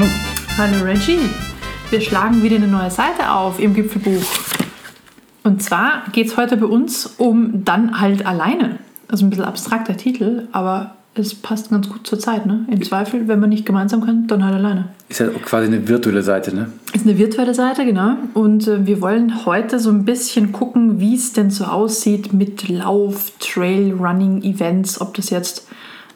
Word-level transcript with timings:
Manu. 0.00 0.10
Hallo 0.56 0.84
Reggie. 0.84 1.18
Wir 1.90 2.00
schlagen 2.00 2.42
wieder 2.42 2.56
eine 2.56 2.68
neue 2.68 2.90
Seite 2.90 3.30
auf 3.30 3.60
im 3.60 3.74
Gipfelbuch. 3.74 4.22
Und 5.44 5.62
zwar 5.62 6.04
geht 6.12 6.28
es 6.28 6.38
heute 6.38 6.56
bei 6.56 6.64
uns 6.64 7.04
um 7.18 7.66
Dann 7.66 8.00
halt 8.00 8.24
alleine. 8.24 8.78
Also 9.08 9.26
ein 9.26 9.30
bisschen 9.30 9.44
abstrakter 9.44 9.96
Titel, 9.98 10.48
aber 10.52 10.94
es 11.14 11.34
passt 11.34 11.70
ganz 11.70 11.90
gut 11.90 12.06
zur 12.06 12.18
Zeit. 12.18 12.46
Ne? 12.46 12.64
Im 12.70 12.82
Zweifel, 12.82 13.28
wenn 13.28 13.40
man 13.40 13.50
nicht 13.50 13.66
gemeinsam 13.66 14.02
kann, 14.02 14.26
dann 14.26 14.42
halt 14.42 14.54
alleine. 14.54 14.88
Ist 15.10 15.20
ja 15.20 15.28
auch 15.28 15.42
quasi 15.42 15.66
eine 15.66 15.86
virtuelle 15.86 16.22
Seite, 16.22 16.54
ne? 16.54 16.72
Ist 16.94 17.04
eine 17.04 17.18
virtuelle 17.18 17.52
Seite, 17.52 17.84
genau. 17.84 18.16
Und 18.32 18.68
äh, 18.68 18.86
wir 18.86 19.02
wollen 19.02 19.44
heute 19.44 19.78
so 19.78 19.90
ein 19.90 20.06
bisschen 20.06 20.52
gucken, 20.52 21.00
wie 21.00 21.14
es 21.14 21.34
denn 21.34 21.50
so 21.50 21.64
aussieht 21.64 22.32
mit 22.32 22.70
Lauf, 22.70 23.32
Trail, 23.38 23.92
Running, 23.92 24.42
Events, 24.44 24.98
ob 24.98 25.12
das 25.14 25.28
jetzt 25.28 25.66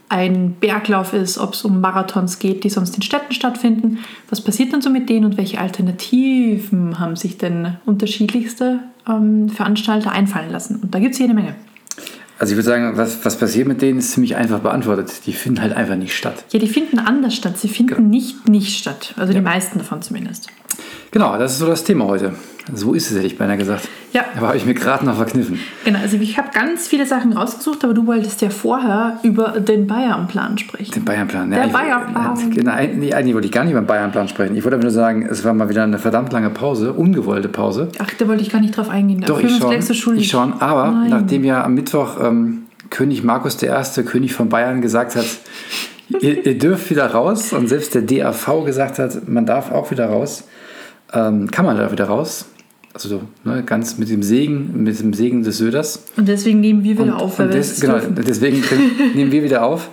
ein 0.08 0.54
Berglauf 0.60 1.12
ist, 1.14 1.38
ob 1.38 1.54
es 1.54 1.64
um 1.64 1.80
Marathons 1.80 2.38
geht, 2.38 2.64
die 2.64 2.70
sonst 2.70 2.94
in 2.96 3.02
Städten 3.02 3.32
stattfinden. 3.32 3.98
Was 4.30 4.40
passiert 4.40 4.72
dann 4.72 4.82
so 4.82 4.90
mit 4.90 5.08
denen 5.08 5.24
und 5.24 5.36
welche 5.36 5.58
Alternativen 5.60 6.98
haben 6.98 7.16
sich 7.16 7.38
denn 7.38 7.76
unterschiedlichste 7.86 8.80
ähm, 9.08 9.48
Veranstalter 9.48 10.12
einfallen 10.12 10.50
lassen? 10.50 10.80
Und 10.82 10.94
da 10.94 10.98
gibt 10.98 11.14
es 11.14 11.18
jede 11.18 11.34
Menge. 11.34 11.54
Also 12.38 12.52
ich 12.52 12.56
würde 12.56 12.68
sagen, 12.68 12.96
was, 12.96 13.24
was 13.24 13.38
passiert 13.38 13.68
mit 13.68 13.80
denen, 13.80 13.98
ist 14.00 14.12
ziemlich 14.12 14.36
einfach 14.36 14.58
beantwortet. 14.58 15.10
Die 15.26 15.32
finden 15.32 15.62
halt 15.62 15.72
einfach 15.74 15.96
nicht 15.96 16.14
statt. 16.16 16.44
Ja, 16.52 16.58
die 16.58 16.66
finden 16.68 16.98
anders 16.98 17.34
statt. 17.34 17.56
Sie 17.58 17.68
finden 17.68 17.94
Genau. 17.94 18.08
nicht 18.08 18.48
nicht 18.48 18.76
statt. 18.78 19.14
Also 19.16 19.32
Ja. 19.32 19.38
die 19.38 19.44
meisten 19.44 19.78
davon 19.78 20.02
zumindest. 20.02 20.48
Genau, 21.14 21.38
das 21.38 21.52
ist 21.52 21.58
so 21.60 21.66
das 21.68 21.84
Thema 21.84 22.06
heute. 22.06 22.32
So 22.74 22.92
ist 22.92 23.08
es, 23.08 23.16
hätte 23.16 23.28
ich 23.28 23.38
beinahe 23.38 23.56
gesagt. 23.56 23.88
Ja. 24.12 24.24
Aber 24.36 24.48
habe 24.48 24.56
ich 24.56 24.66
mir 24.66 24.74
gerade 24.74 25.04
noch 25.04 25.14
verkniffen. 25.14 25.60
Genau, 25.84 26.00
also 26.00 26.16
ich 26.16 26.36
habe 26.38 26.48
ganz 26.52 26.88
viele 26.88 27.06
Sachen 27.06 27.32
rausgesucht, 27.34 27.84
aber 27.84 27.94
du 27.94 28.04
wolltest 28.08 28.42
ja 28.42 28.50
vorher 28.50 29.20
über 29.22 29.60
den 29.60 29.86
Bayern-Plan 29.86 30.58
sprechen. 30.58 30.90
Den 30.90 31.04
Bayernplan. 31.04 31.52
Der 31.52 31.66
ich, 31.66 31.72
Bayernplan. 31.72 32.36
Nein, 32.64 32.98
nee, 32.98 33.14
eigentlich 33.14 33.32
wollte 33.32 33.46
ich 33.46 33.52
gar 33.52 33.62
nicht 33.62 33.70
über 33.70 33.80
den 33.82 33.86
Bayernplan 33.86 34.26
sprechen. 34.26 34.56
Ich 34.56 34.64
wollte 34.64 34.74
aber 34.74 34.82
nur 34.82 34.90
sagen, 34.90 35.24
es 35.30 35.44
war 35.44 35.54
mal 35.54 35.68
wieder 35.68 35.84
eine 35.84 36.00
verdammt 36.00 36.32
lange 36.32 36.50
Pause, 36.50 36.92
ungewollte 36.92 37.48
Pause. 37.48 37.90
Ach, 38.00 38.10
da 38.18 38.26
wollte 38.26 38.42
ich 38.42 38.50
gar 38.50 38.60
nicht 38.60 38.76
drauf 38.76 38.88
eingehen. 38.88 39.20
Doch, 39.20 39.40
ich 39.40 39.56
schon. 39.56 40.16
Ich 40.16 40.28
schon. 40.28 40.54
Aber 40.54 40.90
Nein. 40.90 41.10
nachdem 41.10 41.44
ja 41.44 41.62
am 41.62 41.74
Mittwoch 41.74 42.16
ähm, 42.20 42.64
König 42.90 43.22
Markus 43.22 43.62
I., 43.62 44.02
König 44.02 44.32
von 44.32 44.48
Bayern, 44.48 44.80
gesagt 44.80 45.14
hat, 45.14 45.26
ihr, 46.08 46.44
ihr 46.44 46.58
dürft 46.58 46.90
wieder 46.90 47.06
raus 47.06 47.52
und 47.52 47.68
selbst 47.68 47.94
der 47.94 48.02
DAV 48.02 48.64
gesagt 48.64 48.98
hat, 48.98 49.28
man 49.28 49.46
darf 49.46 49.70
auch 49.70 49.92
wieder 49.92 50.06
raus, 50.06 50.48
ähm, 51.12 51.50
kann 51.50 51.64
man 51.64 51.76
da 51.76 51.90
wieder 51.92 52.06
raus. 52.06 52.46
Also 52.92 53.08
so, 53.08 53.22
ne, 53.42 53.62
ganz 53.64 53.98
mit 53.98 54.08
dem 54.08 54.22
Segen, 54.22 54.82
mit 54.84 54.98
dem 55.00 55.12
Segen 55.14 55.42
des 55.42 55.58
Söders. 55.58 56.04
Und 56.16 56.28
deswegen 56.28 56.60
nehmen 56.60 56.84
wir 56.84 56.96
wieder 56.98 57.16
auf, 57.18 57.38
weil 57.40 57.48
des, 57.48 57.72
es 57.72 57.80
genau, 57.80 57.94
dürfen. 57.94 58.14
deswegen 58.26 58.62
nehmen 59.14 59.32
wir 59.32 59.42
wieder 59.42 59.64
auf. 59.64 59.88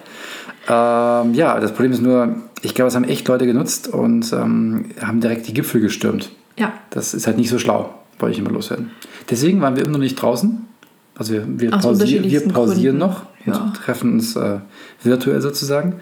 Ähm, 0.67 1.33
ja, 1.33 1.59
das 1.59 1.71
Problem 1.71 1.91
ist 1.91 2.01
nur, 2.01 2.35
ich 2.61 2.75
glaube, 2.75 2.89
es 2.89 2.95
haben 2.95 3.03
echt 3.05 3.27
Leute 3.27 3.47
genutzt 3.47 3.87
und 3.87 4.31
ähm, 4.33 4.85
haben 5.01 5.19
direkt 5.19 5.47
die 5.47 5.53
Gipfel 5.53 5.81
gestürmt. 5.81 6.29
Ja, 6.57 6.73
Das 6.91 7.15
ist 7.15 7.25
halt 7.25 7.37
nicht 7.37 7.49
so 7.49 7.57
schlau, 7.57 7.91
wollte 8.19 8.33
ich 8.33 8.39
immer 8.39 8.51
loswerden. 8.51 8.91
Deswegen 9.31 9.61
waren 9.61 9.75
wir 9.75 9.83
immer 9.83 9.93
noch 9.93 9.99
nicht 9.99 10.21
draußen. 10.21 10.67
Also 11.15 11.33
wir, 11.33 11.43
wir, 11.47 11.73
Aus 11.73 11.81
pausieren, 11.81 12.29
wir 12.29 12.47
pausieren 12.49 12.99
Gründen. 12.99 13.13
noch 13.15 13.23
Ja. 13.45 13.63
und 13.63 13.75
treffen 13.75 14.13
uns 14.13 14.35
äh, 14.35 14.59
virtuell 15.03 15.41
sozusagen. 15.41 15.95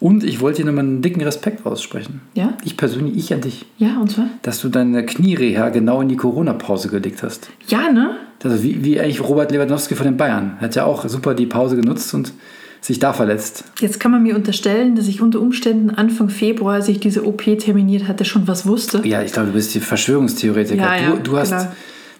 Und 0.00 0.24
ich 0.24 0.40
wollte 0.40 0.62
dir 0.62 0.66
nochmal 0.66 0.84
einen 0.84 1.02
dicken 1.02 1.20
Respekt 1.20 1.66
aussprechen. 1.66 2.22
Ja? 2.34 2.56
Ich 2.64 2.78
persönlich, 2.78 3.16
ich 3.16 3.34
an 3.34 3.42
dich, 3.42 3.66
ja, 3.76 4.00
und 4.00 4.10
zwar? 4.10 4.26
dass 4.42 4.60
du 4.62 4.70
deine 4.70 5.04
Kniereha 5.04 5.68
genau 5.68 6.00
in 6.00 6.08
die 6.08 6.16
Corona-Pause 6.16 6.88
gelegt 6.88 7.22
hast. 7.22 7.50
Ja, 7.68 7.92
ne? 7.92 8.16
Also 8.42 8.62
wie, 8.62 8.82
wie 8.82 8.98
eigentlich 8.98 9.20
Robert 9.20 9.52
Lewandowski 9.52 9.94
von 9.94 10.06
den 10.06 10.16
Bayern. 10.16 10.56
Hat 10.58 10.74
ja 10.74 10.86
auch 10.86 11.06
super 11.06 11.34
die 11.34 11.44
Pause 11.44 11.76
genutzt 11.76 12.14
und 12.14 12.32
sich 12.80 12.98
da 12.98 13.12
verletzt. 13.12 13.64
Jetzt 13.80 14.00
kann 14.00 14.10
man 14.10 14.22
mir 14.22 14.34
unterstellen, 14.34 14.96
dass 14.96 15.06
ich 15.06 15.20
unter 15.20 15.40
Umständen 15.40 15.90
Anfang 15.90 16.30
Februar, 16.30 16.76
als 16.76 16.88
ich 16.88 16.98
diese 16.98 17.26
OP 17.26 17.42
terminiert 17.58 18.08
hatte, 18.08 18.24
schon 18.24 18.48
was 18.48 18.66
wusste. 18.66 19.06
Ja, 19.06 19.22
ich 19.22 19.32
glaube, 19.32 19.48
du 19.48 19.52
bist 19.52 19.74
die 19.74 19.80
Verschwörungstheoretiker. 19.80 20.82
Ja, 20.82 20.96
ja, 20.96 21.10
du, 21.10 21.18
du, 21.18 21.36
hast, 21.36 21.68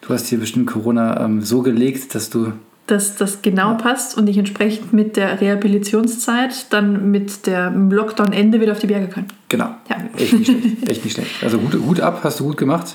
du 0.03 0.09
hast 0.11 0.27
hier 0.27 0.39
bestimmt 0.39 0.67
Corona 0.67 1.25
ähm, 1.25 1.41
so 1.41 1.63
gelegt, 1.63 2.15
dass 2.15 2.29
du 2.29 2.53
Dass 2.91 3.15
das 3.15 3.41
genau 3.41 3.75
passt 3.77 4.19
und 4.19 4.29
ich 4.29 4.37
entsprechend 4.37 4.93
mit 4.93 5.17
der 5.17 5.41
Rehabilitationszeit 5.41 6.73
dann 6.73 7.13
mit 7.13 7.47
dem 7.47 7.93
Lockdown-Ende 7.93 8.61
wieder 8.61 8.73
auf 8.73 8.81
die 8.81 8.89
Berge 8.89 9.07
kann. 9.07 9.27
Genau. 9.49 9.67
Ja. 9.89 9.97
Echt 10.17 10.33
nicht 10.33 10.47
schlecht. 10.47 10.89
Echt 10.91 11.05
nicht 11.05 11.15
schlecht. 11.15 11.31
Also 11.45 11.59
gut, 11.59 11.81
gut 11.81 12.01
ab, 12.01 12.21
hast 12.25 12.41
du 12.41 12.45
gut 12.47 12.57
gemacht. 12.57 12.89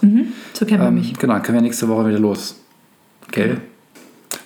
So 0.54 0.66
kennt 0.66 0.80
man 0.80 0.90
Ähm, 0.90 0.96
mich. 0.96 1.18
genau, 1.18 1.34
dann 1.34 1.44
können 1.44 1.60
wir 1.60 1.62
nächste 1.62 1.88
Woche 1.88 2.08
wieder 2.10 2.20
los. 2.20 2.60
Gell? 3.32 3.62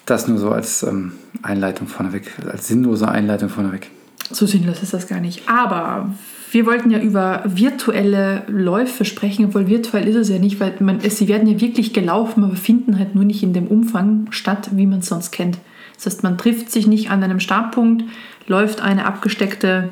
Das 0.06 0.28
nur 0.28 0.38
so 0.38 0.52
als 0.52 0.84
ähm, 0.84 1.14
Einleitung 1.42 1.88
vorneweg, 1.88 2.32
als 2.52 2.68
sinnlose 2.68 3.08
Einleitung 3.08 3.50
vorneweg. 3.50 3.90
So 4.32 4.46
sinnlos 4.46 4.84
ist 4.84 4.94
das 4.94 5.08
gar 5.08 5.20
nicht. 5.20 5.50
Aber 5.50 6.14
wir 6.52 6.66
wollten 6.66 6.90
ja 6.90 7.00
über 7.00 7.44
virtuelle 7.46 8.44
Läufe 8.48 9.06
sprechen, 9.06 9.46
obwohl 9.46 9.68
virtuell 9.68 10.08
ist 10.08 10.16
es 10.16 10.30
ja 10.30 10.40
nicht, 10.40 10.60
weil 10.60 10.74
man, 10.80 11.00
sie 11.02 11.28
werden 11.28 11.48
ja 11.48 11.62
wirklich 11.62 11.94
gelaufen, 11.94 12.44
aber 12.44 12.56
finden 12.56 12.98
halt 12.98 13.16
nur 13.16 13.26
nicht 13.26 13.44
in 13.44 13.54
dem 13.54 13.68
Umfang 13.68 14.28
statt, 14.32 14.70
wie 14.74 14.88
man 14.88 15.00
es 15.00 15.08
sonst 15.08 15.32
kennt. 15.32 15.59
Das 15.96 16.06
heißt, 16.06 16.24
man 16.24 16.38
trifft 16.38 16.72
sich 16.72 16.88
nicht 16.88 17.12
an 17.12 17.24
einem 17.24 17.40
Startpunkt, 17.40 18.04
läuft 18.48 18.82
eine 18.82 19.06
abgesteckte 19.06 19.90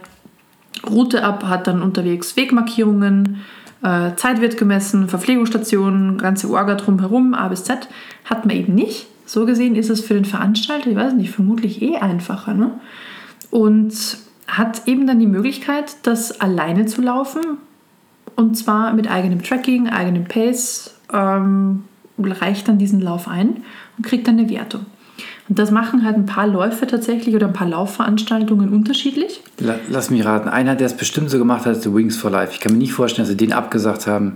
Route 0.90 1.24
ab, 1.24 1.44
hat 1.44 1.68
dann 1.68 1.82
unterwegs 1.82 2.38
Wegmarkierungen, 2.38 3.42
äh, 3.84 4.16
Zeit 4.16 4.42
wird 4.42 4.58
gemessen, 4.58 5.10
Verpflegungsstationen, 5.10 6.18
ganze 6.18 6.50
Orga 6.50 6.76
drumherum, 6.76 7.34
A 7.34 7.48
bis 7.50 7.66
Z, 7.66 7.88
hat 8.26 8.46
man 8.46 8.56
eben 8.56 8.74
nicht. 8.74 9.08
So 9.26 9.46
gesehen 9.46 9.76
ist 9.76 9.90
es 9.90 10.02
für 10.02 10.14
den 10.14 10.26
Veranstalter, 10.26 10.90
ich 10.90 10.96
weiß 10.96 11.14
nicht, 11.14 11.32
vermutlich 11.32 11.82
eh 11.82 11.98
einfacher. 11.98 12.54
Ne? 12.54 12.72
Und 13.52 13.94
hat 14.48 14.88
eben 14.88 15.06
dann 15.08 15.20
die 15.20 15.28
Möglichkeit, 15.28 15.98
das 16.04 16.40
alleine 16.42 16.86
zu 16.86 17.02
laufen. 17.02 17.42
Und 18.36 18.56
zwar 18.56 18.94
mit 18.94 19.10
eigenem 19.10 19.42
Tracking, 19.44 19.90
eigenem 19.90 20.26
Pace, 20.26 20.94
ähm, 21.14 21.84
reicht 22.20 22.68
dann 22.68 22.78
diesen 22.78 23.02
Lauf 23.02 23.28
ein 23.28 23.58
und 23.98 24.06
kriegt 24.06 24.28
dann 24.28 24.38
eine 24.40 24.50
Wertung. 24.50 24.86
Und 25.50 25.58
das 25.60 25.72
machen 25.72 26.04
halt 26.04 26.16
ein 26.18 26.26
paar 26.26 26.46
Läufe 26.48 26.86
tatsächlich 26.88 27.34
oder 27.34 27.48
ein 27.48 27.54
paar 27.54 27.68
Laufveranstaltungen 27.68 28.70
unterschiedlich. 28.70 29.42
La- 29.60 29.80
Lass 29.90 30.10
mich 30.10 30.24
raten. 30.26 30.50
Einer, 30.50 30.76
der 30.76 30.88
es 30.88 30.94
bestimmt 30.96 31.30
so 31.30 31.38
gemacht 31.38 31.66
hat, 31.66 31.74
ist 31.78 31.84
The 31.84 31.94
Wings 31.94 32.18
for 32.18 32.30
Life. 32.30 32.52
Ich 32.54 32.60
kann 32.60 32.74
mir 32.74 32.78
nicht 32.80 32.94
vorstellen, 32.94 33.24
dass 33.24 33.30
sie 33.32 33.38
den 33.38 33.54
abgesagt 33.54 34.08
haben. 34.08 34.34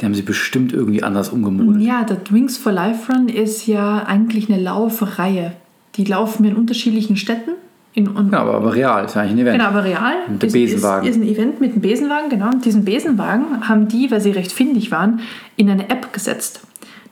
Die 0.00 0.04
haben 0.04 0.14
sie 0.14 0.22
bestimmt 0.22 0.72
irgendwie 0.72 1.02
anders 1.02 1.30
umgemodelt. 1.30 1.82
Ja, 1.82 2.04
der 2.04 2.18
Wings 2.30 2.56
for 2.58 2.70
Life 2.72 3.10
Run 3.12 3.28
ist 3.28 3.66
ja 3.66 4.04
eigentlich 4.04 4.50
eine 4.50 4.62
Laufreihe. 4.62 5.52
Die 5.96 6.04
laufen 6.04 6.44
in 6.44 6.54
unterschiedlichen 6.54 7.16
Städten. 7.16 7.52
In, 7.96 8.08
und 8.08 8.30
Ja, 8.30 8.42
aber, 8.42 8.56
aber 8.56 8.74
real, 8.74 9.06
ist 9.06 9.16
eigentlich 9.16 9.32
ein 9.32 9.38
Event. 9.38 9.58
Genau, 9.58 9.70
aber 9.70 9.82
real. 9.82 10.14
Mit 10.28 10.42
dem 10.42 10.46
ist, 10.48 10.52
Besenwagen. 10.52 11.08
Ist, 11.08 11.16
ist 11.16 11.22
ein 11.22 11.28
Event 11.28 11.60
mit 11.62 11.74
dem 11.74 11.80
Besenwagen, 11.80 12.28
genau. 12.28 12.48
Und 12.48 12.62
diesen 12.62 12.84
Besenwagen 12.84 13.66
haben 13.66 13.88
die, 13.88 14.10
weil 14.10 14.20
sie 14.20 14.32
recht 14.32 14.52
findig 14.52 14.90
waren, 14.90 15.20
in 15.56 15.70
eine 15.70 15.88
App 15.88 16.12
gesetzt. 16.12 16.60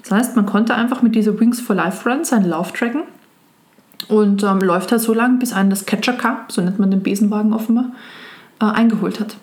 Das 0.02 0.10
heißt, 0.10 0.36
man 0.36 0.44
konnte 0.44 0.74
einfach 0.74 1.00
mit 1.00 1.14
dieser 1.14 1.40
Wings 1.40 1.58
for 1.58 1.74
Life 1.74 2.06
Run 2.06 2.24
seinen 2.24 2.44
Lauf 2.44 2.72
tracken 2.72 3.04
und 4.08 4.42
ähm, 4.42 4.58
läuft 4.60 4.92
halt 4.92 5.00
so 5.00 5.14
lang, 5.14 5.38
bis 5.38 5.54
einen 5.54 5.70
das 5.70 5.86
Catcher 5.86 6.12
Car, 6.12 6.44
so 6.48 6.60
nennt 6.60 6.78
man 6.78 6.90
den 6.90 7.02
Besenwagen 7.02 7.54
offenbar, 7.54 7.86
äh, 8.60 8.66
eingeholt 8.66 9.20
hat. 9.20 9.36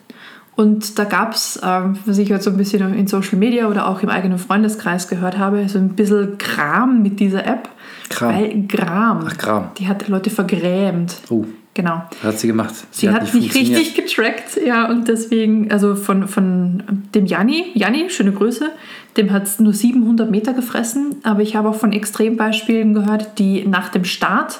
Und 0.61 0.99
da 0.99 1.05
gab 1.05 1.33
es, 1.33 1.59
ähm, 1.63 1.97
was 2.05 2.19
ich 2.19 2.31
halt 2.31 2.44
so 2.44 2.51
ein 2.51 2.57
bisschen 2.57 2.94
in 2.94 3.07
Social 3.07 3.39
Media 3.39 3.67
oder 3.67 3.88
auch 3.88 4.03
im 4.03 4.09
eigenen 4.09 4.38
Freundeskreis 4.38 5.07
gehört 5.07 5.39
habe, 5.39 5.67
so 5.67 5.79
ein 5.79 5.89
bisschen 5.89 6.38
Kram 6.38 7.01
mit 7.01 7.19
dieser 7.19 7.47
App. 7.47 7.67
Kram. 8.09 8.35
Weil 8.35 8.63
Gram. 8.67 9.25
Ach, 9.27 9.38
Kram. 9.38 9.72
Die 9.79 9.88
hat 9.88 10.07
Leute 10.07 10.29
vergrämt. 10.29 11.16
Oh, 11.29 11.45
Genau. 11.73 12.03
was 12.22 12.33
hat 12.33 12.39
sie 12.39 12.47
gemacht? 12.47 12.75
Sie 12.91 13.09
hat, 13.09 13.22
nicht, 13.22 13.31
funktioniert. 13.31 13.79
richtig 13.79 13.95
getrackt, 13.95 14.59
ja, 14.63 14.89
und 14.89 15.07
deswegen, 15.07 15.72
also 15.72 15.95
von, 15.95 16.27
von 16.27 16.83
dem 17.16 17.25
Janni, 17.25 17.72
Janni, 17.75 18.09
schöne 18.09 18.33
Grüße, 18.33 18.69
dem 19.16 19.31
hat 19.31 19.43
es 19.43 19.57
nur 19.59 19.73
700 19.73 20.29
Meter 20.29 20.53
gefressen, 20.53 21.16
aber 21.23 21.41
ich 21.41 21.55
habe 21.55 21.69
auch 21.69 21.75
von 21.75 21.93
Extrembeispielen 21.93 22.93
gehört, 22.93 23.39
die 23.39 23.66
nach 23.66 23.88
dem 23.88 24.03
Start 24.03 24.59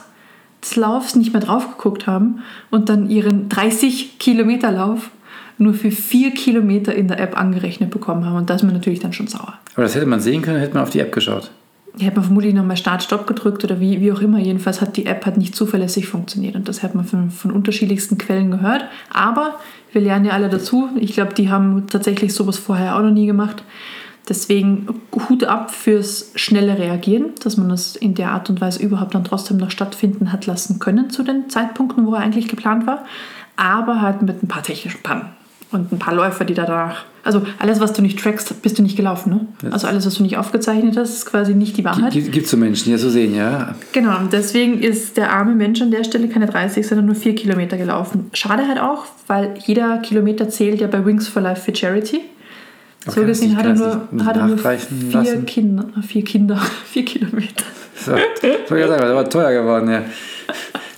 des 0.64 0.78
Laufs 0.78 1.16
nicht 1.18 1.34
mehr 1.34 1.42
drauf 1.42 1.68
geguckt 1.76 2.08
haben 2.08 2.44
und 2.70 2.88
dann 2.88 3.10
ihren 3.10 3.50
30 3.50 4.18
Kilometer 4.18 4.72
Lauf 4.72 5.12
nur 5.62 5.74
für 5.74 5.92
4 5.92 6.32
Kilometer 6.32 6.94
in 6.94 7.08
der 7.08 7.20
App 7.20 7.40
angerechnet 7.40 7.92
bekommen 7.92 8.26
haben 8.26 8.36
und 8.36 8.50
da 8.50 8.56
ist 8.56 8.64
man 8.64 8.74
natürlich 8.74 9.00
dann 9.00 9.14
schon 9.14 9.28
sauer. 9.28 9.54
Aber 9.76 9.84
das 9.84 9.96
hätte 9.96 10.06
man 10.06 10.20
sehen 10.20 10.42
können, 10.42 10.60
hätte 10.60 10.74
man 10.74 10.84
auf 10.84 10.90
die 10.90 11.00
App 11.00 11.12
geschaut. 11.12 11.52
Ich 11.98 12.06
hätte 12.06 12.16
man 12.16 12.26
vermutlich 12.26 12.54
nochmal 12.54 12.78
Start-Stopp 12.78 13.28
gedrückt 13.28 13.64
oder 13.64 13.80
wie, 13.80 14.00
wie 14.00 14.12
auch 14.12 14.22
immer. 14.22 14.40
Jedenfalls 14.40 14.80
hat 14.80 14.96
die 14.96 15.06
App 15.06 15.26
halt 15.26 15.38
nicht 15.38 15.56
zuverlässig 15.56 16.08
funktioniert. 16.08 16.56
Und 16.56 16.70
das 16.70 16.84
hat 16.84 16.96
man 16.96 17.04
von, 17.04 17.32
von 17.32 17.52
unterschiedlichsten 17.52 18.18
Quellen 18.18 18.50
gehört. 18.50 18.86
Aber 19.14 19.56
wir 19.92 20.02
lernen 20.02 20.26
ja 20.26 20.32
alle 20.32 20.48
dazu. 20.48 20.90
Ich 20.96 21.14
glaube, 21.14 21.34
die 21.34 21.50
haben 21.50 21.88
tatsächlich 21.88 22.34
sowas 22.34 22.58
vorher 22.58 22.96
auch 22.96 23.02
noch 23.02 23.12
nie 23.12 23.26
gemacht. 23.26 23.64
Deswegen 24.30 24.88
Hut 25.28 25.44
ab 25.44 25.72
fürs 25.72 26.32
schnelle 26.36 26.78
Reagieren, 26.78 27.32
dass 27.44 27.58
man 27.58 27.68
das 27.68 27.98
in 27.98 28.14
der 28.14 28.32
Art 28.32 28.50
und 28.50 28.62
Weise 28.62 28.82
überhaupt 28.82 29.14
dann 29.14 29.26
trotzdem 29.26 29.58
noch 29.58 29.72
stattfinden 29.72 30.32
hat 30.32 30.46
lassen 30.46 30.80
können 30.80 31.10
zu 31.10 31.24
den 31.24 31.50
Zeitpunkten, 31.50 32.06
wo 32.06 32.14
er 32.14 32.22
eigentlich 32.22 32.48
geplant 32.48 32.88
war. 32.88 33.04
Aber 33.58 34.00
halt 34.00 34.22
mit 34.22 34.42
ein 34.42 34.48
paar 34.48 34.64
technischen 34.64 35.02
Pannen. 35.04 35.26
Und 35.72 35.92
ein 35.92 36.00
paar 36.00 36.14
Läufer, 36.14 36.44
die 36.44 36.54
da 36.54 36.66
danach. 36.66 37.06
Also 37.24 37.44
alles, 37.60 37.80
was 37.80 37.94
du 37.94 38.02
nicht 38.02 38.20
trackst, 38.20 38.62
bist 38.62 38.80
du 38.80 38.84
nicht 38.84 38.98
gelaufen, 38.98 39.30
ne? 39.62 39.72
Also 39.72 39.88
alles, 39.88 40.06
was 40.06 40.16
du 40.16 40.24
nicht 40.24 40.38
aufgezeichnet 40.38 40.98
hast, 40.98 41.14
ist 41.14 41.26
quasi 41.26 41.54
nicht 41.54 41.78
die 41.78 41.86
Wahrheit. 41.86 42.14
Gibt 42.14 42.36
es 42.36 42.50
so 42.50 42.58
Menschen, 42.58 42.86
die 42.86 42.92
das 42.94 43.02
so 43.02 43.10
sehen, 43.10 43.36
ja? 43.36 43.76
Genau, 43.92 44.18
und 44.18 44.34
deswegen 44.34 44.80
ist 44.80 45.18
der 45.18 45.32
arme 45.32 45.54
Mensch 45.54 45.82
an 45.82 45.92
der 45.92 46.04
Stelle 46.04 46.28
keine 46.30 46.48
30, 46.48 46.86
sondern 46.86 47.06
nur 47.06 47.16
4 47.16 47.36
Kilometer 47.36 47.78
gelaufen. 47.78 48.32
Schade 48.34 48.68
halt 48.68 48.80
auch, 48.80 49.06
weil 49.28 49.54
jeder 49.66 50.00
Kilometer 50.00 50.50
zählt 50.50 50.82
ja 50.82 50.88
bei 50.88 51.06
Wings 51.06 51.28
for 51.28 51.44
Life 51.44 51.62
for 51.62 51.76
Charity. 51.76 52.22
So 53.06 53.12
Okay, 53.12 53.26
gesehen 53.26 53.52
ich 53.52 53.56
hat 53.56 53.66
er 53.66 53.74
nur, 53.76 54.26
hat 54.26 54.38
er 54.38 54.48
nur 54.48 54.58
vier. 54.58 55.42
Kinder, 55.46 55.86
vier 56.08 56.24
Kinder, 56.24 56.58
vier 56.86 57.06
Kilometer. 57.06 57.66
So, 57.96 58.16
so 58.68 58.76
ja, 58.76 58.88
sagen, 58.88 59.02
das 59.02 59.16
war 59.16 59.30
teuer 59.30 59.62
geworden, 59.62 59.90
ja. 59.90 60.04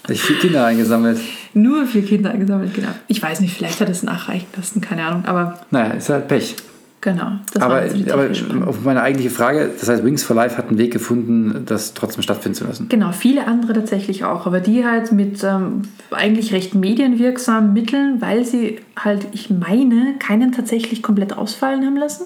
Ich 0.09 0.21
vier 0.21 0.37
Kinder 0.37 0.65
eingesammelt. 0.65 1.19
Nur 1.53 1.85
vier 1.85 2.03
Kinder 2.03 2.31
eingesammelt, 2.31 2.73
genau. 2.73 2.89
Ich 3.07 3.21
weiß 3.21 3.39
nicht, 3.39 3.55
vielleicht 3.55 3.79
hat 3.79 3.89
es 3.89 4.03
nachreichen 4.03 4.47
lassen, 4.55 4.81
keine 4.81 5.05
Ahnung, 5.05 5.25
aber 5.25 5.61
Naja, 5.71 5.93
ist 5.93 6.09
halt 6.09 6.27
Pech. 6.27 6.55
genau. 6.99 7.31
Aber, 7.59 7.81
die 7.81 8.11
aber 8.11 8.29
auf 8.67 8.83
meine 8.83 9.01
eigentliche 9.01 9.29
Frage, 9.29 9.69
das 9.79 9.87
heißt, 9.87 10.03
Wings 10.03 10.23
for 10.23 10.35
Life 10.35 10.57
hat 10.57 10.67
einen 10.67 10.77
Weg 10.77 10.91
gefunden, 10.91 11.63
das 11.65 11.93
trotzdem 11.93 12.21
stattfinden 12.21 12.57
zu 12.57 12.65
lassen. 12.65 12.89
Genau, 12.89 13.11
viele 13.13 13.47
andere 13.47 13.73
tatsächlich 13.73 14.25
auch, 14.25 14.45
aber 14.45 14.59
die 14.59 14.83
halt 14.85 15.13
mit 15.13 15.41
ähm, 15.43 15.83
eigentlich 16.11 16.51
recht 16.53 16.75
medienwirksamen 16.75 17.71
Mitteln, 17.71 18.19
weil 18.19 18.43
sie 18.43 18.79
halt, 18.97 19.27
ich 19.31 19.49
meine, 19.49 20.15
keinen 20.19 20.51
tatsächlich 20.51 21.01
komplett 21.01 21.37
ausfallen 21.37 21.85
haben 21.85 21.97
lassen. 21.97 22.25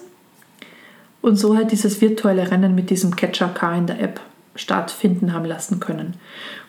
Und 1.22 1.36
so 1.36 1.56
halt 1.58 1.72
dieses 1.72 2.00
virtuelle 2.02 2.50
Rennen 2.50 2.74
mit 2.74 2.90
diesem 2.90 3.16
Catcher-Car 3.16 3.78
in 3.78 3.86
der 3.88 4.00
App 4.02 4.20
stattfinden 4.58 5.34
haben 5.34 5.46
lassen 5.46 5.80
können. 5.80 6.16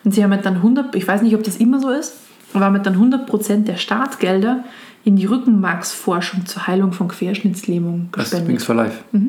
Und 0.03 0.13
sie 0.13 0.23
haben 0.23 0.31
halt 0.31 0.45
dann 0.45 0.55
100, 0.55 0.95
ich 0.95 1.07
weiß 1.07 1.21
nicht, 1.21 1.35
ob 1.35 1.43
das 1.43 1.57
immer 1.57 1.79
so 1.79 1.89
ist, 1.89 2.15
aber 2.53 2.65
haben 2.65 2.75
halt 2.75 2.85
dann 2.85 2.95
100% 2.95 3.65
der 3.65 3.75
Startgelder 3.77 4.63
in 5.03 5.15
die 5.15 5.25
Rückenmarksforschung 5.25 6.45
zur 6.45 6.67
Heilung 6.67 6.93
von 6.93 7.07
Querschnittslähmung 7.07 8.09
Das 8.11 8.25
gespendet. 8.25 8.49
Wings 8.49 8.63
for 8.63 8.75
Life. 8.75 9.03
Ja, 9.11 9.19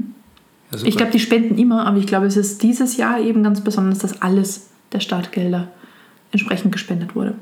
super. 0.78 0.88
Ich 0.88 0.96
glaube, 0.96 1.12
die 1.12 1.20
spenden 1.20 1.58
immer, 1.58 1.86
aber 1.86 1.98
ich 1.98 2.06
glaube, 2.06 2.26
es 2.26 2.36
ist 2.36 2.62
dieses 2.62 2.96
Jahr 2.96 3.18
eben 3.20 3.42
ganz 3.42 3.60
besonders, 3.62 3.98
dass 3.98 4.22
alles 4.22 4.68
der 4.92 5.00
Startgelder 5.00 5.68
entsprechend 6.32 6.72
gespendet 6.72 7.14
wurde. 7.14 7.34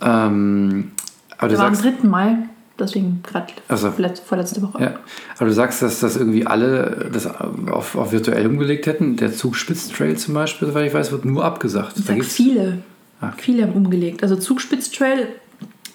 ähm, 0.00 0.92
aber 1.38 1.50
Wir 1.50 1.58
waren 1.58 1.68
am 1.68 1.74
sagst, 1.74 2.02
3. 2.02 2.08
Mai, 2.08 2.36
deswegen 2.80 3.20
gerade 3.22 3.52
Ach 3.68 3.76
so. 3.78 3.92
letzt- 3.96 4.22
vorletzte 4.24 4.62
Woche. 4.62 4.82
ja, 4.82 4.94
aber 5.38 5.46
du 5.46 5.52
sagst, 5.52 5.82
dass 5.82 6.00
das 6.00 6.16
irgendwie 6.16 6.46
alle 6.46 7.08
das 7.12 7.26
auf, 7.26 7.96
auf 7.96 8.12
virtuell 8.12 8.46
umgelegt 8.46 8.86
hätten. 8.86 9.16
Der 9.16 9.32
Zugspitztrail 9.32 10.16
zum 10.16 10.34
Beispiel, 10.34 10.68
soweit 10.68 10.86
ich 10.86 10.94
weiß, 10.94 11.12
wird 11.12 11.24
nur 11.24 11.44
abgesagt. 11.44 11.98
Ich 11.98 12.04
sag, 12.04 12.24
viele, 12.24 12.78
Ah. 13.20 13.32
viele 13.36 13.62
haben 13.64 13.72
umgelegt. 13.74 14.22
Also 14.22 14.36
Zugspitztrail, 14.36 15.28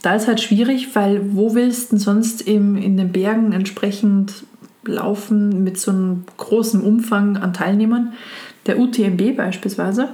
da 0.03 0.15
ist 0.15 0.27
halt 0.27 0.39
schwierig, 0.41 0.89
weil 0.95 1.21
wo 1.35 1.55
willst 1.55 1.91
du 1.91 1.95
denn 1.95 1.99
sonst 1.99 2.41
im, 2.43 2.75
in 2.77 2.97
den 2.97 3.11
Bergen 3.11 3.51
entsprechend 3.51 4.43
laufen 4.85 5.63
mit 5.63 5.79
so 5.79 5.91
einem 5.91 6.25
großen 6.37 6.81
Umfang 6.81 7.37
an 7.37 7.53
Teilnehmern? 7.53 8.13
Der 8.67 8.79
UTMB 8.79 9.35
beispielsweise, 9.35 10.09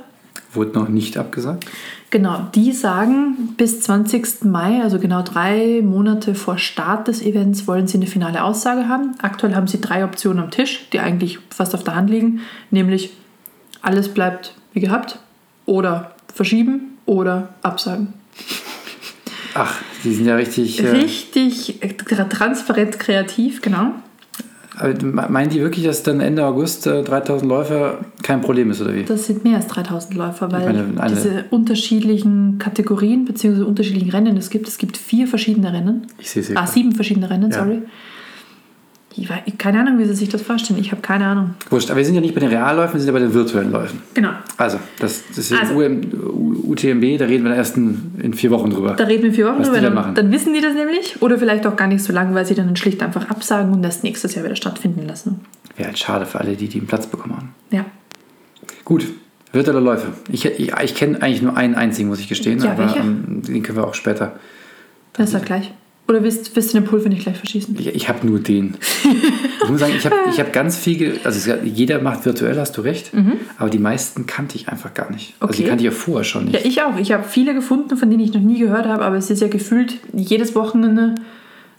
wurde 0.54 0.78
noch 0.78 0.90
nicht 0.90 1.18
abgesagt. 1.18 1.66
Genau, 2.10 2.48
die 2.54 2.74
sagen, 2.74 3.54
bis 3.58 3.82
20. 3.82 4.44
Mai, 4.44 4.82
also 4.82 5.00
genau 5.00 5.22
drei 5.22 5.82
Monate 5.82 6.36
vor 6.36 6.58
Start 6.58 7.08
des 7.08 7.22
Events, 7.22 7.68
wollen 7.68 7.88
sie 7.88 7.98
eine 7.98 8.08
finale 8.08 8.44
Aussage 8.44 8.90
haben. 8.90 9.16
Aktuell 9.22 9.56
haben 9.56 9.68
sie 9.68 9.80
drei 9.80 10.04
Optionen 10.04 10.44
am 10.44 10.52
Tisch, 10.52 10.90
die 10.92 11.00
eigentlich 11.00 11.40
fast 11.50 11.74
auf 11.74 11.84
der 11.84 11.96
Hand 11.96 12.10
liegen, 12.10 12.42
nämlich 12.70 13.12
alles 13.82 14.10
bleibt 14.10 14.56
wie 14.74 14.82
gehabt 14.82 15.20
oder 15.66 16.16
verschieben 16.34 16.98
oder 17.06 17.50
absagen. 17.62 18.14
Ach, 19.54 19.80
die 20.04 20.14
sind 20.14 20.28
ja 20.28 20.36
richtig. 20.36 20.82
Äh, 20.84 20.90
Richtig 20.90 21.84
äh, 21.84 21.94
transparent 21.94 23.00
kreativ, 23.00 23.62
genau. 23.62 23.94
Aber 24.78 24.94
meinen 25.30 25.50
die 25.50 25.60
wirklich, 25.60 25.86
dass 25.86 26.04
dann 26.04 26.22
Ende 26.22 26.46
August 26.46 26.88
äh, 26.88 27.04
3000 27.04 27.48
Läufer 27.50 28.00
kein 28.24 28.42
Problem 28.42 28.72
ist, 28.72 28.82
oder 28.82 28.94
wie? 28.94 29.04
Das 29.04 29.26
sind 29.28 29.44
mehr 29.44 29.58
als 29.58 29.68
3000 29.68 30.16
Läufer, 30.16 30.52
weil 30.52 30.66
meine, 30.66 31.02
eine- 31.02 31.14
diese 31.16 31.46
unterschiedlichen 31.50 32.58
Kategorien 32.58 33.26
bzw. 33.26 33.64
unterschiedlichen 33.64 34.12
Rennen 34.12 34.38
es 34.38 34.50
gibt. 34.50 34.68
Es 34.68 34.78
gibt 34.78 34.98
vier 34.98 35.28
verschiedene 35.28 35.74
Rennen. 35.74 36.08
Ich 36.20 36.30
sehe 36.32 36.42
es 36.44 36.56
Ah, 36.56 36.66
sieben 36.68 36.94
verschiedene 36.94 37.30
Rennen, 37.30 37.52
Ja. 37.52 37.60
sorry. 37.60 37.82
Ich 39.16 39.30
weiß, 39.30 39.40
keine 39.58 39.82
Ahnung, 39.82 40.00
wie 40.00 40.06
Sie 40.06 40.14
sich 40.14 40.30
das 40.30 40.42
vorstellen. 40.42 40.80
Ich 40.80 40.92
habe 40.92 41.02
keine 41.02 41.26
Ahnung. 41.26 41.56
Wurscht, 41.70 41.90
aber 41.90 41.98
wir 41.98 42.06
sind 42.06 42.16
ja 42.16 42.22
nicht 42.22 42.34
bei 42.34 42.40
den 42.40 42.50
Realläufen, 42.50 42.94
wir 42.94 43.00
sind 43.02 43.08
ja 43.08 43.14
bei 43.14 43.20
den 43.20 43.34
virtuellen 43.34 43.72
Läufen. 43.72 44.02
Genau. 44.14 44.30
Also, 44.58 44.80
das, 45.00 45.24
das 45.28 45.52
ist 45.52 45.54
Also. 45.54 45.74
UM, 45.76 46.02
UTMB, 46.70 47.18
da 47.20 47.26
reden 47.26 47.44
wir 47.44 47.54
erst 47.54 47.76
in, 47.76 48.14
in 48.22 48.34
vier 48.34 48.52
Wochen 48.52 48.70
drüber. 48.70 48.94
Da 48.94 49.04
reden 49.04 49.24
wir 49.24 49.34
vier 49.34 49.48
Wochen 49.48 49.60
Was 49.60 49.68
drüber. 49.68 49.80
da 49.82 49.84
Dann, 49.88 49.94
machen. 49.94 50.16
dann 50.16 50.32
wissen 50.32 50.54
die 50.54 50.62
das 50.62 50.74
nämlich. 50.76 51.22
Oder 51.22 51.38
vielleicht 51.38 51.68
auch 51.68 51.76
gar 51.76 51.88
nicht 51.88 52.04
so 52.04 52.14
lange, 52.14 52.34
weil 52.36 52.46
sie 52.46 52.56
dann 52.56 52.74
schlicht 52.78 53.04
einfach 53.04 53.30
absagen 53.30 53.74
und 53.74 53.82
das 53.84 54.02
nächstes 54.04 54.34
Jahr 54.36 54.46
wieder 54.46 54.56
stattfinden 54.56 55.06
lassen. 55.06 55.42
Wäre 55.76 55.88
halt 55.90 56.00
schade 56.00 56.26
für 56.26 56.40
alle, 56.40 56.56
die, 56.56 56.68
die 56.70 56.78
einen 56.80 56.88
Platz 56.88 57.06
bekommen 57.08 57.36
haben. 57.36 57.50
Ja. 57.72 57.86
Gut, 58.86 59.06
virtuelle 59.52 59.82
Läufe. 59.82 60.08
Ich, 60.32 60.46
ich, 60.46 60.72
ich 60.74 60.96
kenne 60.96 61.22
eigentlich 61.22 61.42
nur 61.42 61.58
einen 61.58 61.76
einzigen, 61.76 62.08
muss 62.08 62.20
ich 62.22 62.30
gestehen. 62.30 62.60
Ja, 62.60 62.72
aber 62.72 62.86
welcher? 62.86 63.02
ähm, 63.02 63.42
den 63.46 63.62
können 63.62 63.78
wir 63.78 63.88
auch 63.88 63.94
später. 63.94 64.34
Das 65.14 65.28
ist 65.28 65.34
ja 65.34 65.40
gleich. 65.40 65.74
Oder 66.08 66.24
willst, 66.24 66.54
willst 66.56 66.74
du 66.74 66.80
den 66.80 66.86
Pulver 66.86 67.08
nicht 67.08 67.24
gleich 67.24 67.38
verschießen? 67.38 67.74
Ich, 67.80 67.88
ich 67.88 68.10
habe 68.10 68.28
nur 68.28 68.40
den. 68.40 68.76
ich 69.64 69.70
muss 69.70 69.80
sagen, 69.80 69.94
ich 69.98 70.06
habe 70.06 70.16
ich 70.30 70.40
hab 70.42 70.52
ganz 70.54 70.76
viel, 70.76 71.20
also 71.24 71.52
jeder 71.64 72.02
macht 72.02 72.26
virtuell, 72.26 72.58
hast 72.60 72.76
du 72.78 72.82
recht, 72.82 73.12
aber 73.58 73.70
die 73.70 73.80
meisten 73.80 74.26
kannte 74.26 74.58
ich 74.58 74.68
einfach 74.68 74.94
gar 74.94 75.10
nicht. 75.12 75.36
Also 75.40 75.54
die 75.54 75.60
Mhm. 75.60 75.64
Okay. 75.64 75.70
kannte 75.70 75.84
ich 75.84 75.92
ja 75.94 75.98
vorher 75.98 76.24
schon 76.26 76.46
nicht. 76.46 76.56
Ja, 76.56 76.62
ich 76.66 76.82
auch. 76.82 76.98
Ich 76.98 77.12
habe 77.14 77.24
viele 77.24 77.54
gefunden, 77.54 77.96
von 77.96 78.10
denen 78.10 78.22
ich 78.24 78.34
noch 78.34 78.42
nie 78.42 78.60
gehört 78.60 78.86
habe, 78.88 79.04
aber 79.06 79.16
es 79.16 79.30
ist 79.30 79.42
ja 79.42 79.48
gefühlt 79.48 79.96
jedes 80.12 80.54
Wochenende 80.54 81.16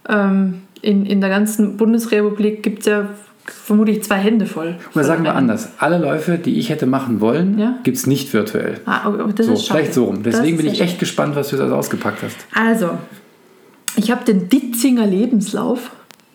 ähm, 0.08 0.62
in, 0.80 1.04
in 1.04 1.20
der 1.20 1.28
ganzen 1.30 1.76
Bundesrepublik 1.76 2.62
gibt 2.62 2.80
es 2.80 2.86
ja 2.86 3.08
vermutlich 3.44 4.02
zwei 4.02 4.16
Hände 4.16 4.46
voll. 4.46 4.76
Oder 4.94 5.04
sagen 5.04 5.24
wir 5.24 5.34
anders, 5.34 5.70
alle 5.78 5.98
Läufe, 5.98 6.38
die 6.38 6.58
ich 6.58 6.70
hätte 6.70 6.86
machen 6.86 7.20
wollen, 7.20 7.58
Ja. 7.58 7.78
gibt 7.82 7.96
es 7.98 8.06
nicht 8.06 8.32
virtuell. 8.32 8.80
Ah, 8.86 9.02
aber 9.04 9.32
das 9.32 9.46
So, 9.46 9.52
ist 9.52 9.66
schade. 9.66 9.80
vielleicht 9.80 9.94
so 9.94 10.04
rum. 10.06 10.22
Deswegen 10.22 10.56
bin 10.56 10.66
ich 10.66 10.80
echt 10.80 10.98
gespannt, 10.98 11.36
was 11.36 11.48
du 11.50 11.56
da 11.56 11.70
ausgepackt 11.70 12.22
hast. 12.22 12.36
Also, 12.54 12.90
ich 13.96 14.10
habe 14.10 14.24
den 14.24 14.48
Ditzinger 14.48 15.06
Lebenslauf. 15.06 15.90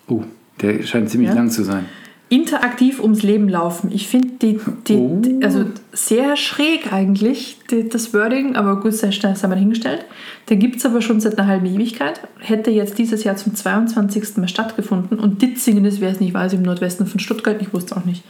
Uh, 0.09 0.23
der 0.61 0.83
scheint 0.83 1.09
ziemlich 1.09 1.29
Ja. 1.29 1.35
lang 1.35 1.49
zu 1.49 1.63
sein. 1.63 1.85
Interaktiv 2.29 2.99
ums 2.99 3.23
Leben 3.23 3.47
laufen. 3.47 3.89
Ich 3.93 4.07
finde 4.09 4.33
die, 4.41 4.59
die, 4.87 4.95
Oh. 4.95 5.21
also 5.43 5.63
sehr 5.93 6.35
schräg 6.35 6.91
eigentlich, 6.91 7.57
die, 7.71 7.87
das 7.87 8.13
Wording, 8.13 8.57
aber 8.57 8.81
gut, 8.81 8.93
sei 8.93 9.11
sei 9.11 9.29
mal 9.47 9.55
dahingestellt. 9.55 10.03
Den 10.49 10.59
gibt 10.59 10.75
es 10.77 10.85
aber 10.85 11.01
schon 11.01 11.21
seit 11.21 11.39
einer 11.39 11.47
halben 11.47 11.65
Ewigkeit. 11.67 12.19
Hätte 12.39 12.69
jetzt 12.69 12.97
dieses 12.97 13.23
Jahr 13.23 13.37
zum 13.37 13.55
22. 13.55 14.37
Mal 14.37 14.49
stattgefunden 14.49 15.19
und 15.19 15.41
Ditzingen 15.41 15.85
ist, 15.85 16.01
wer 16.01 16.11
es 16.11 16.19
nicht 16.19 16.33
weiß, 16.33 16.51
im 16.53 16.63
Nordwesten 16.63 17.07
von 17.07 17.21
Stuttgart, 17.21 17.61
ich 17.61 17.73
wusste 17.73 17.95
auch 17.95 18.03
nicht. 18.03 18.23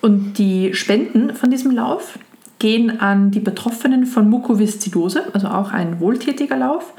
Und 0.00 0.38
die 0.38 0.72
Spenden 0.72 1.34
von 1.34 1.50
diesem 1.50 1.70
Lauf 1.70 2.18
gehen 2.58 2.98
an 3.00 3.30
die 3.30 3.40
Betroffenen 3.40 4.06
von 4.06 4.30
Mukoviszidose, 4.30 5.24
also 5.34 5.48
auch 5.48 5.70
ein 5.72 6.00
wohltätiger 6.00 6.56
Lauf, 6.56 6.94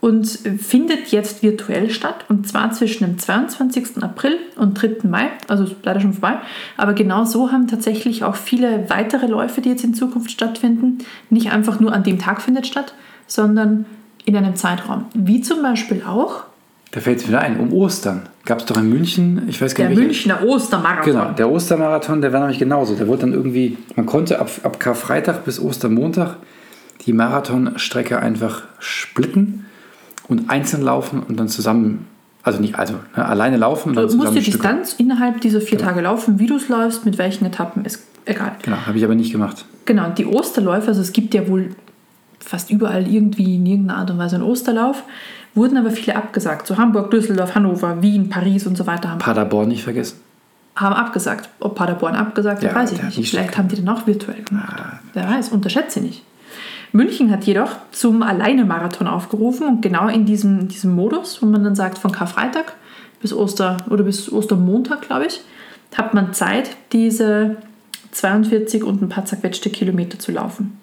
und 0.00 0.26
findet 0.26 1.08
jetzt 1.08 1.42
virtuell 1.42 1.90
statt, 1.90 2.24
und 2.28 2.48
zwar 2.48 2.72
zwischen 2.72 3.04
dem 3.04 3.18
22. 3.18 4.02
April 4.02 4.38
und 4.56 4.74
3. 4.74 5.06
Mai, 5.08 5.28
also 5.48 5.64
ist 5.64 5.76
leider 5.82 6.00
schon 6.00 6.14
vorbei. 6.14 6.38
Aber 6.76 6.94
genau 6.94 7.24
so 7.24 7.52
haben 7.52 7.68
tatsächlich 7.68 8.24
auch 8.24 8.34
viele 8.36 8.88
weitere 8.88 9.26
Läufe, 9.26 9.60
die 9.60 9.68
jetzt 9.68 9.84
in 9.84 9.92
Zukunft 9.94 10.30
stattfinden, 10.30 10.98
nicht 11.28 11.52
einfach 11.52 11.80
nur 11.80 11.92
an 11.92 12.02
dem 12.02 12.18
Tag 12.18 12.40
findet 12.40 12.66
statt, 12.66 12.94
sondern 13.26 13.84
in 14.24 14.36
einem 14.36 14.56
Zeitraum. 14.56 15.04
Wie 15.14 15.40
zum 15.42 15.62
Beispiel 15.62 16.02
auch 16.06 16.44
Da 16.92 17.00
fällt 17.00 17.18
es 17.20 17.28
mir 17.28 17.38
ein, 17.38 17.60
um 17.60 17.72
Ostern 17.72 18.22
gab 18.46 18.60
es 18.60 18.64
doch 18.64 18.78
in 18.78 18.88
München, 18.88 19.42
ich 19.48 19.60
weiß 19.60 19.74
gar 19.74 19.86
der 19.86 19.90
nicht, 19.96 19.98
welche- 19.98 20.28
Münchner 20.30 20.48
Ostermarathon. 20.48 21.12
Genau, 21.12 21.30
der 21.32 21.50
Ostermarathon, 21.50 22.20
der 22.22 22.32
war 22.32 22.40
nämlich 22.40 22.58
genauso. 22.58 22.94
Der 22.94 23.06
wurde 23.06 23.20
dann 23.20 23.32
irgendwie, 23.34 23.76
man 23.96 24.06
konnte 24.06 24.40
ab, 24.40 24.50
ab 24.62 24.80
Karfreitag 24.80 25.44
bis 25.44 25.60
Ostermontag 25.60 26.36
die 27.06 27.12
Marathonstrecke 27.12 28.18
einfach 28.18 28.62
splitten 28.78 29.66
und 30.30 30.48
einzeln 30.48 30.82
laufen 30.82 31.22
und 31.22 31.38
dann 31.38 31.48
zusammen, 31.48 32.06
also 32.42 32.60
nicht, 32.60 32.76
also 32.76 32.94
ne, 33.16 33.24
alleine 33.24 33.56
laufen 33.56 33.90
und 33.90 33.96
dann 33.96 34.08
Du 34.08 34.16
musst 34.16 34.34
die. 34.34 34.40
Distanz 34.40 34.94
innerhalb 34.94 35.40
dieser 35.40 35.60
vier 35.60 35.78
Tage 35.78 36.00
laufen, 36.00 36.38
wie 36.38 36.46
du 36.46 36.56
es 36.56 36.68
läufst, 36.68 37.04
mit 37.04 37.18
welchen 37.18 37.44
Etappen, 37.44 37.84
ist 37.84 38.04
egal. 38.24 38.52
Genau, 38.62 38.76
habe 38.86 38.96
ich 38.96 39.04
aber 39.04 39.14
nicht 39.14 39.32
gemacht. 39.32 39.64
Genau, 39.84 40.06
und 40.06 40.18
die 40.18 40.26
Osterläufe, 40.26 40.88
also 40.88 41.00
es 41.00 41.12
gibt 41.12 41.34
ja 41.34 41.46
wohl 41.48 41.74
fast 42.38 42.70
überall 42.70 43.06
irgendwie 43.06 43.56
in 43.56 43.66
irgendeiner 43.66 43.98
Art 44.00 44.10
und 44.10 44.18
Weise 44.18 44.36
einen 44.36 44.44
Osterlauf, 44.44 45.02
wurden 45.54 45.76
aber 45.76 45.90
viele 45.90 46.16
abgesagt. 46.16 46.66
So 46.66 46.78
Hamburg, 46.78 47.10
Düsseldorf, 47.10 47.54
Hannover, 47.54 48.00
Wien, 48.02 48.28
Paris 48.28 48.66
und 48.66 48.76
so 48.76 48.86
weiter 48.86 49.10
haben, 49.10 49.18
Paderborn 49.18 49.68
nicht 49.68 49.82
vergessen. 49.82 50.18
haben 50.76 50.94
abgesagt. 50.94 51.48
Ob 51.58 51.74
Paderborn 51.74 52.14
abgesagt 52.14 52.62
Ja, 52.62 52.74
weiß 52.74 52.92
ich 52.92 53.02
nicht. 53.02 53.30
Vielleicht 53.30 53.58
haben 53.58 53.68
die 53.68 53.76
dann 53.76 53.88
auch 53.88 54.06
virtuell 54.06 54.42
gemacht. 54.44 54.76
Wer 55.12 55.28
weiß, 55.28 55.48
unterschätze 55.50 56.00
nicht. 56.00 56.22
München 56.92 57.30
hat 57.30 57.44
jedoch 57.44 57.70
zum 57.92 58.22
Alleine-Marathon 58.22 59.06
aufgerufen 59.06 59.66
und 59.66 59.82
genau 59.82 60.08
in 60.08 60.26
diesem, 60.26 60.68
diesem 60.68 60.94
Modus, 60.94 61.40
wo 61.42 61.46
man 61.46 61.62
dann 61.64 61.74
sagt, 61.74 61.98
von 61.98 62.12
Karfreitag 62.12 62.74
bis 63.22 63.32
Oster 63.32 63.76
oder 63.90 64.02
bis 64.02 64.30
Ostermontag, 64.32 65.02
glaube 65.02 65.26
ich, 65.26 65.40
hat 65.96 66.14
man 66.14 66.32
Zeit, 66.32 66.70
diese 66.92 67.56
42 68.12 68.82
und 68.82 69.02
ein 69.02 69.08
paar 69.08 69.24
zerquetschte 69.24 69.70
Kilometer 69.70 70.18
zu 70.18 70.32
laufen. 70.32 70.78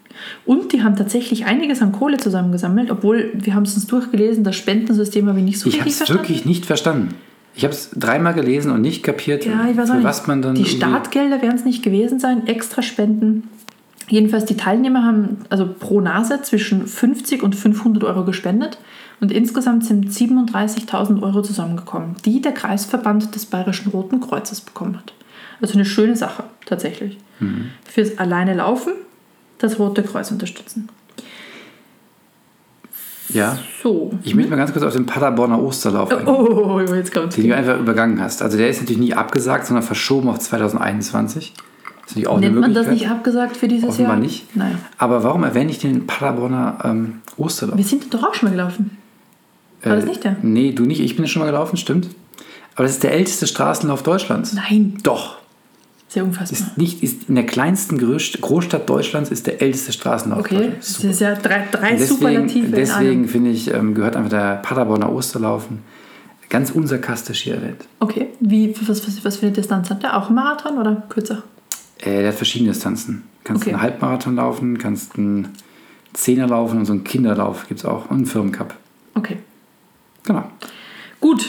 Und 0.46 0.74
die 0.74 0.84
haben 0.84 0.96
tatsächlich 0.96 1.46
einiges 1.46 1.82
an 1.82 1.92
Kohle 1.92 2.18
zusammengesammelt, 2.18 2.90
obwohl 2.90 3.32
wir 3.34 3.54
haben 3.54 3.64
es 3.64 3.76
uns 3.76 3.86
durchgelesen, 3.88 4.44
das 4.44 4.56
Spendensystem 4.56 5.28
habe 5.28 5.40
ich 5.40 5.46
nicht 5.46 5.60
so 5.60 5.70
Ich 5.70 5.80
habe 5.80 5.86
richtig 5.90 6.10
es 6.10 6.14
wirklich 6.14 6.46
nicht 6.46 6.66
verstanden. 6.66 7.14
Ich 7.54 7.64
habe 7.64 7.74
es 7.74 7.90
dreimal 7.92 8.34
gelesen 8.34 8.72
und 8.72 8.82
nicht 8.82 9.04
kapiert, 9.04 9.46
Ja, 9.46 9.68
ich 9.70 9.76
für 9.76 9.82
nicht. 9.96 10.04
was 10.04 10.28
man 10.28 10.42
dann. 10.42 10.56
die 10.56 10.66
Startgelder 10.66 11.42
werden 11.42 11.56
es 11.56 11.66
nicht 11.66 11.84
gewesen 11.84 12.20
sein, 12.20 12.46
extra 12.48 12.82
Spenden. 12.82 13.50
Jedenfalls 14.10 14.46
die 14.46 14.56
Teilnehmer 14.56 15.04
haben 15.04 15.40
also 15.50 15.68
pro 15.68 16.00
Nase 16.00 16.42
zwischen 16.42 16.88
50 16.88 17.44
und 17.44 17.56
500 17.56 18.04
Euro 18.06 18.24
gespendet 18.24 18.78
und 19.20 19.32
insgesamt 19.32 19.86
sind 19.86 20.10
37.000 20.10 21.22
Euro 21.22 21.42
zusammengekommen, 21.42 22.16
die 22.24 22.42
der 22.42 22.54
Kreisverband 22.54 23.36
des 23.36 23.46
Bayerischen 23.48 23.92
Roten 23.92 24.22
Kreuzes 24.22 24.62
bekommen 24.62 24.98
hat. 24.98 25.14
Also 25.62 25.74
eine 25.74 25.86
schöne 25.86 26.16
Sache 26.16 26.44
tatsächlich. 26.66 27.18
Mhm. 27.40 27.72
Fürs 27.86 28.18
alleine 28.18 28.54
Laufen 28.54 28.94
das 29.58 29.78
Rote 29.80 30.04
Kreuz 30.04 30.32
unterstützen. 30.32 30.88
Ja. 33.30 33.58
So. 33.84 34.14
Ich 34.24 34.36
möchte 34.36 34.50
mal 34.50 34.56
ganz 34.56 34.72
kurz 34.72 34.86
auf 34.86 34.94
den 34.94 35.06
Paderborner 35.06 35.62
Osterlauf 35.62 36.10
eingehen, 36.12 36.28
Oh, 36.28 36.80
jetzt 36.80 37.14
kommt's. 37.14 37.36
den 37.36 37.50
du 37.50 37.56
einfach 37.56 37.78
übergangen 37.78 38.22
hast. 38.22 38.42
Also 38.42 38.58
der 38.58 38.70
ist 38.70 38.80
natürlich 38.80 39.02
nicht 39.02 39.18
abgesagt, 39.18 39.66
sondern 39.66 39.84
verschoben 39.84 40.30
auf 40.30 40.40
2021. 40.40 41.54
Das 42.08 42.16
ist 42.16 42.28
auch 42.28 42.40
Nennt 42.40 42.52
eine 42.54 42.62
man 42.62 42.74
das 42.74 42.88
nicht 42.88 43.10
abgesagt 43.10 43.58
für 43.58 43.68
dieses 43.68 43.90
Offenbar 43.90 44.14
Jahr? 44.14 44.22
nicht. 44.22 44.56
Nein. 44.56 44.78
Aber 44.98 45.24
warum 45.24 45.44
erwähne 45.44 45.72
ich 45.72 45.80
den 45.80 46.08
Paderborner 46.08 46.80
ähm, 46.86 47.20
Osterlauf? 47.36 47.78
Wir 47.78 47.84
sind 47.84 48.14
doch 48.14 48.24
auch 48.24 48.34
schon 48.34 48.50
mal 48.50 48.56
gelaufen. 48.56 48.98
War 49.84 49.96
das 49.96 50.06
Äh, 50.06 50.08
nicht 50.08 50.24
der? 50.24 50.36
Nee, 50.42 50.72
du 50.72 50.84
nicht. 50.84 51.02
Ich 51.02 51.16
bin 51.18 51.28
schon 51.28 51.42
mal 51.42 51.46
gelaufen, 51.48 51.76
stimmt. 51.78 52.08
Aber 52.76 52.84
das 52.84 52.94
ist 52.94 53.04
der 53.04 53.12
älteste 53.14 53.46
Straßenlauf 53.48 54.04
Deutschlands. 54.04 54.54
Nein. 54.54 54.98
Doch. 55.04 55.38
Sehr 56.08 56.24
unfassbar. 56.24 56.58
Ist 56.70 56.78
nicht, 56.78 57.04
ist 57.04 57.28
in 57.28 57.36
der 57.36 57.46
kleinsten 57.46 57.98
Groß- 58.00 58.40
Großstadt 58.40 58.90
Deutschlands 58.90 59.30
ist 59.30 59.46
der 59.46 59.62
älteste 59.62 59.92
Straßenlauf 59.92 60.40
Okay, 60.40 60.72
das 60.78 61.04
ist 61.04 61.20
ja 61.20 61.36
drei, 61.36 61.68
drei 61.70 61.92
Und 61.94 62.02
Superlative. 62.02 62.68
Deswegen, 62.68 62.74
deswegen 62.76 63.28
finde 63.28 63.50
ich, 63.50 63.74
ähm, 63.74 63.94
gehört 63.94 64.16
einfach 64.16 64.30
der 64.30 64.56
Paderborner 64.64 65.12
Osterlaufen 65.12 65.80
ganz 66.50 66.72
unsarkastisch 66.72 67.42
hier 67.42 67.56
erwähnt. 67.56 67.84
Okay, 68.00 68.28
wie, 68.40 68.74
was, 68.88 69.06
was, 69.06 69.26
was 69.26 69.36
für 69.36 69.48
eine 69.48 69.56
Distanz 69.56 69.90
hat 69.90 70.02
der? 70.04 70.16
Auch 70.16 70.30
ein 70.30 70.36
Marathon 70.36 70.78
oder 70.78 71.04
kürzer? 71.10 71.44
Äh, 72.00 72.20
der 72.22 72.28
hat 72.30 72.36
verschiedene 72.36 72.72
Distanzen. 72.72 73.24
Kannst 73.44 73.64
Okay. 73.64 73.74
einen 73.74 73.82
Halbmarathon 73.82 74.36
laufen, 74.36 74.78
kannst 74.78 75.18
einen 75.18 75.50
Zehner 76.14 76.48
laufen 76.48 76.80
und 76.80 76.86
so 76.86 76.94
einen 76.94 77.04
Kinderlauf 77.04 77.68
gibt 77.68 77.80
es 77.82 77.86
auch 77.86 78.10
und 78.10 78.18
einen 78.18 78.26
Firmencup. 78.26 78.74
Okay, 79.16 79.38
Genau. 80.26 80.44
gut. 81.22 81.46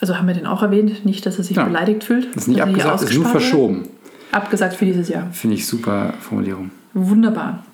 Also 0.00 0.16
haben 0.16 0.26
wir 0.26 0.34
den 0.34 0.46
auch 0.46 0.62
erwähnt, 0.62 1.04
nicht, 1.04 1.26
dass 1.26 1.36
er 1.36 1.44
sich 1.44 1.56
Ja. 1.56 1.64
beleidigt 1.64 2.04
fühlt. 2.04 2.28
Das 2.34 2.44
ist 2.44 2.48
nicht 2.48 2.62
abgesagt, 2.62 3.02
ist 3.02 3.14
nur 3.14 3.26
verschoben. 3.26 3.88
Abgesagt 4.32 4.74
für 4.74 4.86
dieses 4.86 5.08
Jahr. 5.08 5.28
Finde 5.32 5.56
ich 5.56 5.66
super 5.66 6.14
Formulierung. 6.20 6.70
Wunderbar. 6.94 7.64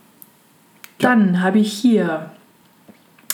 Dann 0.99 1.42
habe 1.42 1.59
ich 1.59 1.73
hier 1.73 2.30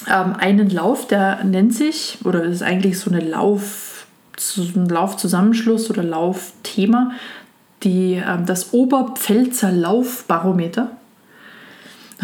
ähm, 0.08 0.34
einen 0.38 0.68
Lauf, 0.68 1.06
der 1.06 1.42
nennt 1.44 1.72
sich, 1.74 2.18
oder 2.24 2.40
das 2.40 2.56
ist 2.56 2.62
eigentlich 2.62 2.98
so 2.98 3.10
eine 3.10 3.20
Lauf, 3.20 4.06
so 4.36 4.62
ein 4.62 4.88
Laufzusammenschluss 4.88 5.88
oder 5.88 6.02
Laufthema, 6.02 7.12
die, 7.84 8.14
ähm, 8.14 8.46
das 8.46 8.72
Oberpfälzer 8.72 9.72
Laufbarometer. 9.72 10.90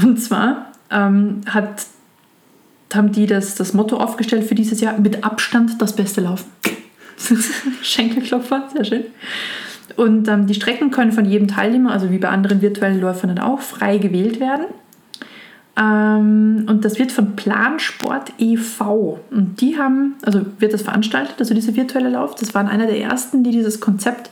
Und 0.03 0.21
zwar 0.21 0.73
ähm, 0.91 1.41
hat, 1.49 1.87
haben 2.95 3.13
die 3.13 3.27
das, 3.27 3.55
das 3.55 3.75
Motto 3.75 3.97
aufgestellt 3.97 4.45
für 4.45 4.55
dieses 4.55 4.81
Jahr, 4.81 4.99
mit 4.99 5.25
Abstand 5.25 5.81
das 5.81 5.95
beste 5.95 6.21
Laufen. 6.21 6.47
Schenkelklopfer, 7.83 8.69
sehr 8.73 8.85
schön. 8.85 9.05
Und 9.97 10.29
ähm, 10.29 10.47
die 10.47 10.55
Strecken 10.55 10.91
können 10.91 11.13
von 11.13 11.25
jedem 11.25 11.49
Teilnehmer, 11.49 11.93
also 11.93 12.11
wie 12.11 12.19
bei 12.19 12.29
anderen 12.29 12.63
virtuellen 12.63 13.01
Läufern 13.01 13.35
dann 13.35 13.45
auch, 13.45 13.61
frei 13.61 13.99
gewählt 13.99 14.39
werden. 14.39 14.67
Ähm, 15.79 16.67
und 16.69 16.85
das 16.85 16.99
wird 16.99 17.13
von 17.13 17.37
Plansport 17.37 18.33
e.V. 18.39 19.21
Und 19.31 19.61
die 19.61 19.79
haben, 19.79 20.15
also 20.23 20.45
wird 20.59 20.73
das 20.73 20.83
veranstaltet, 20.83 21.37
also 21.39 21.55
dieser 21.55 21.75
virtuelle 21.75 22.11
Lauf. 22.11 22.35
Das 22.35 22.55
waren 22.55 22.69
einer 22.69 22.87
der 22.87 23.01
ersten, 23.01 23.43
die 23.43 23.51
dieses 23.51 23.81
Konzept 23.81 24.31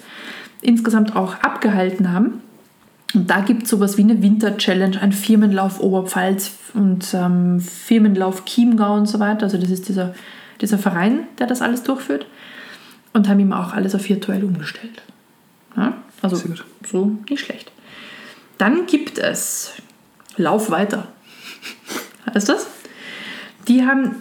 insgesamt 0.60 1.16
auch 1.16 1.34
abgehalten 1.40 2.12
haben. 2.12 2.40
Und 3.14 3.30
da 3.30 3.40
gibt 3.40 3.64
es 3.64 3.70
sowas 3.70 3.96
wie 3.96 4.02
eine 4.02 4.20
Winter-Challenge, 4.20 5.00
ein 5.00 5.12
Firmenlauf 5.12 5.80
Oberpfalz 5.80 6.52
und 6.74 7.14
ähm, 7.14 7.60
Firmenlauf 7.60 8.44
Chiemgau 8.44 8.94
und 8.94 9.06
so 9.06 9.20
weiter. 9.20 9.44
Also 9.44 9.58
das 9.58 9.70
ist 9.70 9.88
dieser, 9.88 10.14
dieser 10.60 10.78
Verein, 10.78 11.20
der 11.38 11.46
das 11.46 11.62
alles 11.62 11.82
durchführt. 11.82 12.26
Und 13.12 13.28
haben 13.28 13.40
ihm 13.40 13.52
auch 13.52 13.72
alles 13.72 13.94
auf 13.94 14.06
virtuell 14.08 14.44
umgestellt. 14.44 15.02
Ja, 15.76 15.94
also 16.20 16.36
so 16.86 17.18
nicht 17.30 17.44
schlecht. 17.44 17.72
Dann 18.58 18.86
gibt 18.86 19.18
es 19.18 19.72
Lauf 20.36 20.70
weiter. 20.70 21.08
Heißt 22.34 22.48
das? 22.48 22.66
Die 23.68 23.86
haben 23.86 24.16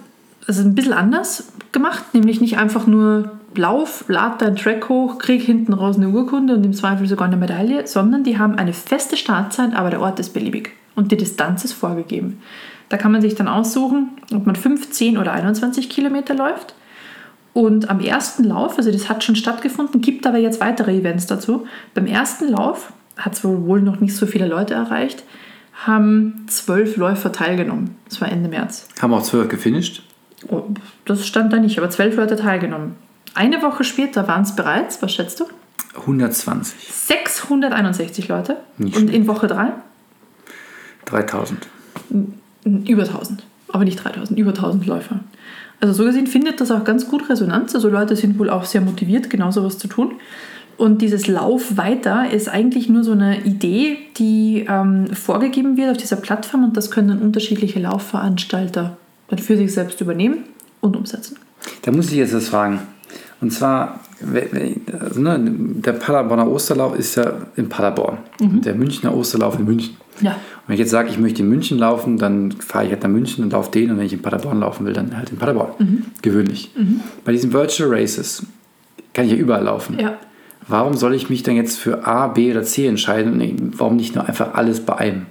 es 0.48 0.60
ein 0.60 0.76
bisschen 0.76 0.94
anders 0.94 1.52
gemacht, 1.72 2.14
nämlich 2.14 2.40
nicht 2.40 2.58
einfach 2.58 2.88
nur 2.88 3.40
Lauf, 3.58 4.06
lad 4.08 4.42
dein 4.42 4.56
Track 4.56 4.90
hoch, 4.90 5.18
krieg 5.18 5.42
hinten 5.42 5.74
raus 5.74 5.98
eine 5.98 6.10
Urkunde 6.10 6.56
und 6.56 6.66
im 6.66 6.74
Zweifel 6.74 7.08
sogar 7.08 7.28
eine 7.28 7.38
Medaille, 7.38 7.88
sondern 7.88 8.24
die 8.24 8.38
haben 8.38 8.58
eine 8.58 8.74
feste 8.74 9.18
Startzeit, 9.18 9.76
aber 9.76 9.90
der 9.90 10.02
Ort 10.02 10.20
ist 10.20 10.34
beliebig 10.34 10.72
und 10.96 11.12
die 11.12 11.18
Distanz 11.18 11.66
ist 11.66 11.74
vorgegeben. 11.74 12.42
Da 12.90 12.98
kann 12.98 13.12
man 13.12 13.22
sich 13.22 13.36
dann 13.36 13.48
aussuchen, 13.48 14.10
ob 14.34 14.46
man 14.46 14.56
15 14.56 15.18
oder 15.18 15.34
21 15.34 15.90
Kilometer 15.90 16.36
läuft. 16.36 16.76
Und 17.54 17.90
am 17.90 18.00
ersten 18.00 18.44
Lauf, 18.44 18.78
also 18.78 18.92
das 18.92 19.10
hat 19.10 19.24
schon 19.24 19.36
stattgefunden, 19.36 20.02
gibt 20.02 20.28
aber 20.28 20.38
jetzt 20.38 20.60
weitere 20.60 20.98
Events 20.98 21.26
dazu. 21.26 21.66
Beim 21.94 22.06
ersten 22.06 22.50
Lauf 22.50 22.92
hat 23.18 23.34
es 23.34 23.44
wohl 23.44 23.66
wohl 23.66 23.82
noch 23.82 24.02
nicht 24.02 24.16
so 24.16 24.26
viele 24.26 24.48
Leute 24.48 24.74
erreicht, 24.74 25.24
haben 25.86 26.46
zwölf 26.48 26.98
Läufer 26.98 27.32
teilgenommen. 27.32 27.96
Das 28.10 28.20
war 28.22 28.32
Ende 28.32 28.50
März. 28.50 28.88
Haben 29.02 29.14
auch 29.14 29.24
zwölf 29.24 29.48
gefinisht. 29.48 30.04
Oh, 30.50 30.64
das 31.06 31.26
stand 31.26 31.54
da 31.54 31.58
nicht, 31.58 31.78
aber 31.78 31.90
zwölf 31.90 32.16
Leute 32.18 32.36
teilgenommen. 32.36 32.96
Eine 33.36 33.62
Woche 33.62 33.84
später 33.84 34.28
waren 34.28 34.44
es 34.44 34.56
bereits, 34.56 35.02
was 35.02 35.14
schätzt 35.14 35.40
du? 35.42 35.46
120. 35.96 36.92
661 36.92 38.28
Leute. 38.28 38.58
Nicht 38.78 38.98
Und 38.98 39.10
in 39.10 39.28
Woche 39.28 39.48
drei 39.48 39.74
3000. 41.06 41.68
über 42.64 43.04
1000. 43.04 43.46
Aber 43.68 43.84
nicht 43.84 44.04
3000, 44.04 44.40
über 44.40 44.52
1000 44.52 44.86
Läufer. 44.88 45.20
Also 45.82 45.94
so 45.94 46.06
gesehen 46.06 46.28
findet 46.28 46.62
das 46.62 46.72
auch 46.72 46.84
ganz 46.84 47.08
gut 47.08 47.30
Resonanz. 47.30 47.76
Also 47.76 47.90
Leute 47.90 48.16
sind 48.16 48.40
wohl 48.40 48.50
auch 48.50 48.66
sehr 48.66 48.82
motiviert, 48.82 49.30
genau 49.30 49.52
sowas 49.52 49.78
zu 49.78 49.88
tun. 49.88 50.14
Und 50.78 51.02
dieses 51.02 51.28
Lauf 51.28 51.78
weiter 51.78 52.30
ist 52.32 52.50
eigentlich 52.50 52.90
nur 52.90 53.04
so 53.04 53.12
eine 53.14 53.44
Idee, 53.44 53.98
die 54.18 54.66
ähm, 54.68 55.08
vorgegeben 55.14 55.78
wird 55.78 55.92
auf 55.92 55.98
dieser 55.98 56.18
Plattform 56.18 56.66
und 56.66 56.76
das 56.76 56.92
können 56.92 57.10
dann 57.10 57.22
unterschiedliche 57.22 57.80
Laufveranstalter 57.80 58.98
dann 59.28 59.40
für 59.40 59.56
sich 59.56 59.74
selbst 59.74 60.02
übernehmen 60.02 60.40
und 60.82 60.98
umsetzen. 60.98 61.38
Da 61.84 61.92
muss 61.92 62.08
ich 62.08 62.18
jetzt 62.18 62.34
was 62.34 62.50
fragen. 62.50 62.80
Und 63.46 63.52
zwar, 63.52 64.00
also, 65.00 65.22
ne, 65.22 65.40
der 65.40 65.94
Paderborner 65.94 66.48
Osterlauf 66.48 66.98
ist 66.98 67.14
ja 67.14 67.32
in 67.56 67.70
Paderborn. 67.70 68.18
Und 68.42 68.66
der 68.66 68.74
Münchner 68.74 69.16
Osterlauf 69.16 69.60
in 69.60 69.66
München. 69.66 69.98
Ja. 70.20 70.32
Und 70.32 70.40
wenn 70.66 70.74
ich 70.74 70.80
jetzt 70.80 70.90
sage, 70.90 71.10
ich 71.10 71.20
möchte 71.20 71.44
in 71.44 71.50
München 71.50 71.78
laufen, 71.78 72.18
dann 72.18 72.54
fahre 72.54 72.86
ich 72.86 72.92
halt 72.92 73.04
nach 73.04 73.10
München 73.10 73.44
und 73.44 73.54
laufe 73.54 73.70
den. 73.70 73.92
Und 73.92 74.00
wenn 74.00 74.08
ich 74.08 74.14
in 74.14 74.24
Paderborn 74.24 74.62
laufen 74.62 74.84
will, 74.88 74.94
dann 74.94 75.16
halt 75.16 75.30
in 75.30 75.38
Paderborn. 75.38 76.06
Gewöhnlich. 76.24 76.72
Bei 77.24 77.34
diesen 77.34 77.54
Virtual 77.54 77.88
Races 77.88 78.48
kann 79.14 79.26
ich 79.26 79.34
ja 79.34 79.38
überall 79.38 79.64
laufen. 79.64 80.00
Ja. 80.00 80.18
Warum 80.68 80.96
soll 80.96 81.14
ich 81.14 81.30
mich 81.30 81.44
dann 81.44 81.56
jetzt 81.56 81.78
für 81.78 82.08
A, 82.08 82.26
B 82.26 82.50
oder 82.50 82.64
C 82.64 82.88
entscheiden? 82.88 83.38
Nee, 83.38 83.56
warum 83.78 83.96
nicht 83.96 84.16
nur 84.16 84.26
einfach 84.28 84.56
alles 84.56 84.80
bei 84.80 84.96
einem? 84.96 85.28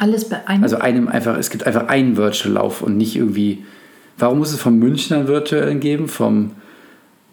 Alles 0.00 0.28
bei 0.28 0.44
einem. 0.44 0.64
Also 0.64 0.78
einem 0.78 1.06
einfach, 1.06 1.38
es 1.38 1.50
gibt 1.50 1.68
einfach 1.68 1.86
einen 1.86 2.16
Virtual-Lauf 2.16 2.82
und 2.82 2.96
nicht 2.96 3.14
irgendwie. 3.14 3.64
Warum 4.18 4.38
muss 4.38 4.52
es 4.52 4.60
vom 4.60 4.76
Münchner 4.80 5.18
einen 5.18 5.28
virtuellen 5.28 5.78
geben, 5.78 6.08
vom 6.08 6.50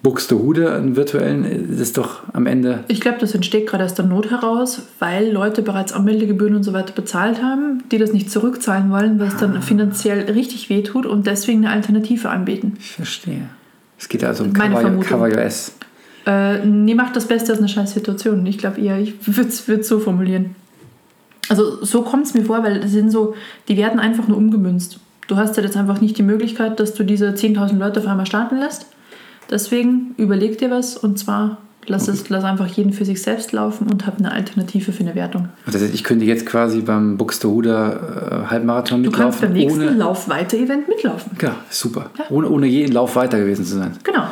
Buxtehude 0.08 0.74
einen 0.74 0.96
virtuellen? 0.96 1.68
Das 1.70 1.82
ist 1.82 1.98
doch 1.98 2.22
am 2.32 2.46
Ende. 2.46 2.86
Ich 2.88 3.02
glaube, 3.02 3.18
das 3.20 3.36
entsteht 3.36 3.68
gerade 3.68 3.84
aus 3.84 3.94
der 3.94 4.06
Not 4.06 4.32
heraus, 4.32 4.84
weil 5.00 5.30
Leute 5.30 5.62
bereits 5.62 5.92
Anmeldegebühren 5.92 6.56
und 6.56 6.64
so 6.64 6.72
weiter 6.72 6.94
bezahlt 6.94 7.44
haben, 7.44 7.84
die 7.92 7.98
das 7.98 8.14
nicht 8.14 8.32
zurückzahlen 8.32 8.90
wollen, 8.90 9.20
weil 9.20 9.28
es 9.28 9.36
dann 9.36 9.62
finanziell 9.62 10.22
richtig 10.32 10.70
wehtut 10.70 11.06
und 11.06 11.28
deswegen 11.28 11.66
eine 11.66 11.76
Alternative 11.76 12.30
anbieten. 12.30 12.78
Ich 12.80 12.94
verstehe. 12.94 13.50
Es 14.00 14.08
geht 14.08 14.24
also 14.24 14.46
um 14.46 14.54
Cover, 14.54 15.28
US. 15.28 15.74
Äh, 16.26 16.66
nee, 16.66 16.96
macht 16.96 17.18
das 17.18 17.28
Beste 17.28 17.52
aus 17.52 17.58
einer 17.58 17.68
scheiß 17.68 17.94
Situation. 17.94 18.46
Ich 18.46 18.58
glaube 18.58 18.80
eher, 18.80 19.00
ich 19.00 19.14
würde 19.28 19.50
es 19.82 19.88
so 19.90 20.00
formulieren. 20.00 20.56
Also 21.50 21.84
so 21.84 22.04
kommt 22.04 22.28
es 22.28 22.34
mir 22.34 22.46
vor, 22.46 22.64
weil 22.64 22.80
das 22.80 22.92
sind 22.92 23.12
so, 23.12 23.36
die 23.68 23.76
werden 23.76 24.00
einfach 24.00 24.30
nur 24.30 24.38
umgemünzt. 24.38 25.02
Du 25.28 25.36
hast 25.36 25.58
ja 25.58 25.64
jetzt 25.64 25.76
einfach 25.76 26.00
nicht 26.00 26.18
die 26.18 26.24
Möglichkeit, 26.24 26.80
dass 26.80 26.94
du 26.94 27.04
diese 27.04 27.32
10.000 27.32 27.78
Leute 27.78 28.00
auf 28.00 28.08
einmal 28.08 28.26
starten 28.26 28.58
lässt. 28.58 28.86
Deswegen 29.50 30.14
überleg 30.18 30.58
dir 30.58 30.70
was 30.72 30.98
und 30.98 31.18
zwar 31.18 31.58
lass, 31.86 32.08
es, 32.10 32.28
lass 32.30 32.44
einfach 32.44 32.68
jeden 32.68 32.92
für 32.92 33.06
sich 33.06 33.22
selbst 33.22 33.54
laufen 33.54 33.88
und 33.90 34.06
hab 34.06 34.18
eine 34.20 34.32
Alternative 34.32 34.92
für 34.92 35.00
eine 35.04 35.16
Wertung. 35.16 35.50
Das 35.66 35.82
heißt, 35.82 35.94
ich 35.94 36.04
könnte 36.04 36.26
jetzt 36.26 36.46
quasi 36.46 36.82
beim 36.82 37.18
Buxtehuder 37.18 38.44
äh, 38.46 38.50
Halbmarathon 38.52 39.04
Du 39.04 39.12
kannst 39.12 39.42
mitlaufen. 39.42 39.54
beim 39.54 39.54
nächsten 39.54 39.82
ohne, 39.90 39.92
Lauf-Weiter-Event 39.98 40.88
mitlaufen. 40.90 41.32
ja, 41.42 41.56
super. 41.70 42.10
Ja. 42.20 42.26
Ohne, 42.30 42.50
ohne 42.50 42.68
jeden 42.68 42.92
Lauf 42.94 43.16
weiter 43.16 43.40
gewesen 43.40 43.64
zu 43.66 43.78
sein. 43.78 43.94
Genau. 44.04 44.24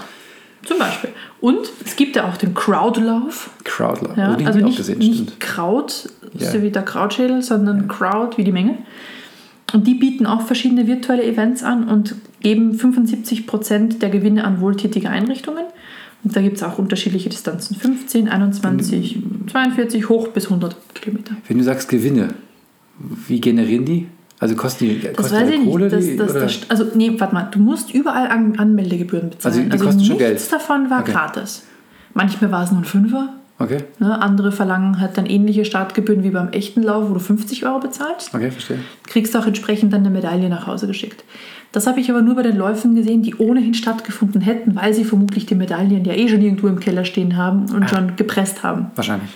Zum 0.65 0.79
Beispiel. 0.79 1.11
Und 1.41 1.59
es 1.85 1.95
gibt 1.95 2.15
ja 2.15 2.27
auch 2.27 2.37
den 2.37 2.53
Crowdlauf. 2.55 3.51
Crowd. 3.63 4.01
Ja, 4.17 4.35
Oh, 4.37 4.45
also 4.45 4.59
nicht, 4.59 4.77
gesehen, 4.77 4.97
nicht. 4.97 5.39
Kraut, 5.39 6.09
Ja. 6.33 6.49
so 6.51 6.61
wie 6.63 6.71
der 6.71 6.81
Krautschädel, 6.81 7.41
sondern 7.43 7.87
Crowd 7.87 8.35
wie 8.37 8.43
die 8.43 8.51
Menge. 8.51 8.79
Und 9.75 9.87
die 9.87 9.95
bieten 9.95 10.25
auch 10.25 10.41
verschiedene 10.43 10.87
virtuelle 10.87 11.25
Events 11.25 11.61
an 11.61 11.89
und 11.89 12.15
geben 12.39 12.77
75% 12.79 13.99
der 13.99 14.09
Gewinne 14.09 14.45
an 14.45 14.61
wohltätige 14.61 15.09
Einrichtungen. 15.09 15.65
Und 16.23 16.33
da 16.33 16.41
gibt 16.41 16.55
es 16.55 16.63
auch 16.63 16.77
unterschiedliche 16.79 17.27
Distanzen. 17.27 17.75
15, 17.75 18.29
21, 18.29 19.17
42, 19.51 20.07
hoch 20.07 20.29
bis 20.29 20.45
100 20.45 20.77
Kilometer. 20.93 21.35
Wenn 21.49 21.57
du 21.57 21.63
sagst 21.65 21.89
Gewinne, 21.89 22.29
wie 23.27 23.41
generieren 23.41 23.83
die? 23.83 24.07
Also 24.39 24.55
kosten 24.55 24.85
die, 24.85 25.01
Das 25.01 25.13
kosten 25.17 25.35
weiß 25.35 25.47
die 25.49 25.53
ich 25.55 25.59
nicht. 25.59 25.69
Kohle? 25.71 25.89
Das, 25.89 26.05
die, 26.05 26.15
das, 26.15 26.33
das, 26.33 26.59
also, 26.69 26.85
nee, 26.95 27.11
warte 27.19 27.33
mal. 27.33 27.49
Du 27.51 27.59
musst 27.59 27.93
überall 27.93 28.29
an 28.29 28.57
Anmeldegebühren 28.57 29.31
Also 29.43 29.59
bezahlen. 29.59 29.69
die 29.71 29.77
kosten 29.77 30.05
schon 30.05 30.17
nichts 30.17 30.47
davon 30.47 30.89
war 30.89 31.01
Okay. 31.01 31.11
gratis. 31.11 31.63
Manchmal 32.13 32.49
war 32.49 32.63
es 32.63 32.71
nur 32.71 32.79
ein 32.79 32.85
Fünfer. 32.85 33.33
Okay, 33.59 33.77
Ne? 33.99 34.21
Andere 34.21 34.51
verlangen 34.51 34.99
halt 34.99 35.17
dann 35.17 35.25
ähnliche 35.25 35.65
Startgebühren 35.65 36.23
wie 36.23 36.31
beim 36.31 36.49
echten 36.49 36.83
Lauf, 36.83 37.09
wo 37.09 37.13
du 37.13 37.19
50 37.19 37.65
Euro 37.65 37.79
bezahlst. 37.79 38.33
okay, 38.33 38.51
verstehe. 38.51 38.79
kriegst 39.07 39.35
auch 39.37 39.45
entsprechend 39.45 39.93
dann 39.93 40.01
eine 40.01 40.09
Medaille 40.09 40.49
nach 40.49 40.67
Hause 40.67 40.87
geschickt. 40.87 41.23
Das 41.71 41.87
habe 41.87 41.99
ich 41.99 42.09
aber 42.09 42.21
nur 42.21 42.35
bei 42.35 42.41
den 42.41 42.55
Läufen 42.55 42.95
gesehen, 42.95 43.21
die 43.21 43.35
ohnehin 43.35 43.73
stattgefunden 43.73 44.39
hätten, 44.39 44.75
weil 44.75 44.93
sie 44.93 45.03
vermutlich 45.03 45.45
die 45.45 45.55
Medaillen 45.55 46.05
ja 46.05 46.13
eh 46.13 46.29
schon 46.29 46.41
irgendwo 46.41 46.67
im 46.67 46.79
Keller 46.79 47.03
stehen 47.03 47.35
haben 47.35 47.65
und 47.73 47.89
schon 47.89 48.15
gepresst 48.15 48.63
haben. 48.63 48.91
Wahrscheinlich. 48.95 49.29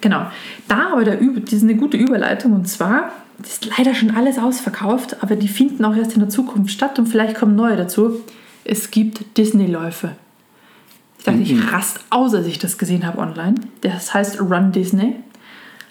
Genau. 0.00 0.26
Da 0.68 0.92
aber 0.92 1.04
der 1.04 1.20
Üb 1.20 1.44
das 1.44 1.54
ist 1.54 1.62
eine 1.62 1.76
gute 1.76 1.96
Überleitung 1.96 2.52
und 2.52 2.68
zwar, 2.68 3.12
das 3.38 3.52
ist 3.52 3.78
leider 3.78 3.94
schon 3.94 4.10
alles 4.10 4.38
ausverkauft, 4.38 5.22
aber 5.22 5.36
die 5.36 5.48
finden 5.48 5.84
auch 5.84 5.96
erst 5.96 6.12
in 6.14 6.20
der 6.20 6.28
Zukunft 6.28 6.70
statt 6.70 6.98
und 6.98 7.06
vielleicht 7.06 7.36
kommen 7.36 7.56
neue 7.56 7.76
dazu. 7.76 8.20
Es 8.64 8.90
gibt 8.90 9.38
Disney-Läufe. 9.38 10.10
Ich 11.18 11.24
dachte, 11.24 11.40
ich 11.40 11.72
rast 11.72 12.00
aus, 12.10 12.34
als 12.34 12.46
ich 12.46 12.58
das 12.58 12.78
gesehen 12.78 13.06
habe 13.06 13.18
online. 13.18 13.56
Das 13.80 14.14
heißt 14.14 14.40
Run 14.40 14.72
Disney. 14.72 15.16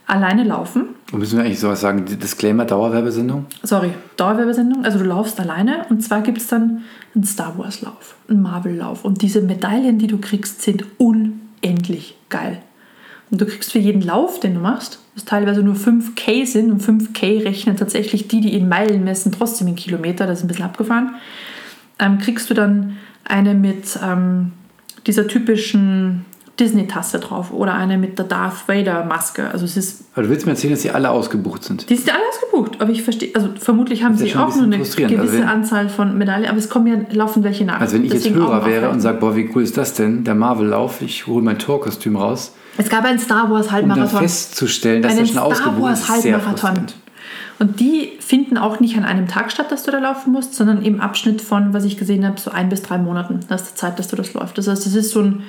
Alleine 0.07 0.45
laufen. 0.45 0.95
Und 1.11 1.19
müssen 1.19 1.37
wir 1.37 1.43
eigentlich 1.43 1.59
sowas 1.59 1.81
sagen? 1.81 2.05
Disclaimer, 2.05 2.63
Dauerwerbesendung? 2.63 3.45
sorry, 3.61 3.91
Dauerwerbesendung. 4.15 4.85
Also 4.85 4.99
du 4.99 5.05
laufst 5.05 5.37
alleine 5.37 5.85
und 5.89 6.01
zwar 6.01 6.21
gibt 6.21 6.37
es 6.37 6.47
dann 6.47 6.83
einen 7.13 7.25
Star 7.25 7.57
Wars 7.57 7.81
Lauf, 7.81 8.15
einen 8.29 8.41
Marvel 8.41 8.77
Lauf 8.77 9.03
und 9.03 9.21
diese 9.21 9.41
Medaillen, 9.41 9.99
die 9.99 10.07
du 10.07 10.17
kriegst, 10.17 10.61
sind 10.61 10.85
unendlich 10.97 12.15
geil. 12.29 12.61
Und 13.29 13.41
du 13.41 13.45
kriegst 13.45 13.73
für 13.73 13.79
jeden 13.79 14.01
Lauf, 14.01 14.39
den 14.39 14.53
du 14.53 14.61
machst, 14.61 14.99
was 15.13 15.25
teilweise 15.25 15.61
nur 15.61 15.75
5K 15.75 16.45
sind 16.45 16.71
und 16.71 16.81
5K 16.81 17.43
rechnen 17.43 17.75
tatsächlich 17.75 18.29
die, 18.29 18.39
die 18.39 18.53
in 18.53 18.69
Meilen 18.69 19.03
messen, 19.03 19.33
trotzdem 19.33 19.67
in 19.67 19.75
Kilometer, 19.75 20.25
das 20.25 20.39
ist 20.39 20.45
ein 20.45 20.47
bisschen 20.47 20.63
abgefahren, 20.63 21.15
ähm, 21.99 22.19
kriegst 22.19 22.49
du 22.49 22.53
dann 22.53 22.95
eine 23.25 23.53
mit 23.53 23.99
ähm, 24.01 24.53
dieser 25.07 25.27
typischen 25.27 26.25
Disney-Tasse 26.59 27.19
drauf 27.19 27.51
oder 27.53 27.75
eine 27.75 27.99
mit 27.99 28.17
der 28.17 28.25
Darth 28.25 28.67
Vader-Maske. 28.67 29.47
Also 29.51 29.65
es 29.65 29.77
ist 29.77 30.05
Aber 30.15 30.23
du 30.23 30.29
willst 30.29 30.47
mir 30.47 30.53
erzählen, 30.53 30.73
dass 30.73 30.81
die 30.81 30.89
alle 30.89 31.11
ausgebucht 31.11 31.63
sind? 31.63 31.87
die 31.87 31.95
sind 31.95 32.09
alle 32.09 32.23
ausgebucht, 32.27 32.81
aber 32.81 32.91
ich 32.91 33.03
verstehe, 33.03 33.29
also 33.35 33.49
vermutlich 33.59 34.03
haben 34.03 34.13
Das 34.13 34.21
sie 34.21 34.35
auch 34.35 34.55
nur 34.55 34.63
eine 34.65 34.77
frustrierend. 34.77 35.15
gewisse 35.17 35.37
Also 35.43 35.47
Anzahl 35.53 35.87
von 35.89 36.17
Medaillen, 36.17 36.47
aber 36.49 36.57
es 36.57 36.67
kommen 36.69 36.87
ja 36.87 36.95
laufend 37.15 37.45
welche 37.45 37.63
nach. 37.63 37.79
Also 37.79 37.95
wenn 37.95 38.05
ich 38.05 38.11
jetzt 38.11 38.25
Deswegen 38.25 38.41
Hörer 38.41 38.57
Augen 38.63 38.65
wäre 38.71 38.89
und 38.89 39.01
sage, 39.01 39.19
boah, 39.19 39.35
wie 39.35 39.47
cool 39.53 39.61
ist 39.61 39.77
das 39.77 39.93
denn? 39.93 40.23
Der 40.23 40.33
Marvel-Lauf, 40.33 41.01
ich 41.03 41.27
hole 41.27 41.43
mein 41.43 41.59
Torkostüm 41.59 42.15
raus, 42.15 42.53
Es 42.77 42.89
gab 42.89 43.05
einen 43.05 43.19
Star 43.19 43.51
Wars 43.51 43.67
um 43.67 43.71
dann 43.73 43.89
Halbmarathon. 43.89 44.19
festzustellen, 44.21 45.03
dass 45.03 45.11
einen 45.11 45.25
der 45.25 45.33
schon 45.33 45.37
ausgebucht 45.37 45.93
ist, 45.93 46.09
ist 46.09 46.21
sehr 46.23 46.39
frustrierend. 46.39 46.95
Und 47.59 47.79
die 47.79 48.13
finden 48.27 48.57
auch 48.57 48.81
nicht 48.81 48.97
an 48.97 49.05
einem 49.05 49.27
Tag 49.27 49.53
statt, 49.53 49.71
dass 49.71 49.83
du 49.83 49.91
da 49.91 49.99
laufen 49.99 50.33
musst, 50.33 50.53
sondern 50.53 50.81
im 50.81 50.99
Abschnitt 50.99 51.41
von, 51.41 51.73
was 51.73 51.85
ich 51.85 51.97
gesehen 51.97 52.25
habe, 52.25 52.37
so 52.37 52.51
ein 52.51 52.67
bis 52.67 52.81
drei 52.81 52.97
Monaten. 52.97 53.39
Das 53.47 53.61
ist 53.61 53.71
die 53.71 53.75
Zeit, 53.75 53.99
dass 53.99 54.09
du 54.09 54.17
das 54.17 54.33
läufst. 54.33 54.57
Das 54.57 54.67
heißt, 54.67 54.85
es 54.85 54.95
ist 54.95 55.11
so 55.11 55.21
ein, 55.21 55.43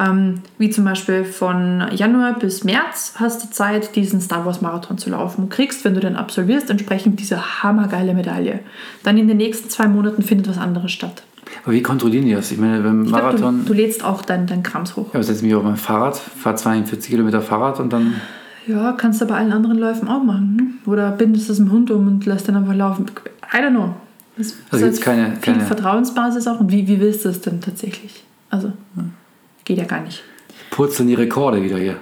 ähm, 0.00 0.40
wie 0.58 0.68
zum 0.68 0.84
Beispiel 0.84 1.24
von 1.24 1.84
Januar 1.94 2.36
bis 2.36 2.64
März 2.64 3.14
hast 3.20 3.44
du 3.44 3.50
Zeit, 3.50 3.94
diesen 3.94 4.20
Star 4.20 4.44
Wars 4.44 4.60
Marathon 4.60 4.98
zu 4.98 5.10
laufen. 5.10 5.44
Und 5.44 5.50
kriegst, 5.50 5.84
wenn 5.84 5.94
du 5.94 6.00
den 6.00 6.16
absolvierst, 6.16 6.70
entsprechend 6.70 7.20
diese 7.20 7.62
hammergeile 7.62 8.14
Medaille. 8.14 8.58
Dann 9.04 9.16
in 9.16 9.28
den 9.28 9.36
nächsten 9.36 9.70
zwei 9.70 9.86
Monaten 9.86 10.22
findet 10.22 10.48
was 10.48 10.58
anderes 10.58 10.90
statt. 10.90 11.22
Aber 11.62 11.72
wie 11.72 11.82
kontrollieren 11.82 12.24
die 12.24 12.32
das? 12.34 12.50
Ich 12.50 12.58
meine, 12.58 12.80
beim 12.80 13.04
Ich 13.04 13.10
glaub, 13.10 13.22
Marathon, 13.22 13.60
du, 13.60 13.66
du 13.66 13.74
lädst 13.74 14.04
auch 14.04 14.22
dein, 14.22 14.48
dein 14.48 14.64
Krams 14.64 14.96
hoch. 14.96 15.14
ja, 15.14 15.22
setze 15.22 15.44
mich 15.44 15.54
auf 15.54 15.62
mein 15.62 15.76
Fahrrad, 15.76 16.16
fahre 16.16 16.56
42 16.56 17.10
Kilometer 17.10 17.40
Fahrrad 17.40 17.78
und 17.78 17.92
dann, 17.92 18.14
Ja, 18.66 18.92
kannst 18.92 19.20
du 19.20 19.26
bei 19.26 19.34
allen 19.36 19.52
anderen 19.52 19.78
Läufen 19.78 20.08
auch 20.08 20.22
machen. 20.22 20.78
Hm? 20.84 20.90
Oder 20.92 21.10
bindest 21.12 21.50
es 21.50 21.58
dem 21.58 21.70
Hund 21.70 21.90
um 21.90 22.06
und 22.06 22.26
lässt 22.26 22.48
dann 22.48 22.56
einfach 22.56 22.74
laufen. 22.74 23.06
I 23.52 23.56
don't 23.58 23.70
know. 23.70 23.94
Das 24.36 24.54
Also 24.70 24.86
ist 24.86 25.00
keine- 25.02 25.36
keine- 25.40 25.60
Vertrauensbasis 25.60 26.46
auch. 26.48 26.60
Und 26.60 26.72
wie, 26.72 26.88
wie 26.88 26.98
willst 27.00 27.24
du 27.24 27.28
es 27.28 27.40
denn 27.40 27.60
tatsächlich? 27.60 28.24
Also, 28.50 28.72
geht 29.64 29.78
ja 29.78 29.84
gar 29.84 30.00
nicht. 30.02 30.22
purzeln 30.70 31.08
die 31.08 31.14
Rekorde 31.14 31.62
wieder 31.62 31.78
hier. 31.78 31.96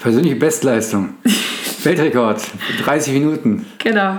Persönliche 0.00 0.36
Bestleistung. 0.36 1.10
Weltrekord. 1.84 2.40
30 2.84 3.12
Minuten. 3.12 3.66
Genau. 3.78 4.18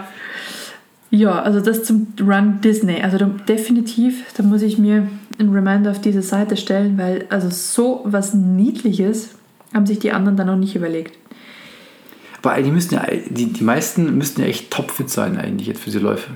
Ja, 1.10 1.42
also 1.42 1.62
das 1.62 1.84
zum 1.84 2.08
Run 2.20 2.60
Disney. 2.62 3.02
Also 3.02 3.18
da, 3.18 3.26
definitiv, 3.48 4.24
da 4.36 4.44
muss 4.44 4.62
ich 4.62 4.78
mir 4.78 5.08
einen 5.40 5.54
Reminder 5.54 5.92
auf 5.92 6.02
diese 6.02 6.22
Seite 6.22 6.58
stellen, 6.58 6.98
weil 6.98 7.26
also 7.30 7.50
so 7.50 8.02
was 8.06 8.34
Niedliches 8.34 9.30
haben 9.74 9.86
sich 9.88 10.00
die 10.00 10.12
anderen 10.12 10.38
dann 10.38 10.48
noch 10.48 10.58
nicht 10.58 10.76
überlegt. 10.76 11.18
Aber 12.42 12.54
eigentlich 12.54 12.74
müssten 12.74 12.96
ja, 12.96 13.06
die, 13.30 13.52
die 13.54 13.64
meisten 13.64 14.18
müssten 14.18 14.42
ja 14.42 14.48
echt 14.48 14.72
topfit 14.72 15.10
sein 15.10 15.38
eigentlich 15.38 15.68
jetzt 15.68 15.80
für 15.80 15.86
diese 15.86 16.00
Läufe. 16.00 16.30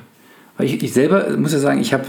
Weil 0.57 0.65
ich, 0.67 0.83
ich 0.83 0.93
selber 0.93 1.35
muss 1.37 1.53
ja 1.53 1.59
sagen, 1.59 1.79
ich 1.79 1.93
habe, 1.93 2.05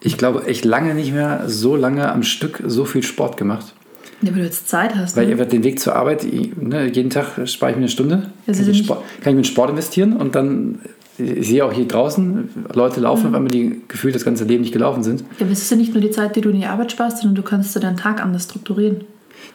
ich 0.00 0.16
glaube, 0.18 0.46
echt 0.46 0.64
lange 0.64 0.94
nicht 0.94 1.12
mehr 1.12 1.44
so 1.46 1.76
lange 1.76 2.10
am 2.10 2.22
Stück 2.22 2.62
so 2.66 2.84
viel 2.84 3.02
Sport 3.02 3.36
gemacht. 3.36 3.74
Ja, 4.22 4.28
aber 4.30 4.38
du 4.38 4.44
jetzt 4.44 4.68
Zeit 4.68 4.94
hast. 4.94 5.16
Weil 5.16 5.26
ne? 5.26 5.32
ich 5.32 5.38
einfach 5.38 5.50
den 5.50 5.64
Weg 5.64 5.80
zur 5.80 5.94
Arbeit, 5.96 6.24
ne, 6.24 6.86
jeden 6.92 7.10
Tag 7.10 7.46
spare 7.48 7.72
ich 7.72 7.76
mir 7.76 7.82
eine 7.82 7.88
Stunde, 7.88 8.30
Das 8.46 8.58
kann 8.58 8.66
ich, 8.70 8.72
nicht- 8.78 8.84
Sport, 8.84 9.02
kann 9.20 9.30
ich 9.30 9.34
mir 9.34 9.40
in 9.40 9.44
Sport 9.44 9.70
investieren 9.70 10.16
und 10.16 10.34
dann, 10.34 10.78
ich 11.18 11.48
sehe 11.48 11.64
auch 11.64 11.72
hier 11.72 11.86
draußen, 11.86 12.48
Leute 12.72 13.00
laufen, 13.00 13.22
Mhm. 13.22 13.28
auf 13.28 13.34
einmal 13.34 13.50
die 13.50 13.80
gefühlt 13.88 14.14
das 14.14 14.24
ganze 14.24 14.44
Leben 14.44 14.62
nicht 14.62 14.72
gelaufen 14.72 15.02
sind. 15.02 15.20
Ja, 15.38 15.44
aber 15.46 15.50
es 15.52 15.62
ist 15.62 15.70
ja 15.70 15.76
nicht 15.76 15.92
nur 15.92 16.00
die 16.02 16.10
Zeit, 16.10 16.36
die 16.36 16.40
du 16.40 16.50
in 16.50 16.60
die 16.60 16.66
Arbeit 16.66 16.92
sparst, 16.92 17.18
sondern 17.18 17.34
du 17.36 17.42
kannst 17.42 17.74
dir 17.76 17.80
deinen 17.80 17.96
Tag 17.96 18.22
anders 18.22 18.44
strukturieren. 18.44 19.02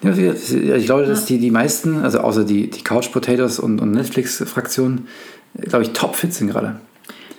Ich 0.01 0.85
glaube, 0.85 1.05
dass 1.05 1.25
die, 1.25 1.39
die 1.39 1.51
meisten, 1.51 2.03
also 2.03 2.19
außer 2.19 2.43
die, 2.43 2.69
die 2.69 2.83
Couch 2.83 3.11
Potatoes 3.11 3.59
und, 3.59 3.81
und 3.81 3.91
Netflix-Fraktion, 3.91 5.07
glaube 5.55 5.83
ich, 5.83 5.93
topfit 5.93 6.33
sind 6.33 6.47
gerade. 6.47 6.79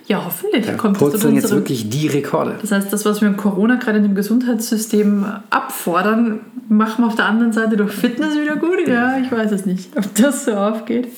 Ja, 0.07 0.25
hoffentlich 0.25 0.65
Da 0.65 0.73
kommt 0.73 0.95
das 0.95 1.03
zu 1.03 1.11
purzeln 1.11 1.35
jetzt 1.35 1.51
wirklich 1.51 1.87
die 1.87 2.07
Rekorde. 2.07 2.55
Das 2.59 2.71
heißt, 2.71 2.91
das, 2.91 3.05
was 3.05 3.21
wir 3.21 3.27
in 3.27 3.37
Corona 3.37 3.75
gerade 3.75 3.99
in 3.99 4.03
dem 4.03 4.15
Gesundheitssystem 4.15 5.23
abfordern, 5.51 6.39
machen 6.67 7.03
wir 7.03 7.07
auf 7.07 7.15
der 7.15 7.25
anderen 7.25 7.53
Seite 7.53 7.77
durch 7.77 7.93
Fitness 7.93 8.33
wieder 8.33 8.55
gut? 8.55 8.87
Ja, 8.87 9.19
ich 9.19 9.31
weiß 9.31 9.51
es 9.51 9.67
nicht, 9.67 9.95
ob 9.95 10.15
das 10.15 10.45
so 10.45 10.53
aufgeht. 10.53 11.09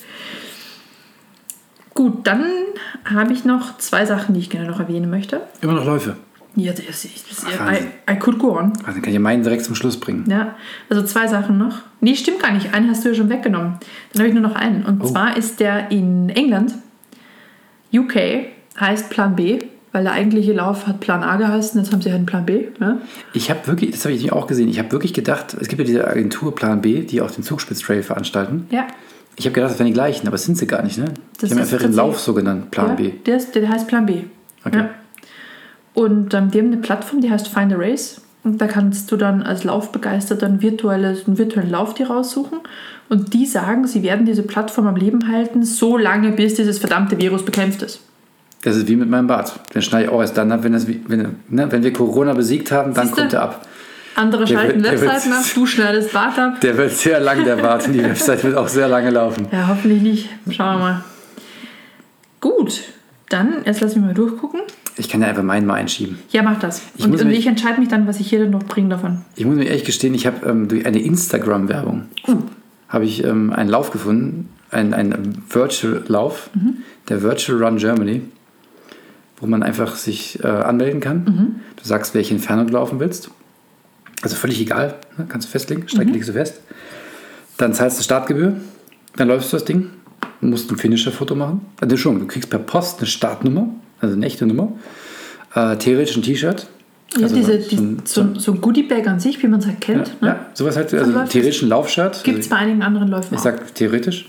Gut, 1.93 2.27
dann 2.27 2.43
habe 3.05 3.31
ich 3.31 3.45
noch 3.45 3.77
zwei 3.77 4.05
Sachen, 4.05 4.33
die 4.33 4.41
ich 4.41 4.49
gerne 4.49 4.67
noch 4.67 4.79
erwähnen 4.79 5.09
möchte. 5.09 5.39
Immer 5.61 5.73
noch 5.73 5.85
Läufe. 5.85 6.17
Ja, 6.55 6.71
das 6.73 7.05
ist, 7.05 7.07
das. 7.29 7.45
I, 7.45 8.11
I 8.13 8.19
could 8.19 8.37
go 8.37 8.57
on. 8.57 8.71
Also 8.73 8.83
dann 8.85 8.95
kann 8.95 9.07
ich 9.09 9.13
ja 9.13 9.19
meinen 9.19 9.41
direkt 9.43 9.63
zum 9.63 9.73
Schluss 9.75 9.97
bringen. 9.97 10.25
Ja, 10.29 10.55
also 10.89 11.01
zwei 11.03 11.25
Sachen 11.27 11.57
noch. 11.57 11.77
Nee, 12.01 12.15
stimmt 12.15 12.41
gar 12.41 12.51
nicht. 12.51 12.73
Einen 12.73 12.89
hast 12.89 13.05
du 13.05 13.09
ja 13.09 13.15
schon 13.15 13.29
weggenommen. 13.29 13.77
Dann 14.11 14.19
habe 14.19 14.27
ich 14.27 14.33
nur 14.33 14.43
noch 14.43 14.55
einen. 14.55 14.83
Und 14.85 15.01
Oh. 15.01 15.07
zwar 15.07 15.37
ist 15.37 15.59
der 15.61 15.91
in 15.91 16.27
England. 16.29 16.73
UK 17.93 18.47
heißt 18.79 19.09
Plan 19.09 19.35
B, 19.35 19.59
weil 19.91 20.03
der 20.03 20.13
eigentliche 20.13 20.53
Lauf 20.53 20.87
hat 20.87 20.99
Plan 20.99 21.23
A 21.23 21.35
geheißen. 21.37 21.79
Jetzt 21.81 21.91
haben 21.91 22.01
sie 22.01 22.09
halt 22.09 22.17
einen 22.19 22.25
Plan 22.25 22.45
B. 22.45 22.65
Ja? 22.79 22.97
Ich 23.33 23.49
habe 23.49 23.65
wirklich, 23.67 23.91
das 23.91 24.05
habe 24.05 24.13
ich 24.13 24.31
auch 24.31 24.47
gesehen, 24.47 24.69
ich 24.69 24.79
habe 24.79 24.91
wirklich 24.91 25.13
gedacht, 25.13 25.55
es 25.59 25.67
gibt 25.67 25.79
ja 25.79 25.85
diese 25.85 26.07
Agentur 26.07 26.55
Plan 26.55 26.81
B, 26.81 27.01
die 27.01 27.21
auch 27.21 27.31
den 27.31 27.43
Zugspitz-Trail 27.43 28.03
veranstalten. 28.03 28.67
ja. 28.71 28.87
Ich 29.37 29.45
habe 29.45 29.53
gedacht, 29.55 29.71
das 29.71 29.79
wären 29.79 29.87
die 29.87 29.93
gleichen, 29.93 30.27
aber 30.27 30.35
das 30.35 30.43
sind 30.43 30.57
sie 30.57 30.67
gar 30.67 30.83
nicht. 30.83 30.97
Ne? 30.97 31.05
Das 31.05 31.13
die 31.13 31.55
haben 31.55 31.61
einfach 31.61 31.69
den 31.69 31.71
tatsächlich- 31.71 31.95
Lauf 31.95 32.19
so 32.19 32.33
genannt, 32.33 32.69
Plan 32.69 32.89
ja, 32.89 32.93
B. 32.95 33.11
Der, 33.25 33.37
ist, 33.37 33.55
der 33.55 33.67
heißt 33.69 33.87
Plan 33.87 34.05
B. 34.05 34.23
Okay. 34.65 34.77
Ja. 34.79 34.89
Und 35.93 36.33
ähm, 36.33 36.51
die 36.51 36.59
haben 36.59 36.67
eine 36.67 36.77
Plattform, 36.77 37.21
die 37.21 37.29
heißt 37.31 37.47
Find 37.47 37.73
a 37.73 37.77
Race. 37.77 38.21
Und 38.43 38.59
da 38.59 38.65
kannst 38.67 39.11
du 39.11 39.17
dann 39.17 39.43
als 39.43 39.63
Laufbegeisterter 39.63 40.47
einen, 40.47 40.61
virtuelles, 40.61 41.27
einen 41.27 41.37
virtuellen 41.37 41.69
Lauf 41.69 41.93
dir 41.93 42.07
raussuchen. 42.07 42.59
Und 43.09 43.33
die 43.33 43.45
sagen, 43.45 43.85
sie 43.85 44.01
werden 44.03 44.25
diese 44.25 44.41
Plattform 44.43 44.87
am 44.87 44.95
Leben 44.95 45.27
halten, 45.31 45.63
so 45.63 45.97
lange, 45.97 46.31
bis 46.31 46.55
dieses 46.55 46.79
verdammte 46.79 47.19
Virus 47.19 47.43
bekämpft 47.45 47.81
ist. 47.83 47.99
Das 48.63 48.75
ist 48.77 48.87
wie 48.87 48.95
mit 48.95 49.09
meinem 49.09 49.27
Bart. 49.27 49.59
Den 49.73 49.81
schneide 49.81 50.05
ich 50.05 50.09
auch 50.11 50.21
erst 50.21 50.37
dann 50.37 50.51
ab, 50.51 50.63
wenn, 50.63 50.73
das, 50.73 50.87
wenn, 50.87 51.35
ne, 51.49 51.71
wenn 51.71 51.83
wir 51.83 51.93
Corona 51.93 52.33
besiegt 52.33 52.71
haben, 52.71 52.93
dann 52.93 53.07
Siehste? 53.07 53.21
kommt 53.21 53.33
er 53.33 53.41
ab. 53.43 53.67
Andere 54.15 54.45
Der 54.45 54.53
schalten 54.55 54.83
wird- 54.83 55.01
Webseiten 55.01 55.33
ab, 55.33 55.43
du 55.53 55.65
schneidest 55.65 56.11
Bart 56.13 56.37
ab. 56.37 56.61
Der 56.61 56.77
wird 56.77 56.91
sehr 56.91 57.19
lang, 57.19 57.43
der 57.43 57.55
Bart, 57.57 57.87
und 57.87 57.93
die 57.93 58.03
Website 58.03 58.43
wird 58.43 58.55
auch 58.57 58.67
sehr 58.67 58.87
lange 58.87 59.09
laufen. 59.09 59.47
Ja, 59.51 59.67
hoffentlich 59.67 60.01
nicht. 60.01 60.29
Schauen 60.49 60.75
wir 60.75 60.79
mal. 60.79 61.03
Gut, 62.39 62.81
dann, 63.29 63.63
jetzt 63.65 63.81
lass 63.81 63.95
mich 63.95 64.03
mal 64.03 64.13
durchgucken. 64.13 64.61
Ich 64.97 65.07
kann 65.09 65.21
ja 65.21 65.27
einfach 65.27 65.43
meinen 65.43 65.65
mal 65.65 65.75
einschieben. 65.75 66.19
Ja, 66.31 66.43
mach 66.43 66.59
das. 66.59 66.81
Ich 66.97 67.05
und 67.05 67.19
und 67.19 67.27
mich- 67.27 67.39
ich 67.39 67.47
entscheide 67.47 67.79
mich 67.79 67.89
dann, 67.89 68.07
was 68.07 68.19
ich 68.19 68.29
hier 68.29 68.39
denn 68.39 68.51
noch 68.51 68.63
bringe 68.63 68.89
davon. 68.89 69.21
Ich 69.35 69.45
muss 69.45 69.55
mir 69.55 69.65
ehrlich 69.65 69.85
gestehen, 69.85 70.13
ich 70.13 70.25
habe 70.27 70.45
ähm, 70.47 70.67
durch 70.67 70.85
eine 70.85 70.99
Instagram-Werbung 71.01 72.03
Uh, 72.27 72.37
habe 72.89 73.05
ich 73.05 73.23
ähm, 73.23 73.51
einen 73.53 73.69
Lauf 73.69 73.91
gefunden, 73.91 74.49
einen, 74.69 74.93
einen 74.93 75.43
Virtual-Lauf, 75.49 76.49
der 77.09 77.21
Virtual 77.23 77.63
Run 77.63 77.77
Germany, 77.77 78.21
wo 79.39 79.47
man 79.47 79.63
einfach 79.63 79.95
sich 79.95 80.43
äh, 80.43 80.47
anmelden 80.47 80.99
kann. 81.01 81.61
Du 81.77 81.83
sagst, 81.83 82.13
welche 82.13 82.33
Entfernung 82.35 82.67
du 82.67 82.73
laufen 82.73 82.99
willst. 82.99 83.31
Also 84.21 84.35
völlig 84.35 84.61
egal, 84.61 84.95
ne? 85.17 85.25
kannst 85.27 85.47
du 85.47 85.51
festlegen, 85.51 85.87
Strecke 85.89 86.11
legst 86.11 86.29
du 86.29 86.33
fest. 86.33 86.61
Dann 87.57 87.73
zahlst 87.73 87.97
du 87.99 88.03
Startgebühr, 88.03 88.55
dann 89.15 89.27
läufst 89.27 89.51
du 89.51 89.57
das 89.57 89.65
Ding, 89.65 89.89
musst 90.41 90.69
ein 90.71 90.77
Finisher-Foto 90.77 91.33
machen. 91.35 91.61
Also 91.79 91.97
schon, 91.97 92.19
du 92.19 92.27
kriegst 92.27 92.49
per 92.49 92.59
Post 92.59 92.99
eine 92.99 93.07
Startnummer, 93.07 93.67
also 94.01 94.15
eine 94.15 94.25
echte 94.25 94.45
Nummer. 94.45 94.71
Äh, 95.55 95.77
theoretisch 95.77 96.15
ein 96.17 96.23
T-Shirt. 96.23 96.67
Ja, 97.17 97.23
Also 97.23 97.35
diese, 97.35 97.61
so 97.61 97.75
ein- 97.81 98.01
so, 98.05 98.25
so 98.39 98.51
ein 98.53 98.61
Goodie-Bag 98.61 99.05
an 99.05 99.19
sich, 99.19 99.43
wie 99.43 99.47
man 99.47 99.59
es 99.59 99.65
halt 99.65 99.85
Ja, 99.85 99.95
kennt. 99.95 100.21
ne? 100.21 100.27
ja, 100.29 100.45
sowas 100.53 100.77
halt, 100.77 100.93
also 100.93 101.11
theoretisch 101.27 101.61
ein 101.61 101.67
Laufshirt. 101.67 102.23
Gibt 102.23 102.39
es 102.39 102.47
bei 102.47 102.55
einigen 102.55 102.81
anderen 102.83 103.09
Läufen 103.09 103.33
Ich 103.33 103.39
auch. 103.39 103.43
sag 103.43 103.75
theoretisch, 103.75 104.25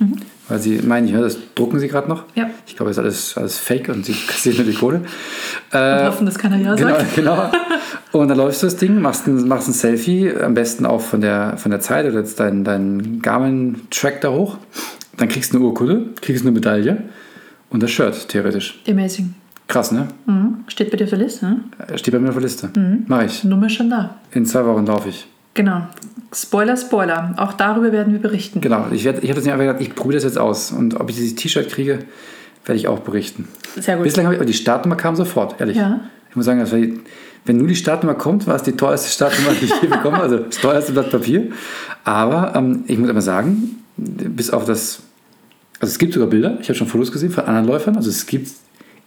weil 0.49 0.59
sie 0.59 0.81
meinen, 0.83 1.07
ja, 1.07 1.21
das 1.21 1.37
drucken 1.55 1.79
sie 1.79 1.87
gerade 1.87 2.09
noch. 2.09 2.25
Ja. 2.35 2.51
Ich 2.67 2.75
glaube, 2.77 2.91
das 2.91 2.97
ist 2.99 3.05
alles, 3.05 3.37
alles 3.39 3.59
fake 3.59 3.89
und 3.89 4.05
sie 4.05 4.13
kassieren 4.27 4.57
nur 4.59 4.67
die 4.67 4.73
Kohle. 4.77 4.97
Und 4.97 5.79
Äh, 5.79 6.07
hoffen, 6.07 6.27
dass 6.27 6.37
keiner 6.37 6.57
Ja 6.57 6.75
genau, 6.75 6.89
sagt. 6.89 7.15
genau. 7.15 7.51
Und 8.11 8.29
dann 8.29 8.37
läufst 8.37 8.63
du 8.63 8.67
das 8.67 8.77
Ding, 8.77 9.01
machst 9.01 9.27
ein, 9.27 9.47
machst 9.49 9.69
ein 9.69 9.73
Selfie, 9.73 10.31
am 10.37 10.53
besten 10.53 10.85
auch 10.85 11.01
von 11.01 11.23
der, 11.23 11.57
von 11.57 11.71
der 11.71 11.81
Zeit 11.81 12.05
oder 12.05 12.19
jetzt 12.19 12.39
deinen 12.41 12.63
dein 12.63 13.23
Garmin-Track 13.23 14.21
da 14.21 14.31
hoch. 14.33 14.59
Dann 15.17 15.29
kriegst 15.29 15.53
du 15.55 15.57
eine 15.59 15.65
Urkunde, 15.67 16.07
kriegst 16.21 16.43
eine 16.43 16.51
Medaille 16.53 17.05
und 17.71 17.83
das 17.83 17.91
Shirt, 17.91 18.29
theoretisch. 18.29 18.83
Amazing. 18.87 19.35
Krass, 19.69 19.93
ne? 19.93 20.09
Mhm. 20.27 20.65
Steht 20.69 20.91
bei 20.91 20.97
dir 20.97 21.05
auf 21.05 21.11
der 21.11 21.19
Liste. 21.19 21.47
Ne? 21.47 21.61
Steht 21.97 22.13
bei 22.13 22.21
mir 22.21 22.29
auf 22.29 22.35
der 22.35 22.43
Liste. 22.43 22.71
Mach 23.07 23.23
ich. 23.23 23.45
Nummer 23.45 23.67
ist 23.67 23.73
schon 23.75 23.89
da. 23.91 24.17
In 24.33 24.45
zwei 24.45 24.65
Wochen 24.67 24.85
laufe 24.87 25.09
ich. 25.09 25.27
Genau. 25.55 25.87
Spoiler, 26.35 26.77
Spoiler. 26.77 27.35
Auch 27.37 27.53
darüber 27.55 27.93
werden 27.93 28.13
wir 28.13 28.21
berichten. 28.21 28.61
Genau. 28.61 28.87
Ich, 28.91 29.05
werd- 29.05 29.23
ich 29.23 29.31
habe 29.31 29.35
das 29.37 29.45
nicht 29.45 29.53
einfach 29.53 29.67
gedacht, 29.67 29.81
ich 29.83 29.95
probiere 29.95 30.17
das 30.17 30.25
jetzt 30.25 30.39
aus. 30.39 30.73
Und 30.73 30.99
ob 31.01 31.09
ich 31.11 31.17
dieses 31.17 31.35
T-Shirt 31.35 31.69
kriege, 31.71 32.01
werde 32.65 32.77
ich 32.79 32.89
auch 32.89 33.01
berichten. 33.01 33.49
Sehr 33.79 33.97
gut. 33.97 34.05
Bislang 34.05 34.27
habe 34.27 34.35
ich, 34.35 34.41
aber 34.41 34.47
die 34.47 34.53
Startnummer 34.55 34.97
kam 34.97 35.17
sofort, 35.17 35.61
ehrlich. 35.61 35.77
Ja. 35.77 36.01
Ich 36.31 36.37
muss 36.37 36.45
sagen, 36.47 36.61
das 36.61 36.73
war 36.73 36.79
die, 36.79 37.01
wenn 37.45 37.59
nur 37.59 37.67
die 37.67 37.77
Startnummer 37.77 38.15
kommt, 38.15 38.47
war 38.47 38.57
es 38.57 38.63
die 38.63 38.73
teuerste 38.73 39.11
Startnummer, 39.11 39.51
die 39.59 39.67
ich 39.67 39.83
je 39.83 39.89
bekommen 39.91 40.17
habe. 40.17 40.25
Also 40.25 40.39
das 40.39 40.57
teuerste 40.59 40.93
Blatt 40.93 41.11
Papier. 41.11 41.49
Aber 42.05 42.55
ähm, 42.57 42.85
ich 42.87 42.99
muss 42.99 43.11
aber 43.11 43.21
sagen, 43.21 43.83
bis 43.97 44.51
auf 44.51 44.65
das, 44.65 45.01
also 45.81 45.91
es 45.93 45.99
gibt 45.99 46.15
sogar 46.15 46.29
Bilder, 46.29 46.57
ich 46.61 46.69
habe 46.69 46.79
schon 46.79 46.87
Fotos 46.87 47.13
gesehen 47.13 47.31
von 47.31 47.45
anderen 47.45 47.67
Läufern, 47.67 47.97
also 47.97 48.09
es 48.09 48.25
gibt 48.27 48.49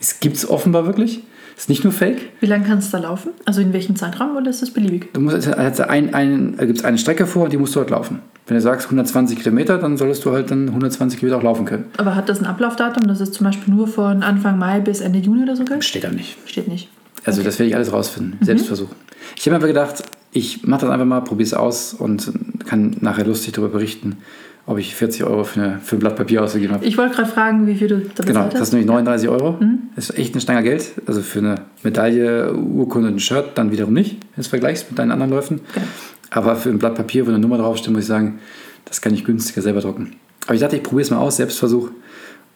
es 0.06 0.20
gibt's 0.20 0.48
offenbar 0.48 0.86
wirklich. 0.86 1.24
Es 1.56 1.64
ist 1.64 1.70
nicht 1.70 1.84
nur 1.84 1.94
Fake. 1.94 2.30
Wie 2.42 2.46
lange 2.46 2.66
kannst 2.66 2.94
du 2.94 2.98
da 2.98 3.04
laufen? 3.04 3.32
Also 3.46 3.62
in 3.62 3.74
welchem 3.74 3.96
Zeitraum 3.96 4.36
oder 4.36 4.50
ist 4.50 4.62
das 4.62 4.72
beliebig? 4.72 5.14
Du 5.14 5.22
musst, 5.22 5.48
also 5.48 5.84
ein, 5.84 6.14
ein, 6.14 6.58
da 6.58 6.66
gibt 6.66 6.80
es 6.80 6.86
eine 6.86 6.98
Strecke 6.98 7.26
vor 7.26 7.46
und 7.46 7.54
die 7.54 7.58
musst 7.58 7.76
du 7.76 7.80
halt 7.80 7.90
laufen. 7.90 8.20
Wenn 8.46 8.56
du 8.56 8.62
sagst 8.62 8.86
120 8.88 9.40
Kilometer, 9.40 9.78
dann 9.80 9.98
solltest 9.98 10.24
du 10.26 10.32
halt 10.32 10.52
dann 10.52 10.68
120 10.68 11.20
Kilometer 11.20 11.40
auch 11.40 11.44
laufen 11.44 11.66
können. 11.66 11.86
Aber 11.98 12.14
hat 12.14 12.30
das 12.30 12.40
ein 12.40 12.46
Ablaufdatum, 12.46 13.08
dass 13.08 13.20
es 13.20 13.32
zum 13.32 13.46
Beispiel 13.46 13.74
nur 13.74 13.88
von 13.88 14.22
Anfang 14.22 14.60
Mai 14.60 14.82
bis 14.82 15.00
Ende 15.00 15.20
Juni 15.20 15.44
oder 15.44 15.56
so 15.56 15.64
gilt? 15.64 15.84
Steht 15.84 16.04
da 16.04 16.10
nicht. 16.10 16.38
Steht 16.46 16.68
nicht. 16.68 16.90
Also 17.24 17.42
das 17.42 17.58
werde 17.58 17.70
ich 17.70 17.76
alles 17.76 17.92
rausfinden. 17.92 18.38
Selbstversuch. 18.42 18.90
Ich 19.36 19.48
habe 19.48 19.52
mir 19.52 19.56
einfach 19.56 19.68
gedacht, 19.68 20.04
ich 20.32 20.68
mache 20.68 20.82
das 20.82 20.90
einfach 20.92 21.06
mal, 21.06 21.22
probiere 21.22 21.48
es 21.48 21.54
aus 21.54 21.94
und 21.94 22.32
kann 22.68 22.98
nachher 23.00 23.26
lustig 23.26 23.54
darüber 23.54 23.72
berichten, 23.72 24.18
ob 24.68 24.80
ich 24.80 24.96
40 24.96 25.24
Euro 25.24 25.44
für, 25.44 25.62
eine, 25.62 25.80
für 25.80 25.96
ein 25.96 26.00
Blatt 26.00 26.16
Papier 26.16 26.44
ausgegeben 26.44 26.74
habe. 26.74 26.86
Ich 26.86 26.98
wollte 26.98 27.16
gerade 27.16 27.30
fragen, 27.30 27.68
wie 27.68 27.76
viel 27.76 27.88
du 27.88 28.02
da 28.16 28.24
Genau, 28.24 28.50
das 28.50 28.62
ist 28.62 28.72
nämlich 28.74 28.88
39 28.88 29.30
Euro. 29.30 29.60
Das 29.96 30.10
ist 30.10 30.18
echt 30.18 30.34
eine 30.34 30.42
Stange 30.42 30.64
Geld. 30.64 30.94
Also 31.06 31.22
für 31.22 31.40
eine 31.40 31.56
Medaille, 31.84 32.54
Urkunde 32.54 33.10
und 33.10 33.16
ein 33.16 33.20
Shirt 33.20 33.52
dann 33.56 33.72
wiederum 33.72 33.94
nicht, 33.94 34.14
wenn 34.14 34.36
du 34.36 34.42
es 34.42 34.48
vergleichst 34.48 34.90
mit 34.90 34.98
deinen 34.98 35.12
anderen 35.12 35.32
Läufen. 35.32 35.62
Genau. 35.74 35.86
Aber 36.32 36.56
für 36.56 36.70
ein 36.70 36.80
Blatt 36.80 36.96
Papier, 36.96 37.26
wo 37.26 37.30
eine 37.30 37.40
Nummer 37.40 37.58
draufsteht, 37.58 37.94
muss 37.94 38.02
ich 38.02 38.08
sagen, 38.08 38.40
das 38.86 39.02
kann 39.02 39.14
ich 39.14 39.24
günstiger 39.24 39.62
selber 39.62 39.82
drucken. 39.82 40.16
Aber 40.46 40.56
ich 40.56 40.62
dachte, 40.62 40.76
ich 40.76 40.84
probiere 40.84 41.04
es 41.04 41.12
mal 41.12 41.18
aus, 41.18 41.38
Selbstversuch. 41.38 41.90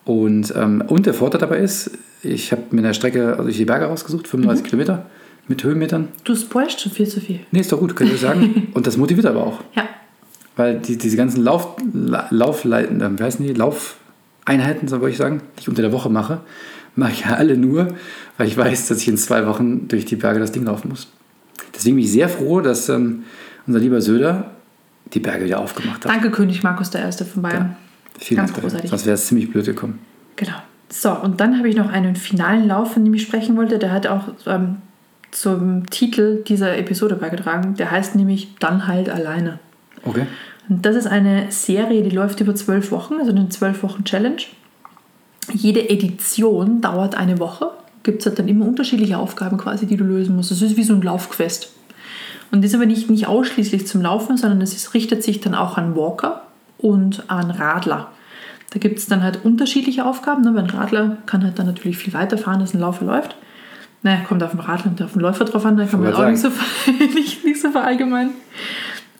Und, 0.05 0.53
ähm, 0.55 0.83
und 0.87 1.05
der 1.05 1.13
Vorteil 1.13 1.39
dabei 1.39 1.59
ist, 1.59 1.91
ich 2.23 2.51
habe 2.51 2.63
mir 2.71 2.79
eine 2.79 2.93
Strecke 2.93 3.31
also 3.31 3.43
durch 3.43 3.57
die 3.57 3.65
Berge 3.65 3.85
rausgesucht, 3.85 4.27
35 4.27 4.65
Kilometer 4.65 5.05
mit 5.47 5.63
Höhenmetern. 5.63 6.09
Du 6.23 6.35
spoilst 6.35 6.81
schon 6.81 6.91
viel 6.91 7.07
zu 7.07 7.21
viel. 7.21 7.41
Nee, 7.51 7.59
ist 7.59 7.71
doch 7.71 7.79
gut, 7.79 7.95
kann 7.95 8.07
ich 8.07 8.19
sagen. 8.19 8.67
Und 8.73 8.87
das 8.87 8.97
motiviert 8.97 9.25
aber 9.25 9.45
auch. 9.45 9.59
Ja. 9.75 9.87
Weil 10.59 10.79
die, 10.79 10.97
diese 10.97 11.15
ganzen 11.15 11.41
Lauf, 11.41 11.77
La- 11.93 12.27
Laufleiten, 12.31 12.99
äh, 12.99 13.17
wie 13.17 13.23
heißen 13.23 13.45
die? 13.45 13.53
Laufeinheiten, 13.53 14.89
so 14.89 14.99
würde 14.99 15.11
ich 15.11 15.17
sagen, 15.17 15.41
die 15.55 15.61
ich 15.61 15.69
unter 15.69 15.81
der 15.81 15.93
Woche 15.93 16.09
mache, 16.09 16.41
mache 16.95 17.13
ich 17.13 17.21
ja 17.21 17.35
alle 17.35 17.55
nur, 17.55 17.87
weil 18.37 18.47
ich 18.47 18.57
weiß, 18.57 18.89
dass 18.89 18.97
ich 19.01 19.07
in 19.07 19.15
zwei 19.17 19.47
Wochen 19.47 19.87
durch 19.87 20.03
die 20.03 20.17
Berge 20.17 20.39
das 20.39 20.51
Ding 20.51 20.65
laufen 20.65 20.89
muss. 20.89 21.07
Deswegen 21.73 21.95
bin 21.95 22.03
ich 22.03 22.11
sehr 22.11 22.27
froh, 22.27 22.59
dass 22.59 22.89
ähm, 22.89 23.23
unser 23.67 23.79
lieber 23.79 24.01
Söder 24.01 24.51
die 25.13 25.21
Berge 25.21 25.45
wieder 25.45 25.59
aufgemacht 25.59 26.03
hat. 26.03 26.11
Danke, 26.11 26.29
König 26.29 26.61
Markus 26.61 26.91
I. 26.93 27.23
von 27.23 27.41
Bayern. 27.41 27.77
Vielen 28.19 28.39
Ganz 28.39 28.51
Dank 28.51 28.61
großartig. 28.61 28.89
Sonst 28.89 29.05
wäre 29.05 29.13
es 29.13 29.27
ziemlich 29.27 29.49
blöd 29.49 29.65
gekommen. 29.65 29.99
Genau. 30.35 30.57
So, 30.89 31.11
und 31.13 31.39
dann 31.39 31.57
habe 31.57 31.69
ich 31.69 31.77
noch 31.77 31.89
einen 31.89 32.17
finalen 32.17 32.67
Lauf, 32.67 32.95
von 32.95 33.05
dem 33.05 33.13
ich 33.13 33.21
sprechen 33.21 33.55
wollte. 33.55 33.79
Der 33.79 33.93
hat 33.93 34.07
auch 34.07 34.23
ähm, 34.45 34.77
zum 35.31 35.89
Titel 35.89 36.43
dieser 36.43 36.77
Episode 36.77 37.15
beigetragen. 37.15 37.75
Der 37.75 37.91
heißt 37.91 38.15
nämlich 38.15 38.55
Dann 38.59 38.87
halt 38.87 39.09
alleine. 39.09 39.59
Okay. 40.03 40.25
Und 40.67 40.85
das 40.85 40.95
ist 40.95 41.07
eine 41.07 41.51
Serie, 41.51 42.03
die 42.03 42.15
läuft 42.15 42.39
über 42.41 42.53
zwölf 42.55 42.91
Wochen, 42.91 43.15
also 43.19 43.31
eine 43.31 43.49
zwölf 43.49 43.81
Wochen 43.83 44.03
Challenge. 44.03 44.41
Jede 45.51 45.89
Edition 45.89 46.81
dauert 46.81 47.15
eine 47.15 47.39
Woche. 47.39 47.71
Gibt 48.03 48.19
es 48.19 48.27
halt 48.27 48.39
dann 48.39 48.47
immer 48.47 48.65
unterschiedliche 48.65 49.17
Aufgaben 49.17 49.57
quasi, 49.57 49.87
die 49.87 49.97
du 49.97 50.03
lösen 50.03 50.35
musst. 50.35 50.51
Das 50.51 50.61
ist 50.61 50.77
wie 50.77 50.83
so 50.83 50.93
ein 50.93 51.01
Laufquest. 51.01 51.71
Und 52.51 52.63
das 52.63 52.71
ist 52.71 52.75
aber 52.75 52.85
nicht, 52.85 53.09
nicht 53.09 53.27
ausschließlich 53.27 53.87
zum 53.87 54.01
Laufen, 54.01 54.37
sondern 54.37 54.61
es 54.61 54.73
ist, 54.73 54.93
richtet 54.93 55.23
sich 55.23 55.41
dann 55.41 55.55
auch 55.55 55.77
an 55.77 55.95
Walker 55.95 56.43
und 56.77 57.23
an 57.29 57.51
Radler. 57.51 58.09
Da 58.71 58.79
gibt 58.79 58.99
es 58.99 59.07
dann 59.07 59.23
halt 59.23 59.43
unterschiedliche 59.43 60.05
Aufgaben. 60.05 60.43
Ne? 60.43 60.53
Weil 60.53 60.63
ein 60.63 60.69
Radler 60.69 61.17
kann 61.25 61.43
halt 61.43 61.57
dann 61.57 61.65
natürlich 61.65 61.97
viel 61.97 62.13
weiter 62.13 62.37
fahren, 62.37 62.61
als 62.61 62.73
ein 62.73 62.79
Laufer 62.79 63.05
läuft. 63.05 63.35
Naja, 64.01 64.21
kommt 64.27 64.41
auf 64.43 64.51
den 64.51 64.61
Radler 64.61 64.91
und 64.91 65.01
auf 65.01 65.13
den 65.13 65.21
Läufer 65.21 65.45
drauf 65.45 65.65
an, 65.65 65.75
da 65.75 65.85
kann 65.85 66.01
man 66.01 66.13
auch 66.13 66.29
nicht 66.29 66.39
so, 66.39 66.49
nicht, 67.15 67.43
nicht 67.43 67.61
so 67.61 67.69
verallgemeinern. 67.71 68.33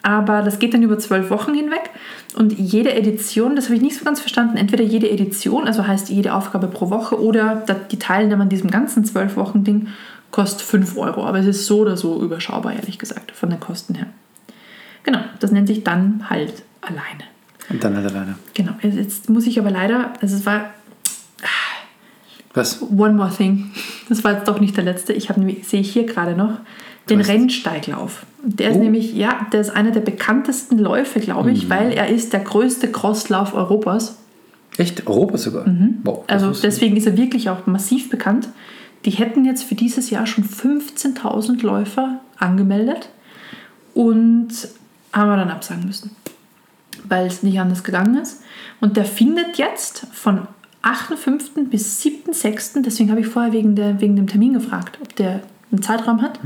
Aber 0.02 0.42
das 0.44 0.60
geht 0.60 0.74
dann 0.74 0.82
über 0.82 0.98
zwölf 0.98 1.30
Wochen 1.30 1.54
hinweg. 1.54 1.90
Und 2.36 2.58
jede 2.58 2.94
Edition, 2.94 3.56
das 3.56 3.66
habe 3.66 3.76
ich 3.76 3.82
nicht 3.82 3.98
so 3.98 4.06
ganz 4.06 4.20
verstanden, 4.22 4.56
entweder 4.58 4.84
jede 4.84 5.10
Edition, 5.10 5.68
also 5.68 5.86
heißt 5.86 6.10
jede 6.10 6.34
Aufgabe 6.34 6.68
pro 6.68 6.90
Woche, 6.90 7.22
oder 7.22 7.64
die 7.92 8.00
Teilnahme 8.00 8.44
an 8.44 8.50
diesem 8.50 8.72
ganzen 8.72 9.04
zwölf 9.04 9.36
Wochen 9.36 9.64
Ding 9.64 9.88
kostet 10.32 10.62
5 10.62 10.96
Euro. 10.98 11.26
Aber 11.26 11.40
es 11.40 11.48
ist 11.48 11.66
so 11.66 11.80
oder 11.80 11.98
so 11.98 12.22
überschaubar, 12.24 12.74
ehrlich 12.74 12.98
gesagt, 12.98 13.32
von 13.32 13.50
den 13.50 13.60
Kosten 13.60 13.96
her. 13.96 14.08
Genau, 15.04 15.20
das 15.40 15.52
nennt 15.52 15.68
sich 15.68 15.84
dann 15.84 16.30
halt 16.30 16.54
alleine. 16.82 17.24
Und 17.70 17.84
dann 17.84 17.96
halt 17.96 18.08
alleine. 18.12 18.36
Genau, 18.54 18.74
jetzt- 18.82 19.30
muss 19.30 19.48
ich 19.48 19.60
aber 19.60 19.72
leider, 19.72 20.14
also 20.22 20.36
es 20.36 20.46
war 20.46 20.70
Was? 22.54 22.82
One 22.82 23.14
More 23.14 23.32
Thing. 23.36 23.72
Das 24.10 24.24
war 24.24 24.34
jetzt 24.34 24.48
doch 24.48 24.60
nicht 24.60 24.76
der 24.76 24.84
letzte. 24.84 25.14
Ich 25.14 25.30
habe 25.30 25.56
sehe 25.64 25.82
ich 25.82 25.92
hier 25.94 26.06
gerade 26.06 26.36
noch, 26.36 26.60
den? 27.18 27.22
Rennsteiglauf. 27.22 28.26
Der 28.44 28.70
ist 28.72 28.78
Oh. 28.78 28.80
nämlich, 28.84 29.14
ja, 29.14 29.48
der 29.52 29.62
ist 29.62 29.70
einer 29.70 29.92
der 29.92 30.00
bekanntesten 30.02 30.78
Läufe, 30.78 31.20
glaube 31.20 31.50
Mhm. 31.50 31.56
ich, 31.56 31.70
weil 31.70 31.92
er 31.92 32.08
ist 32.08 32.32
der 32.34 32.40
größte 32.42 32.92
Crosslauf 32.92 33.54
Europas. 33.54 34.18
Echt? 34.78 35.06
Europa 35.08 35.38
sogar? 35.38 35.66
Wow, 36.04 36.24
das 36.28 36.44
Also 36.44 36.62
deswegen 36.62 36.96
ist 36.96 37.06
er 37.06 37.18
wirklich 37.18 37.50
auch 37.50 37.66
massiv 37.68 38.10
bekannt. 38.10 38.48
Die 39.06 39.12
hätten 39.12 39.44
jetzt 39.46 39.64
für 39.64 39.76
dieses 39.76 40.10
Jahr 40.10 40.26
schon 40.26 40.44
15.000 40.46 41.62
Läufer 41.64 42.20
angemeldet 42.38 43.10
und 43.94 44.50
haben 45.14 45.30
wir 45.30 45.38
dann 45.38 45.50
absagen 45.50 45.86
müssen, 45.86 46.12
weil 47.08 47.26
es 47.28 47.44
nicht 47.44 47.60
anders 47.60 47.84
gegangen 47.84 48.16
ist. 48.22 48.42
Und 48.80 48.96
der 48.98 49.06
findet 49.06 49.58
jetzt 49.58 50.06
von 50.14 50.48
8.5. 50.82 51.66
bis 51.70 52.00
7.6., 52.02 52.82
deswegen 52.84 53.10
habe 53.12 53.22
ich 53.22 53.28
vorher 53.28 53.52
wegen, 53.52 53.76
der, 53.76 54.00
wegen 54.00 54.16
dem 54.16 54.28
Termin 54.28 54.54
gefragt, 54.54 54.98
ob 55.02 55.16
der 55.16 55.42
einen 55.72 55.82
Zeitraum 55.82 56.22
hat. 56.22 56.40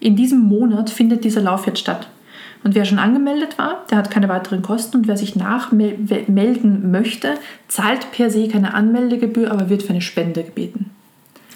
In 0.00 0.16
diesem 0.16 0.40
Monat 0.40 0.90
findet 0.90 1.24
dieser 1.24 1.40
Lauf 1.40 1.66
jetzt 1.66 1.80
statt. 1.80 2.08
Und 2.64 2.74
wer 2.74 2.84
schon 2.84 2.98
angemeldet 2.98 3.58
war, 3.58 3.84
der 3.90 3.98
hat 3.98 4.10
keine 4.10 4.28
weiteren 4.28 4.62
Kosten. 4.62 4.98
Und 4.98 5.08
wer 5.08 5.16
sich 5.16 5.36
nachmelden 5.36 6.90
möchte, 6.90 7.34
zahlt 7.68 8.10
per 8.12 8.30
se 8.30 8.48
keine 8.48 8.74
Anmeldegebühr, 8.74 9.50
aber 9.50 9.70
wird 9.70 9.82
für 9.82 9.90
eine 9.90 10.00
Spende 10.00 10.42
gebeten. 10.42 10.90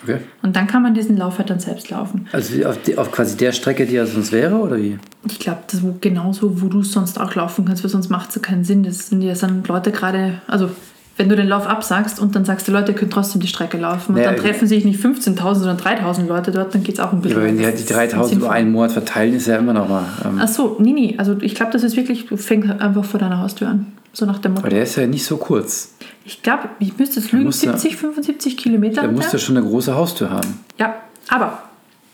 Okay. 0.02 0.18
Und 0.42 0.56
dann 0.56 0.66
kann 0.66 0.82
man 0.82 0.94
diesen 0.94 1.16
Lauf 1.16 1.38
halt 1.38 1.50
dann 1.50 1.60
selbst 1.60 1.90
laufen. 1.90 2.26
Also 2.32 2.64
auf, 2.66 2.82
die, 2.82 2.98
auf 2.98 3.12
quasi 3.12 3.36
der 3.36 3.52
Strecke, 3.52 3.86
die 3.86 3.96
er 3.96 4.06
sonst 4.06 4.32
wäre, 4.32 4.56
oder 4.56 4.76
wie? 4.76 4.98
Ich 5.28 5.38
glaube, 5.38 5.60
das 5.68 5.80
ist 5.80 6.02
genauso, 6.02 6.60
wo 6.60 6.66
du 6.66 6.80
es 6.80 6.90
sonst 6.90 7.20
auch 7.20 7.34
laufen 7.34 7.64
kannst, 7.64 7.84
weil 7.84 7.90
sonst 7.90 8.10
macht 8.10 8.30
es 8.30 8.36
ja 8.36 8.42
keinen 8.42 8.64
Sinn. 8.64 8.82
Das 8.82 9.08
sind 9.08 9.22
ja 9.22 9.34
dann 9.34 9.62
Leute 9.64 9.92
gerade, 9.92 10.40
also 10.48 10.70
wenn 11.16 11.28
du 11.28 11.36
den 11.36 11.46
Lauf 11.48 11.66
absagst 11.66 12.18
und 12.20 12.34
dann 12.34 12.44
sagst 12.44 12.66
du, 12.66 12.72
Leute, 12.72 12.94
könnt 12.94 13.12
trotzdem 13.12 13.40
die 13.42 13.46
Strecke 13.46 13.76
laufen 13.76 14.12
und 14.12 14.14
Naja, 14.16 14.32
dann 14.32 14.40
treffen 14.40 14.66
sich 14.66 14.84
nicht 14.84 14.98
15.000, 15.04 15.54
sondern 15.56 15.76
3.000 15.76 16.26
Leute 16.26 16.50
dort, 16.52 16.74
dann 16.74 16.82
geht 16.82 16.94
es 16.94 17.00
auch 17.00 17.12
ein 17.12 17.20
bisschen. 17.20 17.36
aber 17.38 17.46
wenn 17.46 17.58
die 17.58 17.64
halt 17.66 17.78
die 17.78 17.84
3000 17.84 18.38
über 18.40 18.50
einen 18.50 18.72
Monat 18.72 18.92
verteilen, 18.92 19.34
ist 19.34 19.46
ja 19.46 19.56
immer 19.58 19.74
noch 19.74 19.88
mal. 19.88 20.04
Ähm, 20.24 20.40
Ach 20.42 20.48
so, 20.48 20.76
nee, 20.80 20.92
nee, 20.92 21.14
also 21.18 21.36
ich 21.40 21.54
glaube, 21.54 21.72
das 21.72 21.82
ist 21.82 21.96
wirklich, 21.96 22.26
du 22.26 22.36
fängst 22.36 22.70
einfach 22.80 23.04
vor 23.04 23.20
deiner 23.20 23.38
Haustür 23.40 23.68
an. 23.68 23.92
So 24.14 24.26
nach 24.26 24.38
dem 24.38 24.52
Motto. 24.52 24.64
aber 24.66 24.70
der 24.74 24.82
ist 24.82 24.96
ja 24.96 25.06
nicht 25.06 25.24
so 25.24 25.36
kurz. 25.38 25.94
Ich 26.24 26.42
glaube, 26.42 26.68
ich 26.78 26.98
müsste 26.98 27.20
es 27.20 27.32
lügen, 27.32 27.44
muss 27.44 27.62
ja- 27.62 27.72
70, 27.72 27.96
75 27.96 28.56
Kilometer. 28.58 29.00
Der 29.00 29.04
hat 29.04 29.12
muss 29.12 29.24
der. 29.30 29.32
ja 29.34 29.38
schon 29.38 29.56
eine 29.56 29.66
große 29.66 29.94
Haustür 29.94 30.30
haben. 30.30 30.60
Ja, 30.78 30.94
aber 31.28 31.62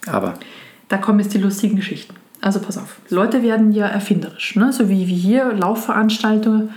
Aber 0.07 0.35
Da 0.89 0.97
kommen 0.99 1.19
jetzt 1.21 1.35
die 1.35 1.39
lustigen 1.39 1.75
Geschichten. 1.77 2.15
Also 2.41 2.61
pass 2.61 2.79
auf, 2.79 2.97
Leute 3.11 3.43
werden 3.43 3.73
ja 3.73 3.87
erfinderisch. 3.87 4.55
Ne? 4.55 4.73
So 4.73 4.89
wie, 4.89 5.09
wie 5.09 5.17
hier 5.17 5.53
Laufveranstaltungen 5.55 6.71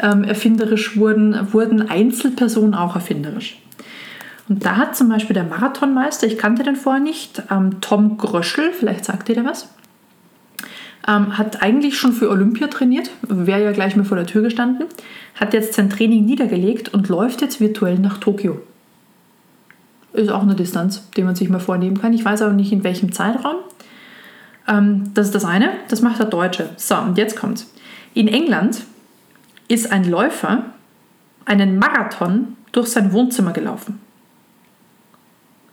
ähm, 0.00 0.24
erfinderisch 0.24 0.96
wurden, 0.96 1.52
wurden 1.52 1.88
Einzelpersonen 1.88 2.74
auch 2.74 2.94
erfinderisch. 2.94 3.60
Und 4.48 4.64
da 4.64 4.76
hat 4.76 4.96
zum 4.96 5.08
Beispiel 5.08 5.34
der 5.34 5.44
Marathonmeister, 5.44 6.26
ich 6.26 6.38
kannte 6.38 6.62
den 6.62 6.76
vorher 6.76 7.02
nicht, 7.02 7.42
ähm, 7.50 7.80
Tom 7.80 8.16
Gröschel, 8.16 8.72
vielleicht 8.72 9.04
sagt 9.04 9.28
ihr 9.28 9.34
der 9.34 9.44
was, 9.44 9.68
Ähm, 11.06 11.38
hat 11.38 11.62
eigentlich 11.62 11.96
schon 11.96 12.12
für 12.12 12.28
Olympia 12.28 12.66
trainiert, 12.66 13.10
wäre 13.22 13.64
ja 13.64 13.72
gleich 13.72 13.96
mal 13.96 14.04
vor 14.04 14.18
der 14.18 14.26
Tür 14.26 14.42
gestanden, 14.42 14.86
hat 15.40 15.54
jetzt 15.54 15.72
sein 15.72 15.88
Training 15.88 16.26
niedergelegt 16.26 16.92
und 16.92 17.08
läuft 17.08 17.40
jetzt 17.40 17.60
virtuell 17.60 17.98
nach 17.98 18.18
Tokio. 18.18 18.60
Ist 20.12 20.30
auch 20.30 20.42
eine 20.42 20.54
Distanz, 20.54 21.08
die 21.16 21.22
man 21.22 21.34
sich 21.34 21.48
mal 21.48 21.60
vornehmen 21.60 21.98
kann. 21.98 22.12
Ich 22.12 22.24
weiß 22.24 22.42
aber 22.42 22.52
nicht, 22.52 22.72
in 22.72 22.84
welchem 22.84 23.12
Zeitraum. 23.12 23.56
Ähm, 24.66 25.04
das 25.14 25.26
ist 25.28 25.34
das 25.34 25.44
eine. 25.46 25.70
Das 25.88 26.02
macht 26.02 26.18
der 26.18 26.26
Deutsche. 26.26 26.70
So, 26.76 26.96
und 26.96 27.16
jetzt 27.16 27.36
kommt's. 27.36 27.72
In 28.12 28.28
England 28.28 28.82
ist 29.68 29.92
ein 29.92 30.04
Läufer 30.08 30.64
einen 31.44 31.78
Marathon 31.78 32.56
durch 32.72 32.88
sein 32.88 33.12
Wohnzimmer 33.12 33.52
gelaufen. 33.52 34.00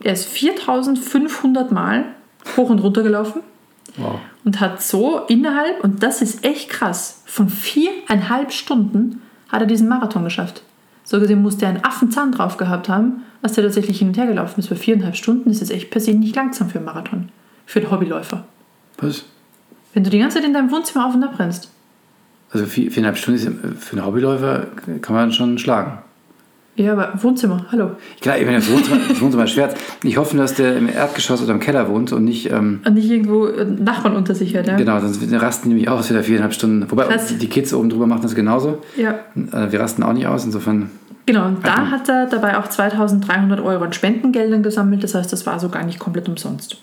Er 0.01 0.13
ist 0.13 0.25
4500 0.25 1.71
Mal 1.71 2.05
hoch 2.55 2.69
und 2.69 2.79
runter 2.79 3.03
gelaufen 3.03 3.41
Wow. 3.97 4.19
und 4.43 4.59
hat 4.59 4.81
so 4.81 5.21
innerhalb, 5.27 5.81
und 5.83 6.03
das 6.03 6.21
ist 6.21 6.43
echt 6.43 6.69
krass, 6.69 7.21
von 7.25 7.47
viereinhalb 7.49 8.51
Stunden 8.51 9.21
hat 9.49 9.61
er 9.61 9.67
diesen 9.67 9.87
Marathon 9.87 10.25
geschafft. 10.25 10.63
So 11.05 11.19
gesehen 11.19 11.41
musste 11.41 11.65
er 11.65 11.69
einen 11.69 11.85
Affenzahn 11.85 12.31
drauf 12.31 12.57
gehabt 12.57 12.89
haben, 12.89 13.23
als 13.41 13.53
der 13.53 13.63
tatsächlich 13.63 13.99
hin 13.99 14.09
und 14.09 14.17
her 14.17 14.25
gelaufen 14.25 14.59
ist. 14.59 14.69
Bei 14.69 14.75
viereinhalb 14.75 15.15
Stunden 15.15 15.49
ist 15.49 15.61
es 15.61 15.69
echt 15.69 15.91
per 15.91 16.01
se 16.01 16.11
nicht 16.11 16.35
langsam 16.35 16.69
für 16.69 16.79
einen 16.79 16.85
Marathon, 16.85 17.29
für 17.65 17.79
einen 17.79 17.91
Hobbyläufer. 17.91 18.43
Was? 18.97 19.25
Wenn 19.93 20.03
du 20.03 20.09
die 20.09 20.19
ganze 20.19 20.37
Zeit 20.39 20.45
in 20.45 20.53
deinem 20.53 20.71
Wohnzimmer 20.71 21.05
auf 21.05 21.13
und 21.15 21.23
ab 21.23 21.39
rennst. 21.39 21.69
Also 22.55 22.67
vier, 22.67 22.89
viereinhalb 22.89 23.17
Stunden 23.17 23.37
ist 23.37 23.83
für 23.85 23.97
einen 23.97 24.05
Hobbyläufer 24.05 24.67
kann 25.01 25.13
man 25.13 25.33
schon 25.33 25.57
schlagen. 25.57 25.97
Ja, 26.77 26.93
aber 26.93 27.11
Wohnzimmer, 27.21 27.65
hallo. 27.69 27.91
Klar, 28.21 28.37
ich 28.37 28.45
meine, 28.45 28.59
das 28.59 28.71
Wohnzimmer, 28.71 28.97
das 29.09 29.19
Wohnzimmer 29.21 29.43
ist 29.43 29.51
schwer. 29.51 29.73
Ich 30.03 30.15
hoffe, 30.15 30.37
dass 30.37 30.53
der 30.53 30.77
im 30.77 30.87
Erdgeschoss 30.87 31.43
oder 31.43 31.51
im 31.51 31.59
Keller 31.59 31.89
wohnt 31.89 32.13
und 32.13 32.23
nicht. 32.23 32.49
Ähm, 32.51 32.79
Und 32.85 32.93
nicht 32.93 33.09
irgendwo 33.09 33.47
äh, 33.47 33.65
Nachbarn 33.65 34.15
unter 34.15 34.35
sich 34.35 34.55
hat, 34.55 34.67
ja? 34.67 34.77
Genau, 34.77 34.97
sonst 35.01 35.19
rasten 35.33 35.67
nämlich 35.67 35.89
aus 35.89 36.09
wieder 36.09 36.23
viereinhalb 36.23 36.53
Stunden. 36.53 36.89
Wobei 36.89 37.03
Krass. 37.07 37.37
die 37.37 37.47
Kids 37.49 37.73
oben 37.73 37.89
drüber 37.89 38.07
machen 38.07 38.21
das 38.23 38.35
genauso. 38.35 38.81
Ja, 38.95 39.15
Äh, 39.51 39.71
Wir 39.73 39.81
rasten 39.81 40.01
auch 40.03 40.13
nicht 40.13 40.27
aus, 40.27 40.45
insofern. 40.45 40.89
genau. 41.25 41.47
Und 41.47 41.65
da 41.65 41.73
Alter. 41.75 41.91
hat 41.91 42.07
er 42.09 42.25
dabei 42.27 42.57
auch 42.57 42.67
2300 42.69 43.59
Euro 43.59 43.83
an 43.83 43.91
Spendengeldern 43.91 44.63
gesammelt. 44.63 45.03
Das 45.03 45.13
heißt, 45.13 45.31
das 45.33 45.45
war 45.45 45.59
so 45.59 45.67
gar 45.67 45.83
nicht 45.85 45.99
komplett 45.99 46.29
umsonst. 46.29 46.77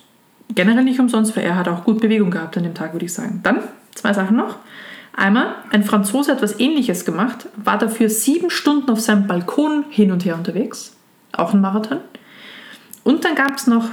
Generell 0.55 0.85
nicht 0.85 1.01
umsonst, 1.01 1.35
weil 1.35 1.45
er 1.45 1.57
hat 1.57 1.67
auch 1.69 1.85
gut 1.85 2.03
Bewegung 2.03 2.31
gehabt 2.31 2.59
an 2.59 2.63
dem 2.63 2.75
Tag, 2.75 2.93
würde 2.93 3.07
ich 3.07 3.13
sagen. 3.15 3.41
Dann 3.43 3.61
zwei 3.95 4.13
Sachen 4.13 4.37
noch. 4.37 4.57
Einmal, 5.15 5.55
ein 5.71 5.85
Franzose 5.85 6.33
hat 6.33 6.43
was 6.43 6.59
ähnliches 6.59 7.05
gemacht, 7.05 7.47
war 7.57 7.79
dafür 7.79 8.09
sieben 8.09 8.51
Stunden 8.51 8.91
auf 8.91 9.01
seinem 9.01 9.27
Balkon 9.27 9.85
hin 9.91 10.11
und 10.11 10.25
her 10.25 10.37
unterwegs. 10.37 10.97
Auch 11.33 11.53
ein 11.53 11.61
Marathon. 11.61 11.99
Und 13.05 13.25
dann 13.25 13.35
gab 13.35 13.57
es 13.57 13.67
noch 13.67 13.89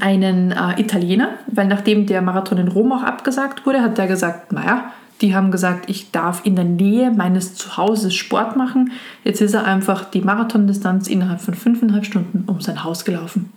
einen 0.00 0.52
äh, 0.52 0.80
Italiener, 0.80 1.30
weil 1.46 1.66
nachdem 1.66 2.06
der 2.06 2.20
Marathon 2.20 2.58
in 2.58 2.68
Rom 2.68 2.92
auch 2.92 3.02
abgesagt 3.02 3.64
wurde, 3.64 3.80
hat 3.80 3.96
der 3.96 4.06
gesagt, 4.06 4.52
naja, 4.52 4.92
die 5.20 5.34
haben 5.34 5.50
gesagt, 5.50 5.88
ich 5.88 6.10
darf 6.12 6.42
in 6.44 6.56
der 6.56 6.64
Nähe 6.64 7.10
meines 7.10 7.54
Zuhauses 7.54 8.14
Sport 8.14 8.56
machen. 8.56 8.92
Jetzt 9.24 9.40
ist 9.40 9.54
er 9.54 9.64
einfach 9.64 10.04
die 10.04 10.20
Marathondistanz 10.20 11.08
innerhalb 11.08 11.40
von 11.40 11.54
fünfeinhalb 11.54 12.04
Stunden 12.04 12.44
um 12.46 12.60
sein 12.60 12.84
Haus 12.84 13.04
gelaufen. 13.04 13.52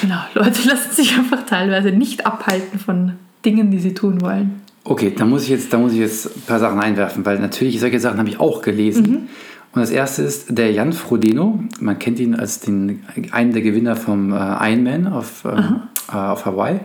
Genau, 0.00 0.20
Leute 0.34 0.68
lassen 0.68 0.92
sich 0.92 1.16
einfach 1.16 1.46
teilweise 1.46 1.90
nicht 1.90 2.26
abhalten 2.26 2.78
von 2.78 3.14
Dingen, 3.44 3.70
die 3.70 3.80
sie 3.80 3.94
tun 3.94 4.20
wollen. 4.20 4.62
Okay, 4.88 5.12
da 5.14 5.26
muss 5.26 5.42
ich 5.42 5.50
jetzt, 5.50 5.70
da 5.70 5.76
muss 5.76 5.92
ich 5.92 5.98
jetzt 5.98 6.34
ein 6.34 6.42
paar 6.46 6.58
Sachen 6.58 6.80
einwerfen, 6.80 7.26
weil 7.26 7.38
natürlich 7.38 7.78
solche 7.78 8.00
Sachen 8.00 8.18
habe 8.18 8.28
ich 8.30 8.40
auch 8.40 8.62
gelesen. 8.62 9.28
Und 9.72 9.82
das 9.82 9.90
erste 9.90 10.22
ist 10.22 10.56
der 10.56 10.72
Jan 10.72 10.94
Frodeno. 10.94 11.62
Man 11.78 11.98
kennt 11.98 12.18
ihn 12.18 12.34
als 12.34 12.60
den, 12.60 13.04
einen 13.30 13.52
der 13.52 13.60
Gewinner 13.60 13.96
vom 13.96 14.32
äh, 14.32 14.36
Ironman 14.36 15.06
auf, 15.06 15.44
ähm, 15.44 15.82
äh, 16.10 16.16
auf 16.16 16.46
Hawaii. 16.46 16.80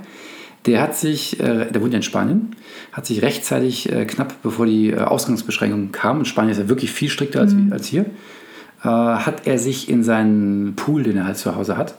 Der 0.65 0.81
hat 0.81 0.97
sich, 0.97 1.39
äh, 1.39 1.71
der 1.71 1.81
wohnt 1.81 1.93
ja 1.93 1.97
in 1.97 2.03
Spanien, 2.03 2.57
hat 2.91 3.05
sich 3.05 3.21
rechtzeitig, 3.21 3.89
äh, 3.89 4.03
knapp 4.03 4.35
bevor 4.43 4.65
die 4.65 4.89
äh, 4.89 4.97
Ausgangsbeschränkungen 4.97 5.93
kamen, 5.93 6.21
in 6.21 6.25
Spanien 6.25 6.51
ist 6.51 6.57
ja 6.57 6.67
wirklich 6.67 6.91
viel 6.91 7.09
strikter 7.09 7.39
als, 7.39 7.55
als 7.71 7.87
hier, 7.87 8.05
äh, 8.83 8.87
hat 8.89 9.47
er 9.47 9.57
sich 9.57 9.87
in 9.87 10.03
seinen 10.03 10.75
Pool, 10.75 11.03
den 11.03 11.15
er 11.15 11.25
halt 11.25 11.37
zu 11.37 11.55
Hause 11.55 11.77
hat, 11.77 11.95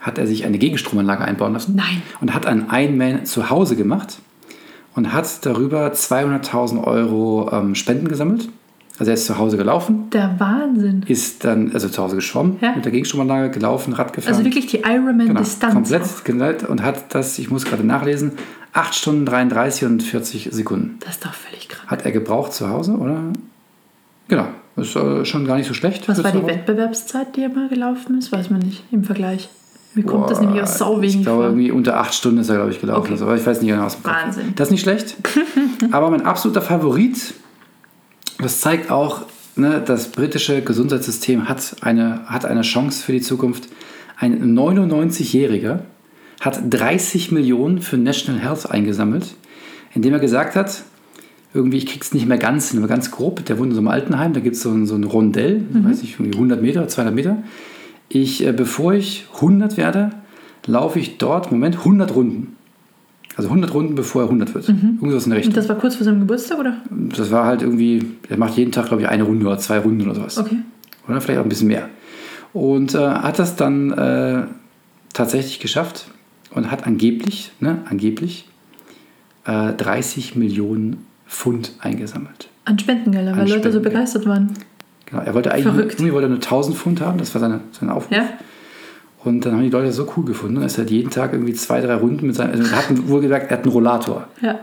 hat 0.00 0.18
er 0.18 0.26
sich 0.26 0.44
eine 0.44 0.58
Gegenstromanlage 0.58 1.24
einbauen 1.24 1.54
lassen. 1.54 1.76
Nein. 1.76 2.02
Und 2.20 2.34
hat 2.34 2.44
einen 2.44 2.66
Ironman 2.70 3.24
zu 3.24 3.48
Hause 3.48 3.74
gemacht 3.74 4.18
und 4.94 5.12
hat 5.12 5.44
darüber 5.46 5.92
200.000 5.92 6.82
Euro 6.84 7.50
ähm, 7.52 7.74
Spenden 7.74 8.08
gesammelt. 8.08 8.48
Also 8.98 9.10
er 9.12 9.14
ist 9.14 9.24
zu 9.24 9.38
Hause 9.38 9.56
gelaufen, 9.56 10.10
Der 10.12 10.34
Wahnsinn. 10.38 11.04
ist 11.06 11.42
dann, 11.44 11.72
also 11.72 11.88
zu 11.88 12.02
Hause 12.02 12.16
geschwommen, 12.16 12.58
Ja. 12.60 12.72
mit 12.74 12.84
der 12.84 12.92
Gegenstromanlage, 12.92 13.50
gelaufen, 13.50 13.94
Rad 13.94 14.12
gefahren. 14.12 14.34
Also 14.34 14.44
wirklich 14.44 14.66
die 14.66 14.82
genau, 14.82 14.94
Ironman-Distanz. 14.94 15.72
komplett 15.72 16.02
auch. 16.02 16.24
knallt 16.24 16.64
und 16.68 16.82
hat 16.82 17.14
das, 17.14 17.38
ich 17.38 17.50
muss 17.50 17.64
gerade 17.64 17.82
nachlesen, 17.86 18.32
8 18.74 18.94
Stunden 18.94 19.24
33 19.24 19.86
und 19.86 20.02
40 20.02 20.50
Sekunden. 20.52 20.98
Das 21.00 21.12
ist 21.14 21.24
doch 21.24 21.32
völlig 21.32 21.68
krass. 21.70 21.86
Hat 21.86 22.04
er 22.04 22.12
gebraucht 22.12 22.52
zu 22.52 22.68
Hause, 22.68 22.92
oder? 22.92 23.22
Genau, 24.28 24.46
ist 24.76 24.94
äh, 24.94 25.24
schon 25.24 25.46
gar 25.46 25.56
nicht 25.56 25.66
so 25.66 25.74
schlecht. 25.74 26.06
Was 26.08 26.22
war 26.22 26.30
die. 26.32 26.46
Wettbewerbszeit, 26.46 27.34
die 27.36 27.42
er 27.42 27.48
mal 27.48 27.68
gelaufen 27.68 28.18
ist? 28.18 28.30
Weiß 28.32 28.50
man 28.50 28.60
nicht 28.60 28.84
im 28.92 29.04
Vergleich. 29.04 29.48
Mir 29.94 30.04
kommt 30.04 30.30
das 30.30 30.40
nämlich 30.40 30.62
aus 30.62 30.78
sau 30.78 31.00
Ich 31.00 31.12
wenig 31.12 31.22
glaube, 31.22 31.42
vor. 31.42 31.46
irgendwie 31.46 31.72
unter 31.72 31.98
acht 31.98 32.14
Stunden 32.14 32.38
ist 32.38 32.48
er, 32.48 32.56
glaube 32.56 32.70
ich, 32.70 32.80
gelaufen. 32.80 33.00
Okay. 33.00 33.12
Also, 33.12 33.24
aber 33.24 33.36
ich 33.36 33.44
weiß 33.44 33.60
nicht 33.60 33.70
genau 33.70 33.82
Kopf. 33.82 33.98
Wahnsinn. 34.04 34.52
Das 34.54 34.68
ist 34.68 34.72
nicht 34.72 34.82
schlecht. 34.82 35.16
aber 35.90 36.10
mein 36.10 36.22
absoluter 36.22 36.62
Favorit, 36.62 37.34
das 38.38 38.60
zeigt 38.60 38.90
auch, 38.90 39.22
ne, 39.56 39.82
das 39.84 40.12
britische 40.12 40.62
Gesundheitssystem 40.62 41.48
hat 41.48 41.76
eine, 41.80 42.20
hat 42.26 42.44
eine 42.44 42.62
Chance 42.62 43.04
für 43.04 43.12
die 43.12 43.20
Zukunft. 43.20 43.68
Ein 44.16 44.56
99-Jähriger 44.56 45.80
hat 46.40 46.60
30 46.70 47.32
Millionen 47.32 47.80
für 47.80 47.96
National 47.96 48.40
Health 48.40 48.70
eingesammelt, 48.70 49.34
indem 49.94 50.12
er 50.12 50.20
gesagt 50.20 50.54
hat, 50.54 50.84
irgendwie, 51.52 51.78
ich 51.78 51.86
krieg's 51.86 52.14
nicht 52.14 52.28
mehr 52.28 52.38
ganz, 52.38 52.72
nur 52.74 52.86
ganz 52.86 53.10
grob. 53.10 53.44
Der 53.46 53.58
wohnt 53.58 53.70
in 53.70 53.74
so 53.74 53.80
einem 53.80 53.88
Altenheim, 53.88 54.34
da 54.34 54.40
gibt 54.40 54.54
es 54.54 54.62
so 54.62 54.70
ein, 54.70 54.86
so 54.86 54.94
ein 54.94 55.04
Rondell, 55.04 55.64
weiß 55.70 56.02
ich, 56.02 56.12
irgendwie 56.12 56.34
100 56.34 56.62
Meter, 56.62 56.86
200 56.86 57.14
Meter. 57.14 57.38
Ich, 58.10 58.44
äh, 58.44 58.52
bevor 58.52 58.92
ich 58.92 59.26
100 59.36 59.76
werde, 59.76 60.10
laufe 60.66 60.98
ich 60.98 61.16
dort, 61.16 61.50
Moment, 61.50 61.78
100 61.78 62.14
Runden. 62.14 62.56
Also 63.36 63.48
100 63.48 63.72
Runden, 63.72 63.94
bevor 63.94 64.22
er 64.22 64.26
100 64.26 64.54
wird. 64.54 64.68
Irgendwas 64.68 65.24
in 65.24 65.30
der 65.30 65.38
Richtung. 65.38 65.54
Und 65.54 65.56
das 65.56 65.68
war 65.68 65.76
kurz 65.76 65.94
vor 65.94 66.04
seinem 66.04 66.20
Geburtstag, 66.20 66.58
oder? 66.58 66.76
Das 66.90 67.30
war 67.30 67.46
halt 67.46 67.62
irgendwie, 67.62 68.04
er 68.28 68.36
macht 68.36 68.56
jeden 68.56 68.72
Tag, 68.72 68.88
glaube 68.88 69.02
ich, 69.02 69.08
eine 69.08 69.22
Runde 69.22 69.46
oder 69.46 69.56
zwei 69.58 69.78
Runden 69.78 70.02
oder 70.02 70.16
sowas. 70.16 70.36
Okay. 70.36 70.58
Oder 71.08 71.20
vielleicht 71.20 71.38
auch 71.38 71.44
ein 71.44 71.48
bisschen 71.48 71.68
mehr. 71.68 71.88
Und 72.52 72.94
äh, 72.94 72.98
hat 72.98 73.38
das 73.38 73.54
dann 73.54 73.92
äh, 73.92 74.42
tatsächlich 75.12 75.60
geschafft 75.60 76.08
und 76.52 76.70
hat 76.70 76.86
angeblich, 76.86 77.52
ne, 77.60 77.78
angeblich 77.88 78.48
äh, 79.44 79.72
30 79.72 80.34
Millionen 80.34 81.06
Pfund 81.28 81.72
eingesammelt. 81.78 82.48
An 82.64 82.78
Spendengelder, 82.78 83.32
weil 83.32 83.42
An 83.42 83.48
Leute 83.48 83.72
so 83.72 83.80
begeistert 83.80 84.26
waren. 84.26 84.52
Genau, 85.10 85.22
er 85.22 85.34
wollte 85.34 85.52
eigentlich 85.52 85.64
nur, 85.66 85.74
Verrückt. 85.74 85.94
irgendwie 85.94 86.12
wollte 86.12 86.28
nur 86.28 86.36
1000 86.38 86.76
Pfund 86.76 87.00
haben, 87.00 87.18
das 87.18 87.34
war 87.34 87.40
seine, 87.40 87.60
sein 87.72 87.90
Aufruf. 87.90 88.10
Ja? 88.16 88.24
Und 89.24 89.44
dann 89.44 89.52
haben 89.54 89.62
die 89.62 89.68
Leute 89.70 89.86
das 89.88 89.96
so 89.96 90.10
cool 90.16 90.24
gefunden, 90.24 90.60
dass 90.60 90.78
er 90.78 90.84
jeden 90.86 91.10
Tag 91.10 91.32
irgendwie 91.32 91.52
zwei, 91.52 91.80
drei 91.80 91.94
Runden 91.94 92.26
mit 92.26 92.34
seinem, 92.36 92.52
also 92.52 92.62
er 92.64 92.76
hat 92.78 92.88
einen- 92.88 93.08
wohlgemerkt, 93.08 93.50
er 93.50 93.58
hat 93.58 93.64
einen 93.64 93.72
Rollator. 93.72 94.28
Ja. 94.40 94.60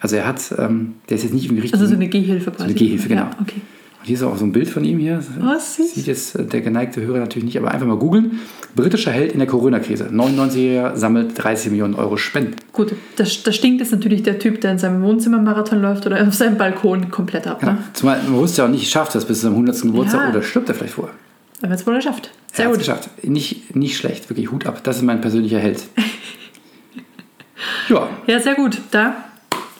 Also 0.00 0.16
er 0.16 0.26
hat, 0.26 0.40
ähm, 0.58 0.94
der 1.08 1.16
ist 1.16 1.22
jetzt 1.22 1.32
nicht 1.34 1.44
irgendwie 1.44 1.62
richtig. 1.62 1.78
Also 1.80 1.86
so 1.90 1.94
eine 1.94 2.08
Gehhilfe 2.08 2.50
quasi. 2.50 2.64
eine 2.64 2.74
Gehhilfe, 2.74 3.08
genau. 3.08 3.22
Ja, 3.22 3.30
okay. 3.40 3.60
Hier 4.04 4.14
ist 4.16 4.22
auch 4.22 4.36
so 4.36 4.44
ein 4.44 4.52
Bild 4.52 4.68
von 4.68 4.84
ihm 4.84 4.98
hier. 4.98 5.22
Oh, 5.40 5.58
süß. 5.58 5.94
Sieht 5.94 6.06
jetzt 6.06 6.34
äh, 6.34 6.44
der 6.44 6.60
geneigte 6.60 7.00
Hörer 7.00 7.18
natürlich 7.20 7.44
nicht, 7.44 7.58
aber 7.58 7.70
einfach 7.70 7.86
mal 7.86 7.96
googeln. 7.96 8.40
Britischer 8.74 9.12
Held 9.12 9.32
in 9.32 9.38
der 9.38 9.46
Corona-Krise. 9.46 10.08
99-Jähriger 10.12 10.96
sammelt 10.96 11.32
30 11.36 11.70
Millionen 11.70 11.94
Euro 11.94 12.16
Spenden. 12.16 12.56
Gut, 12.72 12.94
das, 13.16 13.42
das 13.42 13.54
stinkt 13.54 13.80
jetzt 13.80 13.92
natürlich 13.92 14.22
der 14.22 14.38
Typ, 14.38 14.60
der 14.60 14.72
in 14.72 14.78
seinem 14.78 15.02
Wohnzimmer 15.02 15.38
Marathon 15.38 15.80
läuft 15.80 16.06
oder 16.06 16.26
auf 16.26 16.34
seinem 16.34 16.56
Balkon 16.58 17.10
komplett 17.10 17.46
ab. 17.46 17.60
Genau. 17.60 17.72
Ne? 17.72 17.78
Zumal 17.92 18.20
man 18.24 18.34
wusste 18.34 18.62
ja 18.62 18.66
auch 18.66 18.70
nicht, 18.72 18.90
schafft 18.90 19.14
das 19.14 19.24
bis 19.24 19.38
zu 19.38 19.42
seinem 19.44 19.52
100. 19.54 19.82
Geburtstag 19.82 20.20
Ja. 20.22 20.30
oder 20.30 20.42
stirbt 20.42 20.68
er 20.68 20.74
vielleicht 20.74 20.94
vorher. 20.94 21.14
Man 21.60 21.70
es 21.70 21.86
wohl 21.86 21.94
geschafft. 21.94 22.30
Sehr 22.52 22.66
gut. 22.68 22.78
geschafft. 22.78 23.08
Nicht, 23.22 23.76
nicht 23.76 23.96
schlecht, 23.96 24.28
wirklich 24.28 24.50
Hut 24.50 24.66
ab. 24.66 24.82
Das 24.82 24.96
ist 24.96 25.02
mein 25.02 25.20
persönlicher 25.20 25.60
Held. 25.60 25.84
ja, 27.88 28.08
Ja, 28.26 28.40
sehr 28.40 28.54
gut. 28.54 28.78
Da 28.90 29.14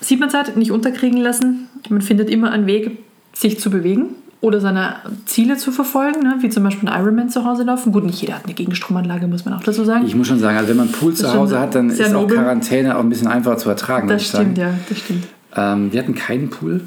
sieht 0.00 0.20
man 0.20 0.28
es 0.28 0.34
halt, 0.34 0.56
nicht 0.56 0.70
unterkriegen 0.70 1.18
lassen. 1.20 1.68
Man 1.88 2.02
findet 2.02 2.30
immer 2.30 2.50
einen 2.52 2.66
Weg, 2.66 2.98
sich 3.42 3.60
zu 3.60 3.70
bewegen 3.70 4.06
oder 4.40 4.60
seine 4.60 4.96
Ziele 5.26 5.56
zu 5.56 5.70
verfolgen, 5.70 6.22
ne? 6.22 6.36
wie 6.40 6.48
zum 6.48 6.64
Beispiel 6.64 6.88
ein 6.88 7.00
Ironman 7.00 7.28
zu 7.30 7.44
Hause 7.44 7.62
laufen. 7.64 7.92
Gut, 7.92 8.04
nicht 8.04 8.20
jeder 8.20 8.34
hat 8.34 8.44
eine 8.44 8.54
Gegenstromanlage, 8.54 9.26
muss 9.28 9.44
man 9.44 9.54
auch 9.54 9.62
dazu 9.62 9.84
sagen. 9.84 10.04
ich 10.06 10.14
muss 10.16 10.26
schon 10.26 10.38
sagen, 10.40 10.56
also 10.56 10.68
wenn 10.70 10.76
man 10.78 10.86
einen 10.88 10.94
Pool 10.94 11.14
zu 11.14 11.32
Hause 11.32 11.60
hat, 11.60 11.74
dann 11.74 11.90
ist 11.90 12.02
auch 12.02 12.10
nobel. 12.12 12.38
Quarantäne 12.38 12.96
auch 12.96 13.00
ein 13.00 13.08
bisschen 13.08 13.28
einfacher 13.28 13.58
zu 13.58 13.68
ertragen, 13.68 14.08
das 14.08 14.26
stimmt, 14.26 14.58
ja, 14.58 14.72
das 14.88 14.98
stimmt. 14.98 15.26
Ähm, 15.54 15.92
wir 15.92 16.00
hatten 16.00 16.14
keinen 16.14 16.48
Pool. 16.50 16.80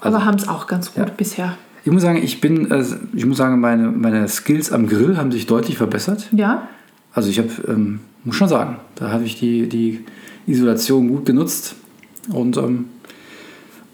Aber 0.00 0.24
haben 0.24 0.36
es 0.36 0.46
auch 0.48 0.66
ganz 0.66 0.88
gut 0.92 0.98
Also 1.00 1.10
Ja. 1.10 1.14
bisher. 1.16 1.58
Ich 1.84 1.92
muss 1.92 2.00
sagen, 2.02 2.22
ich 2.22 2.40
bin, 2.40 2.70
äh, 2.70 2.84
ich 3.12 3.26
muss 3.26 3.36
sagen, 3.36 3.60
meine, 3.60 3.88
meine 3.88 4.26
Skills 4.28 4.72
am 4.72 4.86
Grill 4.86 5.16
haben 5.18 5.32
sich 5.32 5.46
deutlich 5.46 5.76
verbessert. 5.76 6.28
Ja, 6.32 6.68
Also 7.12 7.28
ich 7.28 7.38
habe, 7.38 7.48
ähm, 7.68 8.00
muss 8.24 8.36
schon 8.36 8.48
sagen, 8.48 8.76
da 8.94 9.10
habe 9.10 9.24
ich 9.24 9.38
die, 9.38 9.68
die 9.68 10.04
Isolation 10.46 11.08
gut 11.08 11.26
genutzt 11.26 11.74
und 12.30 12.56
ähm, 12.56 12.86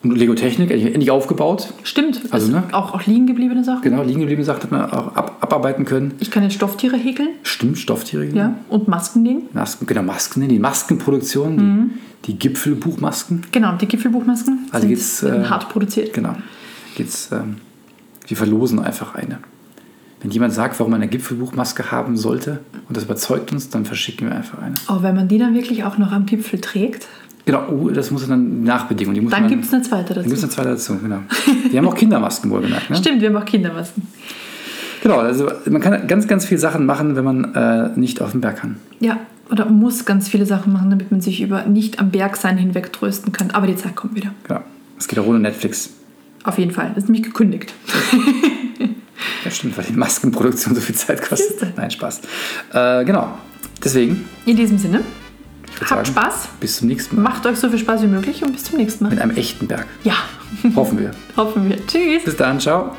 Lego 0.02 0.34
Technik 0.34 0.70
endlich 0.70 1.10
aufgebaut. 1.10 1.74
Stimmt. 1.82 2.22
Also, 2.30 2.50
ne? 2.50 2.62
auch, 2.72 2.94
auch 2.94 3.06
liegen 3.06 3.26
gebliebene 3.26 3.62
Sachen. 3.64 3.82
Genau, 3.82 4.02
liegen 4.02 4.20
geblieben 4.20 4.42
sagt, 4.44 4.62
hat 4.64 4.70
man 4.70 4.90
auch 4.90 5.14
ab, 5.14 5.36
abarbeiten 5.40 5.84
können. 5.84 6.14
Ich 6.20 6.30
kann 6.30 6.42
jetzt 6.42 6.54
Stofftiere 6.54 6.96
häkeln. 6.96 7.28
Stimmt, 7.42 7.78
Stofftiere. 7.78 8.24
Ja. 8.26 8.54
Und 8.70 8.88
Masken 8.88 9.22
nähen. 9.22 9.42
Masken, 9.52 9.86
genau, 9.86 10.02
Masken, 10.02 10.48
die 10.48 10.58
Maskenproduktion, 10.58 11.56
Mhm. 11.56 11.90
die, 12.24 12.32
die 12.32 12.38
Gipfelbuchmasken. 12.38 13.42
Genau, 13.52 13.76
die 13.76 13.86
Gipfelbuchmasken 13.86 14.68
Also 14.70 14.86
sind, 14.86 14.88
geht's, 14.88 15.22
äh, 15.22 15.44
hart 15.44 15.68
produziert. 15.68 16.14
Genau. 16.14 16.34
Geht's, 16.96 17.28
ähm, 17.32 17.56
wir 18.26 18.36
verlosen 18.36 18.78
einfach 18.78 19.14
eine. 19.14 19.38
Wenn 20.22 20.30
jemand 20.30 20.52
sagt, 20.52 20.78
warum 20.78 20.92
man 20.92 21.00
eine 21.02 21.10
Gipfelbuchmaske 21.10 21.90
haben 21.90 22.16
sollte 22.16 22.60
und 22.88 22.96
das 22.96 23.04
überzeugt 23.04 23.52
uns, 23.52 23.70
dann 23.70 23.84
verschicken 23.86 24.28
wir 24.28 24.36
einfach 24.36 24.58
eine. 24.62 24.74
Aber 24.86 25.02
wenn 25.02 25.14
man 25.16 25.28
die 25.28 25.38
dann 25.38 25.54
wirklich 25.54 25.84
auch 25.84 25.96
noch 25.98 26.12
am 26.12 26.26
Gipfel 26.26 26.60
trägt, 26.60 27.06
Genau, 27.50 27.66
oh, 27.68 27.88
das 27.90 28.12
muss 28.12 28.28
dann 28.28 28.62
Nachbedingung. 28.62 29.12
Die 29.12 29.20
muss 29.20 29.32
dann 29.32 29.48
gibt 29.48 29.64
es 29.64 29.74
eine 29.74 29.82
zweite 29.82 30.14
dann 30.14 30.22
gibt 30.22 30.36
es 30.36 30.40
dazu. 30.42 30.60
eine 30.60 30.76
zweite 30.76 30.94
dazu, 30.94 31.02
genau. 31.02 31.18
Die 31.72 31.76
haben 31.76 31.88
auch 31.88 31.96
Kindermasken 31.96 32.48
wohlgemerkt. 32.48 32.90
Ne? 32.90 32.96
Stimmt, 32.96 33.20
wir 33.20 33.28
haben 33.28 33.36
auch 33.36 33.44
Kindermasken. 33.44 34.06
Genau, 35.02 35.16
also 35.16 35.50
man 35.68 35.80
kann 35.80 36.06
ganz, 36.06 36.28
ganz 36.28 36.44
viele 36.44 36.60
Sachen 36.60 36.86
machen, 36.86 37.16
wenn 37.16 37.24
man 37.24 37.54
äh, 37.56 37.98
nicht 37.98 38.22
auf 38.22 38.30
dem 38.30 38.40
Berg 38.40 38.58
kann. 38.58 38.76
Ja, 39.00 39.18
oder 39.50 39.66
muss 39.66 40.04
ganz 40.04 40.28
viele 40.28 40.46
Sachen 40.46 40.72
machen, 40.72 40.90
damit 40.90 41.10
man 41.10 41.20
sich 41.20 41.40
über 41.40 41.64
nicht 41.64 41.98
am 41.98 42.10
Berg 42.10 42.36
sein 42.36 42.56
hinweg 42.56 42.92
trösten 42.92 43.32
kann. 43.32 43.50
Aber 43.50 43.66
die 43.66 43.74
Zeit 43.74 43.96
kommt 43.96 44.14
wieder. 44.14 44.30
Genau. 44.46 44.60
Es 44.96 45.08
geht 45.08 45.18
auch 45.18 45.26
ohne 45.26 45.40
Netflix. 45.40 45.90
Auf 46.44 46.56
jeden 46.56 46.70
Fall. 46.70 46.92
Das 46.94 47.02
ist 47.04 47.08
nämlich 47.08 47.24
gekündigt. 47.24 47.74
Ja, 49.44 49.50
stimmt, 49.50 49.76
weil 49.76 49.84
die 49.84 49.92
Maskenproduktion 49.94 50.74
so 50.74 50.80
viel 50.80 50.94
Zeit 50.94 51.22
kostet. 51.26 51.76
Nein, 51.76 51.90
Spaß. 51.90 52.20
Äh, 52.72 53.04
genau. 53.04 53.38
Deswegen, 53.82 54.24
In 54.44 54.56
diesem 54.56 54.76
Sinne, 54.76 55.00
habt 55.88 56.06
sagen, 56.06 56.06
Spaß, 56.06 56.48
bis 56.60 56.76
zum 56.78 56.88
nächsten 56.88 57.16
Mal. 57.16 57.22
macht 57.22 57.46
euch 57.46 57.58
so 57.58 57.68
viel 57.68 57.78
Spaß 57.78 58.02
wie 58.02 58.06
möglich 58.08 58.42
und 58.42 58.52
bis 58.52 58.64
zum 58.64 58.78
nächsten 58.78 59.04
Mal. 59.04 59.10
Mit 59.10 59.20
einem 59.20 59.36
echten 59.36 59.66
Berg. 59.66 59.86
Ja, 60.04 60.14
Hoffen 60.74 60.98
wir. 60.98 61.12
hoffen 61.36 61.68
wir. 61.68 61.86
Tschüss. 61.86 62.24
Bis 62.24 62.36
dann, 62.36 62.60
ciao. 62.60 62.96